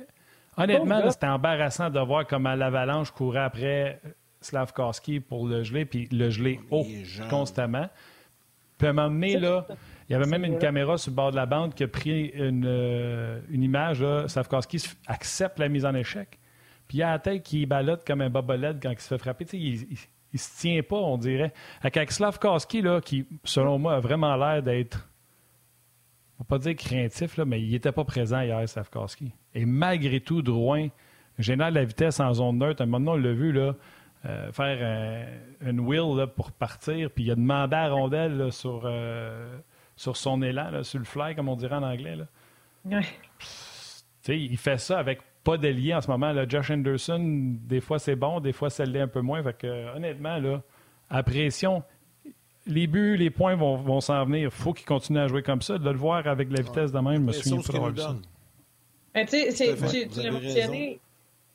Honnêtement, 0.56 1.02
Bon 1.02 1.10
c'était 1.10 1.26
embarrassant 1.26 1.90
de 1.90 2.00
voir 2.00 2.26
comment 2.26 2.54
l'avalanche 2.54 3.12
courait 3.12 3.40
après 3.40 4.00
Slavkowski 4.40 5.20
pour 5.20 5.46
le 5.46 5.62
geler, 5.62 5.84
puis 5.84 6.08
le 6.10 6.30
geler 6.30 6.60
haut 6.70 6.84
Les 6.86 7.04
gens. 7.04 7.28
constamment. 7.28 7.88
Puis 8.78 8.86
à 8.86 8.90
un 8.90 8.92
moment 8.94 9.08
donné, 9.10 9.38
là, 9.38 9.66
il 10.10 10.12
y 10.12 10.16
avait 10.16 10.26
même 10.26 10.44
une 10.44 10.58
caméra 10.58 10.98
sur 10.98 11.12
le 11.12 11.16
bord 11.16 11.30
de 11.30 11.36
la 11.36 11.46
bande 11.46 11.72
qui 11.72 11.84
a 11.84 11.88
pris 11.88 12.26
une, 12.34 12.64
euh, 12.66 13.40
une 13.48 13.62
image. 13.62 14.02
Là, 14.02 14.26
accepte 15.06 15.58
la 15.60 15.68
mise 15.68 15.86
en 15.86 15.94
échec. 15.94 16.38
Puis 16.88 16.98
il 16.98 17.02
a 17.04 17.12
la 17.12 17.18
tête 17.20 17.44
qui 17.44 17.64
balotte 17.64 18.04
comme 18.04 18.20
un 18.20 18.28
bobolette 18.28 18.78
quand 18.82 18.90
il 18.90 18.98
se 18.98 19.06
fait 19.06 19.18
frapper. 19.18 19.44
Tu 19.44 19.50
sais, 19.52 19.58
il, 19.58 19.74
il, 19.92 19.98
il 20.32 20.38
se 20.40 20.60
tient 20.60 20.82
pas, 20.82 20.96
on 20.96 21.16
dirait. 21.16 21.52
Avec 21.80 22.10
Slavkowski, 22.10 22.82
là, 22.82 23.00
qui, 23.00 23.24
selon 23.44 23.78
moi, 23.78 23.94
a 23.94 24.00
vraiment 24.00 24.34
l'air 24.36 24.62
d'être. 24.62 25.08
On 26.38 26.42
va 26.42 26.46
pas 26.48 26.58
dire 26.58 26.74
craintif, 26.74 27.36
là, 27.36 27.44
mais 27.44 27.60
il 27.62 27.70
n'était 27.70 27.92
pas 27.92 28.04
présent 28.04 28.40
hier, 28.40 28.68
Slavkowski. 28.68 29.32
Et 29.54 29.64
malgré 29.64 30.20
tout, 30.20 30.42
Drouin, 30.42 30.88
génère 31.38 31.70
la 31.70 31.84
vitesse 31.84 32.18
en 32.18 32.32
zone 32.34 32.58
neutre. 32.58 32.84
Maintenant, 32.84 33.12
on 33.12 33.16
l'a 33.16 33.32
vu, 33.32 33.52
là, 33.52 33.76
euh, 34.24 34.50
faire 34.52 34.82
un- 35.62 35.68
une 35.70 35.80
wheel 35.80 36.16
là, 36.16 36.26
pour 36.26 36.50
partir, 36.50 37.10
puis 37.10 37.24
il 37.24 37.30
a 37.30 37.34
demandé 37.36 37.76
à 37.76 37.88
la 37.88 37.94
rondelle 37.94 38.36
là, 38.36 38.50
sur, 38.50 38.82
euh, 38.84 39.56
sur 40.00 40.16
son 40.16 40.40
élan, 40.40 40.70
là, 40.70 40.82
sur 40.82 40.98
le 40.98 41.04
fly, 41.04 41.34
comme 41.34 41.50
on 41.50 41.56
dirait 41.56 41.74
en 41.74 41.82
anglais. 41.82 42.16
Là. 42.16 42.24
Ouais. 42.86 43.02
Tu 43.02 43.46
sais, 44.22 44.38
il 44.38 44.56
fait 44.56 44.78
ça 44.78 44.98
avec 44.98 45.20
pas 45.44 45.58
d'ailier 45.58 45.92
en 45.92 46.00
ce 46.00 46.10
moment. 46.10 46.32
Là. 46.32 46.48
Josh 46.48 46.70
Anderson, 46.70 47.20
des 47.66 47.82
fois 47.82 47.98
c'est 47.98 48.16
bon, 48.16 48.40
des 48.40 48.54
fois 48.54 48.70
ça 48.70 48.86
l'est 48.86 49.00
un 49.00 49.08
peu 49.08 49.20
moins. 49.20 49.42
Fait 49.42 49.58
que, 49.58 49.66
euh, 49.66 49.94
honnêtement, 49.94 50.38
là, 50.38 50.62
à 51.10 51.22
pression, 51.22 51.82
les 52.66 52.86
buts, 52.86 53.18
les 53.18 53.28
points 53.28 53.56
vont, 53.56 53.76
vont 53.76 54.00
s'en 54.00 54.24
venir. 54.24 54.44
Il 54.44 54.50
faut 54.50 54.72
qu'il 54.72 54.86
continue 54.86 55.18
à 55.18 55.28
jouer 55.28 55.42
comme 55.42 55.60
ça. 55.60 55.76
De 55.76 55.90
le 55.90 55.98
voir 55.98 56.26
avec 56.26 56.50
la 56.50 56.62
vitesse 56.62 56.92
de 56.92 56.98
même, 56.98 57.30
je 57.30 57.54
me 57.54 57.60
souviens 57.60 57.90
donne. 57.90 58.22
Mais 59.14 59.26
tu 59.26 59.50
sais, 59.50 59.76
tu, 60.08 60.22
l'as 60.22 60.30
mentionné, 60.30 60.98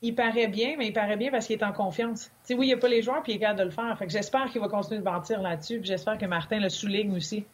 il 0.02 0.14
paraît 0.14 0.46
bien, 0.46 0.76
mais 0.78 0.86
il 0.86 0.92
paraît 0.92 1.16
bien 1.16 1.32
parce 1.32 1.48
qu'il 1.48 1.58
est 1.58 1.64
en 1.64 1.72
confiance. 1.72 2.26
Tu 2.26 2.30
sais, 2.44 2.54
oui, 2.54 2.66
il 2.66 2.68
n'y 2.68 2.74
a 2.74 2.78
pas 2.78 2.88
les 2.88 3.02
joueurs, 3.02 3.24
puis 3.24 3.32
il 3.32 3.36
est 3.36 3.40
capable 3.40 3.58
de 3.58 3.64
le 3.64 3.70
faire. 3.70 3.98
Fait 3.98 4.06
que 4.06 4.12
j'espère 4.12 4.52
qu'il 4.52 4.60
va 4.60 4.68
continuer 4.68 5.00
de 5.00 5.04
bâtir 5.04 5.42
là-dessus, 5.42 5.80
puis 5.80 5.88
j'espère 5.88 6.16
que 6.16 6.26
Martin 6.26 6.60
le 6.60 6.68
souligne 6.68 7.16
aussi. 7.16 7.44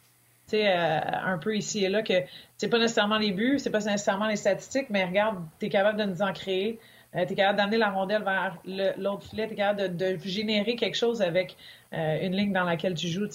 Euh, 0.53 0.99
un 1.25 1.39
peu 1.39 1.55
ici 1.55 1.83
et 1.83 1.89
là, 1.89 2.03
que 2.03 2.13
c'est 2.57 2.67
pas 2.67 2.77
nécessairement 2.77 3.17
les 3.17 3.31
buts, 3.31 3.57
c'est 3.57 3.71
pas 3.71 3.79
nécessairement 3.79 4.27
les 4.27 4.35
statistiques, 4.35 4.87
mais 4.89 5.03
regarde, 5.03 5.37
tu 5.59 5.65
es 5.65 5.69
capable 5.69 5.97
de 5.97 6.03
nous 6.03 6.21
en 6.21 6.31
créer. 6.31 6.79
tu 7.13 7.19
es 7.19 7.35
capable 7.35 7.57
d'amener 7.57 7.77
la 7.77 7.89
rondelle 7.89 8.23
vers 8.23 8.57
l'autre 8.97 9.23
filet, 9.23 9.47
tu 9.47 9.53
es 9.53 9.55
capable 9.55 9.95
de, 9.95 10.17
générer 10.23 10.75
quelque 10.75 10.95
chose 10.95 11.23
avec 11.23 11.55
euh, 11.93 12.19
une 12.21 12.35
ligne 12.35 12.53
dans 12.53 12.65
laquelle 12.65 12.93
tu 12.93 13.07
joues. 13.07 13.27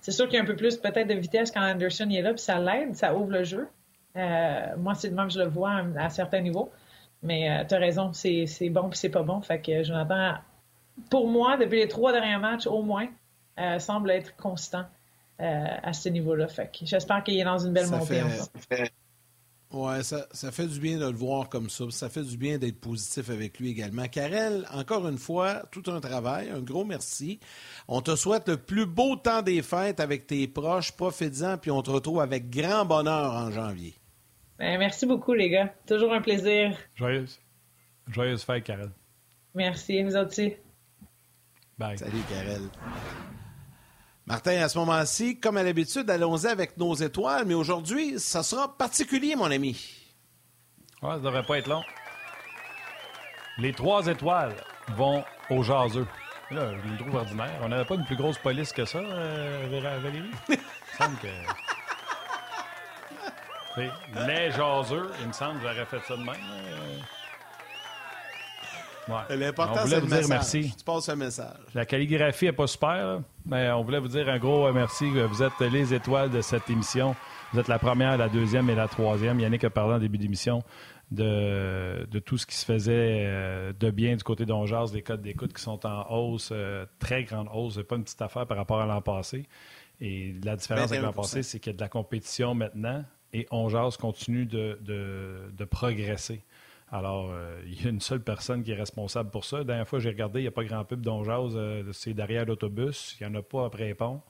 C'est 0.00 0.12
sûr 0.12 0.26
qu'il 0.26 0.36
y 0.36 0.38
a 0.38 0.42
un 0.42 0.46
peu 0.46 0.54
plus 0.54 0.76
peut-être 0.76 1.08
de 1.08 1.14
vitesse 1.14 1.50
quand 1.50 1.62
Anderson 1.62 2.08
est 2.08 2.22
là, 2.22 2.34
puis 2.34 2.42
ça 2.42 2.60
l'aide, 2.60 2.94
ça 2.94 3.16
ouvre 3.16 3.32
le 3.32 3.42
jeu. 3.42 3.68
Euh, 4.16 4.76
moi, 4.78 4.94
c'est 4.94 5.08
de 5.08 5.14
même 5.14 5.26
que 5.26 5.34
je 5.34 5.40
le 5.40 5.48
vois 5.48 5.72
à, 5.72 6.04
à 6.04 6.10
certains 6.10 6.40
niveaux. 6.40 6.70
Mais 7.22 7.66
tu 7.68 7.74
as 7.74 7.78
raison, 7.78 8.12
c'est 8.12 8.46
bon 8.70 8.88
puis 8.88 8.98
c'est 8.98 9.10
pas 9.10 9.22
bon. 9.22 9.42
Fait 9.42 9.60
que 9.60 9.82
Jonathan, 9.82 10.36
pour 11.10 11.28
moi, 11.28 11.56
depuis 11.56 11.78
les 11.78 11.88
trois 11.88 12.12
derniers 12.12 12.38
matchs, 12.38 12.66
au 12.66 12.82
moins, 12.82 13.08
euh, 13.58 13.78
semble 13.78 14.10
être 14.10 14.36
constant 14.36 14.80
euh, 14.80 14.84
à 15.40 15.92
ce 15.92 16.08
niveau-là. 16.08 16.48
Fait 16.48 16.66
que 16.70 16.84
j'espère 16.86 17.22
qu'il 17.24 17.38
est 17.38 17.44
dans 17.44 17.58
une 17.58 17.72
belle 17.72 17.86
Ça 17.86 17.96
montée 17.98 18.20
fait- 18.20 18.22
encore. 18.80 18.88
Ouais, 19.72 20.02
ça, 20.02 20.26
ça 20.32 20.50
fait 20.50 20.66
du 20.66 20.80
bien 20.80 20.98
de 20.98 21.06
le 21.06 21.16
voir 21.16 21.48
comme 21.48 21.70
ça. 21.70 21.84
Ça 21.90 22.08
fait 22.08 22.24
du 22.24 22.36
bien 22.36 22.58
d'être 22.58 22.80
positif 22.80 23.30
avec 23.30 23.60
lui 23.60 23.70
également. 23.70 24.08
Karel, 24.08 24.66
encore 24.72 25.06
une 25.08 25.16
fois, 25.18 25.62
tout 25.70 25.84
un 25.86 26.00
travail. 26.00 26.50
Un 26.50 26.58
gros 26.60 26.84
merci. 26.84 27.38
On 27.86 28.00
te 28.00 28.16
souhaite 28.16 28.48
le 28.48 28.56
plus 28.56 28.84
beau 28.84 29.14
temps 29.14 29.42
des 29.42 29.62
fêtes 29.62 30.00
avec 30.00 30.26
tes 30.26 30.48
proches. 30.48 30.90
Profites-en, 30.90 31.56
puis 31.58 31.70
on 31.70 31.82
te 31.82 31.90
retrouve 31.90 32.20
avec 32.20 32.50
grand 32.50 32.84
bonheur 32.84 33.32
en 33.32 33.52
janvier. 33.52 33.94
Ben, 34.58 34.76
merci 34.76 35.06
beaucoup, 35.06 35.34
les 35.34 35.48
gars. 35.50 35.72
Toujours 35.86 36.12
un 36.12 36.20
plaisir. 36.20 36.76
Joyeuse, 36.96 37.38
joyeuse 38.08 38.42
fête, 38.42 38.64
Karel. 38.64 38.90
Merci, 39.54 40.02
vous 40.02 40.16
aussi. 40.16 40.52
Bye. 41.78 41.96
Salut, 41.96 42.22
Karel. 42.28 42.62
Martin, 44.30 44.62
à 44.62 44.68
ce 44.68 44.78
moment-ci, 44.78 45.40
comme 45.40 45.56
à 45.56 45.64
l'habitude, 45.64 46.08
allons-y 46.08 46.46
avec 46.46 46.76
nos 46.76 46.94
étoiles, 46.94 47.44
mais 47.46 47.54
aujourd'hui, 47.54 48.20
ça 48.20 48.44
sera 48.44 48.76
particulier, 48.78 49.34
mon 49.34 49.50
ami. 49.50 49.76
Ouais, 51.02 51.14
ça 51.14 51.18
devrait 51.18 51.42
pas 51.42 51.58
être 51.58 51.66
long. 51.66 51.82
Les 53.58 53.72
trois 53.72 54.06
étoiles 54.06 54.54
vont 54.94 55.24
au 55.50 55.64
jaseux. 55.64 56.06
Là, 56.52 56.70
je 56.80 56.90
le 56.92 56.96
trouve 56.98 57.16
ordinaire. 57.16 57.58
On 57.62 57.68
n'avait 57.70 57.84
pas 57.84 57.96
une 57.96 58.04
plus 58.04 58.14
grosse 58.14 58.38
police 58.38 58.72
que 58.72 58.84
ça, 58.84 58.98
euh, 58.98 59.98
Valérie? 60.00 60.30
Il 60.48 60.56
me 60.56 60.96
semble 60.96 61.16
que. 61.18 61.26
Les 64.26 64.50
jaseux, 64.52 65.10
il 65.22 65.28
me 65.28 65.32
semble 65.32 65.60
que 65.60 65.62
j'aurais 65.68 65.86
fait 65.86 66.00
ça 66.06 66.16
de 66.16 66.22
même. 66.22 66.34
euh. 66.68 67.00
Ouais. 69.08 69.36
L'important, 69.36 69.86
c'est 69.86 69.94
le 69.96 70.00
dire 70.02 70.10
message. 70.10 70.28
merci. 70.28 70.74
Tu 70.76 70.84
passes 70.84 71.08
un 71.08 71.16
message. 71.16 71.56
La 71.74 71.84
calligraphie 71.86 72.44
n'est 72.46 72.52
pas 72.52 72.66
super, 72.66 72.94
là, 72.94 73.20
mais 73.50 73.70
on 73.72 73.82
voulait 73.82 73.98
vous 73.98 74.08
dire 74.08 74.28
un 74.28 74.38
gros 74.38 74.66
euh, 74.66 74.72
merci. 74.72 75.10
Vous 75.10 75.42
êtes 75.42 75.60
les 75.60 75.92
étoiles 75.92 76.30
de 76.30 76.40
cette 76.40 76.70
émission. 76.70 77.14
Vous 77.52 77.58
êtes 77.60 77.68
la 77.68 77.78
première, 77.78 78.16
la 78.16 78.28
deuxième 78.28 78.70
et 78.70 78.74
la 78.74 78.88
troisième. 78.88 79.40
Yannick 79.40 79.64
a 79.64 79.70
parlé 79.70 79.94
en 79.94 79.98
début 79.98 80.18
d'émission 80.18 80.62
de, 81.10 82.06
de 82.08 82.18
tout 82.20 82.38
ce 82.38 82.46
qui 82.46 82.54
se 82.54 82.64
faisait 82.64 83.24
euh, 83.26 83.72
de 83.78 83.90
bien 83.90 84.14
du 84.16 84.22
côté 84.22 84.46
d'Onjaz, 84.46 84.94
les 84.94 85.02
codes 85.02 85.22
d'écoute 85.22 85.52
qui 85.52 85.60
sont 85.62 85.84
en 85.84 86.06
hausse, 86.10 86.50
euh, 86.52 86.86
très 87.00 87.24
grande 87.24 87.48
hausse. 87.52 87.74
C'est 87.74 87.84
pas 87.84 87.96
une 87.96 88.04
petite 88.04 88.22
affaire 88.22 88.46
par 88.46 88.56
rapport 88.56 88.80
à 88.80 88.86
l'an 88.86 89.02
passé. 89.02 89.46
Et 90.00 90.34
la 90.44 90.56
différence 90.56 90.90
avec 90.92 91.02
l'an 91.02 91.10
21%. 91.10 91.14
passé, 91.14 91.42
c'est 91.42 91.58
qu'il 91.58 91.72
y 91.72 91.74
a 91.74 91.76
de 91.76 91.82
la 91.82 91.88
compétition 91.88 92.54
maintenant 92.54 93.04
et 93.32 93.46
Onjaz 93.50 93.96
continue 93.96 94.46
de, 94.46 94.78
de- 94.82 95.50
de 95.56 95.64
progresser. 95.64 96.42
Alors, 96.90 97.30
euh, 97.30 97.60
il 97.66 97.82
y 97.82 97.86
a 97.86 97.90
une 97.90 98.00
seule 98.00 98.22
personne 98.22 98.62
qui 98.62 98.72
est 98.72 98.76
responsable 98.76 99.30
pour 99.30 99.44
ça. 99.44 99.58
La 99.58 99.64
dernière 99.64 99.88
fois, 99.88 99.98
j'ai 100.00 100.10
regardé, 100.10 100.40
il 100.40 100.42
n'y 100.42 100.48
a 100.48 100.52
pas 100.52 100.64
grand 100.64 100.84
pub 100.84 101.00
d'Onjaz. 101.00 101.56
euh, 101.56 101.92
c'est 101.92 102.14
derrière 102.14 102.46
l'autobus. 102.46 103.16
Il 103.20 103.26
n'y 103.26 103.32
en 103.32 103.38
a 103.38 103.42
pas 103.42 103.66
après 103.66 103.86
les 103.86 103.94
ponts. 103.94 104.20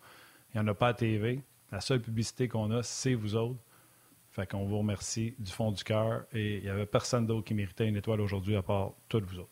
Il 0.54 0.60
n'y 0.60 0.66
en 0.66 0.70
a 0.70 0.74
pas 0.74 0.88
à 0.88 0.94
TV. 0.94 1.40
La 1.72 1.80
seule 1.80 2.00
publicité 2.00 2.48
qu'on 2.48 2.70
a, 2.70 2.82
c'est 2.82 3.14
vous 3.14 3.36
autres. 3.36 3.60
Fait 4.32 4.46
qu'on 4.46 4.64
vous 4.64 4.78
remercie 4.78 5.34
du 5.38 5.50
fond 5.50 5.72
du 5.72 5.82
cœur. 5.82 6.24
Et 6.32 6.58
il 6.58 6.62
n'y 6.62 6.68
avait 6.68 6.86
personne 6.86 7.26
d'autre 7.26 7.44
qui 7.44 7.54
méritait 7.54 7.88
une 7.88 7.96
étoile 7.96 8.20
aujourd'hui 8.20 8.56
à 8.56 8.62
part 8.62 8.92
toutes 9.08 9.24
vous 9.24 9.40
autres. 9.40 9.50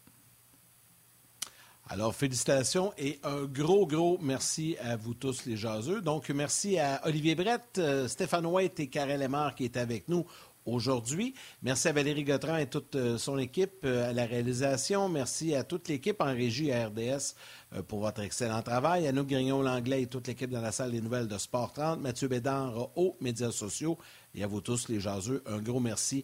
Alors, 1.90 2.14
félicitations 2.14 2.92
et 2.98 3.18
un 3.22 3.44
gros, 3.44 3.86
gros 3.86 4.18
merci 4.20 4.76
à 4.78 4.96
vous 4.96 5.14
tous, 5.14 5.46
les 5.46 5.56
jaseux. 5.56 6.02
Donc, 6.02 6.28
merci 6.28 6.78
à 6.78 7.00
Olivier 7.06 7.34
Brett, 7.34 7.62
euh, 7.78 8.06
Stéphane 8.08 8.44
White 8.44 8.78
et 8.78 8.88
Karel 8.88 9.20
Lemar 9.20 9.54
qui 9.54 9.64
est 9.64 9.76
avec 9.78 10.06
nous 10.06 10.26
aujourd'hui. 10.68 11.34
Merci 11.62 11.88
à 11.88 11.92
Valérie 11.92 12.24
Gautran 12.24 12.56
et 12.56 12.66
toute 12.66 12.94
euh, 12.94 13.18
son 13.18 13.38
équipe 13.38 13.84
euh, 13.84 14.10
à 14.10 14.12
la 14.12 14.26
réalisation. 14.26 15.08
Merci 15.08 15.54
à 15.54 15.64
toute 15.64 15.88
l'équipe 15.88 16.20
en 16.20 16.32
régie 16.32 16.72
à 16.72 16.86
RDS 16.88 17.34
euh, 17.74 17.82
pour 17.82 18.00
votre 18.00 18.20
excellent 18.20 18.62
travail. 18.62 19.06
À 19.06 19.12
nous, 19.12 19.24
Grignon-Langlais 19.24 20.02
et 20.02 20.06
toute 20.06 20.28
l'équipe 20.28 20.50
dans 20.50 20.60
la 20.60 20.72
salle 20.72 20.92
des 20.92 21.00
nouvelles 21.00 21.28
de 21.28 21.38
Sport 21.38 21.72
30. 21.72 22.00
Mathieu 22.00 22.28
Bédard 22.28 22.96
aux 22.96 23.16
médias 23.20 23.50
sociaux. 23.50 23.98
Et 24.34 24.44
à 24.44 24.46
vous 24.46 24.60
tous, 24.60 24.88
les 24.88 25.00
jaseux, 25.00 25.42
un 25.46 25.58
gros 25.58 25.80
merci 25.80 26.22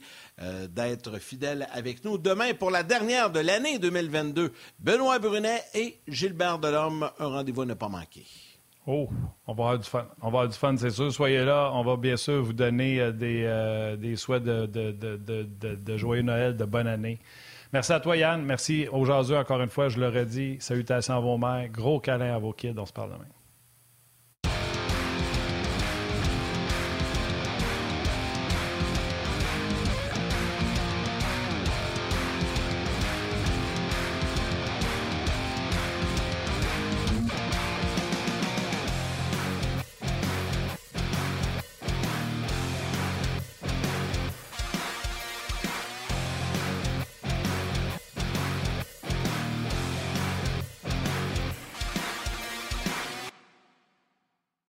d'être 0.69 1.19
fidèles 1.19 1.67
avec 1.73 2.05
nous. 2.05 2.19
Demain, 2.19 2.53
pour 2.53 2.71
la 2.71 2.83
dernière 2.83 3.31
de 3.31 3.41
l'année 3.41 3.79
2022, 3.79 4.53
Benoît 4.79 5.19
Brunet 5.19 5.63
et 5.75 5.99
Gilbert 6.07 6.59
Delorme. 6.59 7.11
Un 7.19 7.29
rendez-vous 7.29 7.63
à 7.63 7.67
ne 7.67 7.75
pas 7.75 7.89
manquer. 7.89 8.27
Oh, 8.87 9.09
on 9.47 9.55
va 9.55 9.65
avoir 9.65 9.79
du 9.79 9.89
fun. 9.89 10.07
On 10.21 10.25
va 10.25 10.41
avoir 10.41 10.49
du 10.49 10.57
fun, 10.57 10.77
c'est 10.77 10.91
sûr. 10.91 11.11
Soyez 11.11 11.45
là. 11.45 11.71
On 11.73 11.83
va 11.83 11.97
bien 11.97 12.17
sûr 12.17 12.43
vous 12.43 12.53
donner 12.53 13.01
euh, 13.01 13.13
des, 13.13 13.45
euh, 13.45 13.97
des 13.97 14.17
souhaits 14.17 14.43
de, 14.43 14.67
de, 14.67 14.93
de, 14.93 15.75
de, 15.75 15.97
joyeux 15.97 16.23
Noël, 16.23 16.57
de 16.57 16.65
bonne 16.65 16.87
année. 16.87 17.19
Merci 17.73 17.93
à 17.93 18.01
toi, 18.01 18.17
Yann. 18.17 18.43
Merci 18.45 18.87
aux 18.93 19.11
encore 19.11 19.63
une 19.63 19.71
fois. 19.71 19.89
Je 19.89 19.99
le 19.99 20.09
redis. 20.09 20.59
Salutations 20.61 21.17
à 21.17 21.21
vos 21.21 21.39
mères. 21.39 21.69
Gros 21.71 21.99
câlin 21.99 22.35
à 22.35 22.39
vos 22.39 22.53
kids. 22.53 22.75
On 22.77 22.87
se 22.87 22.93
parle 22.93 23.13
demain. 23.13 23.25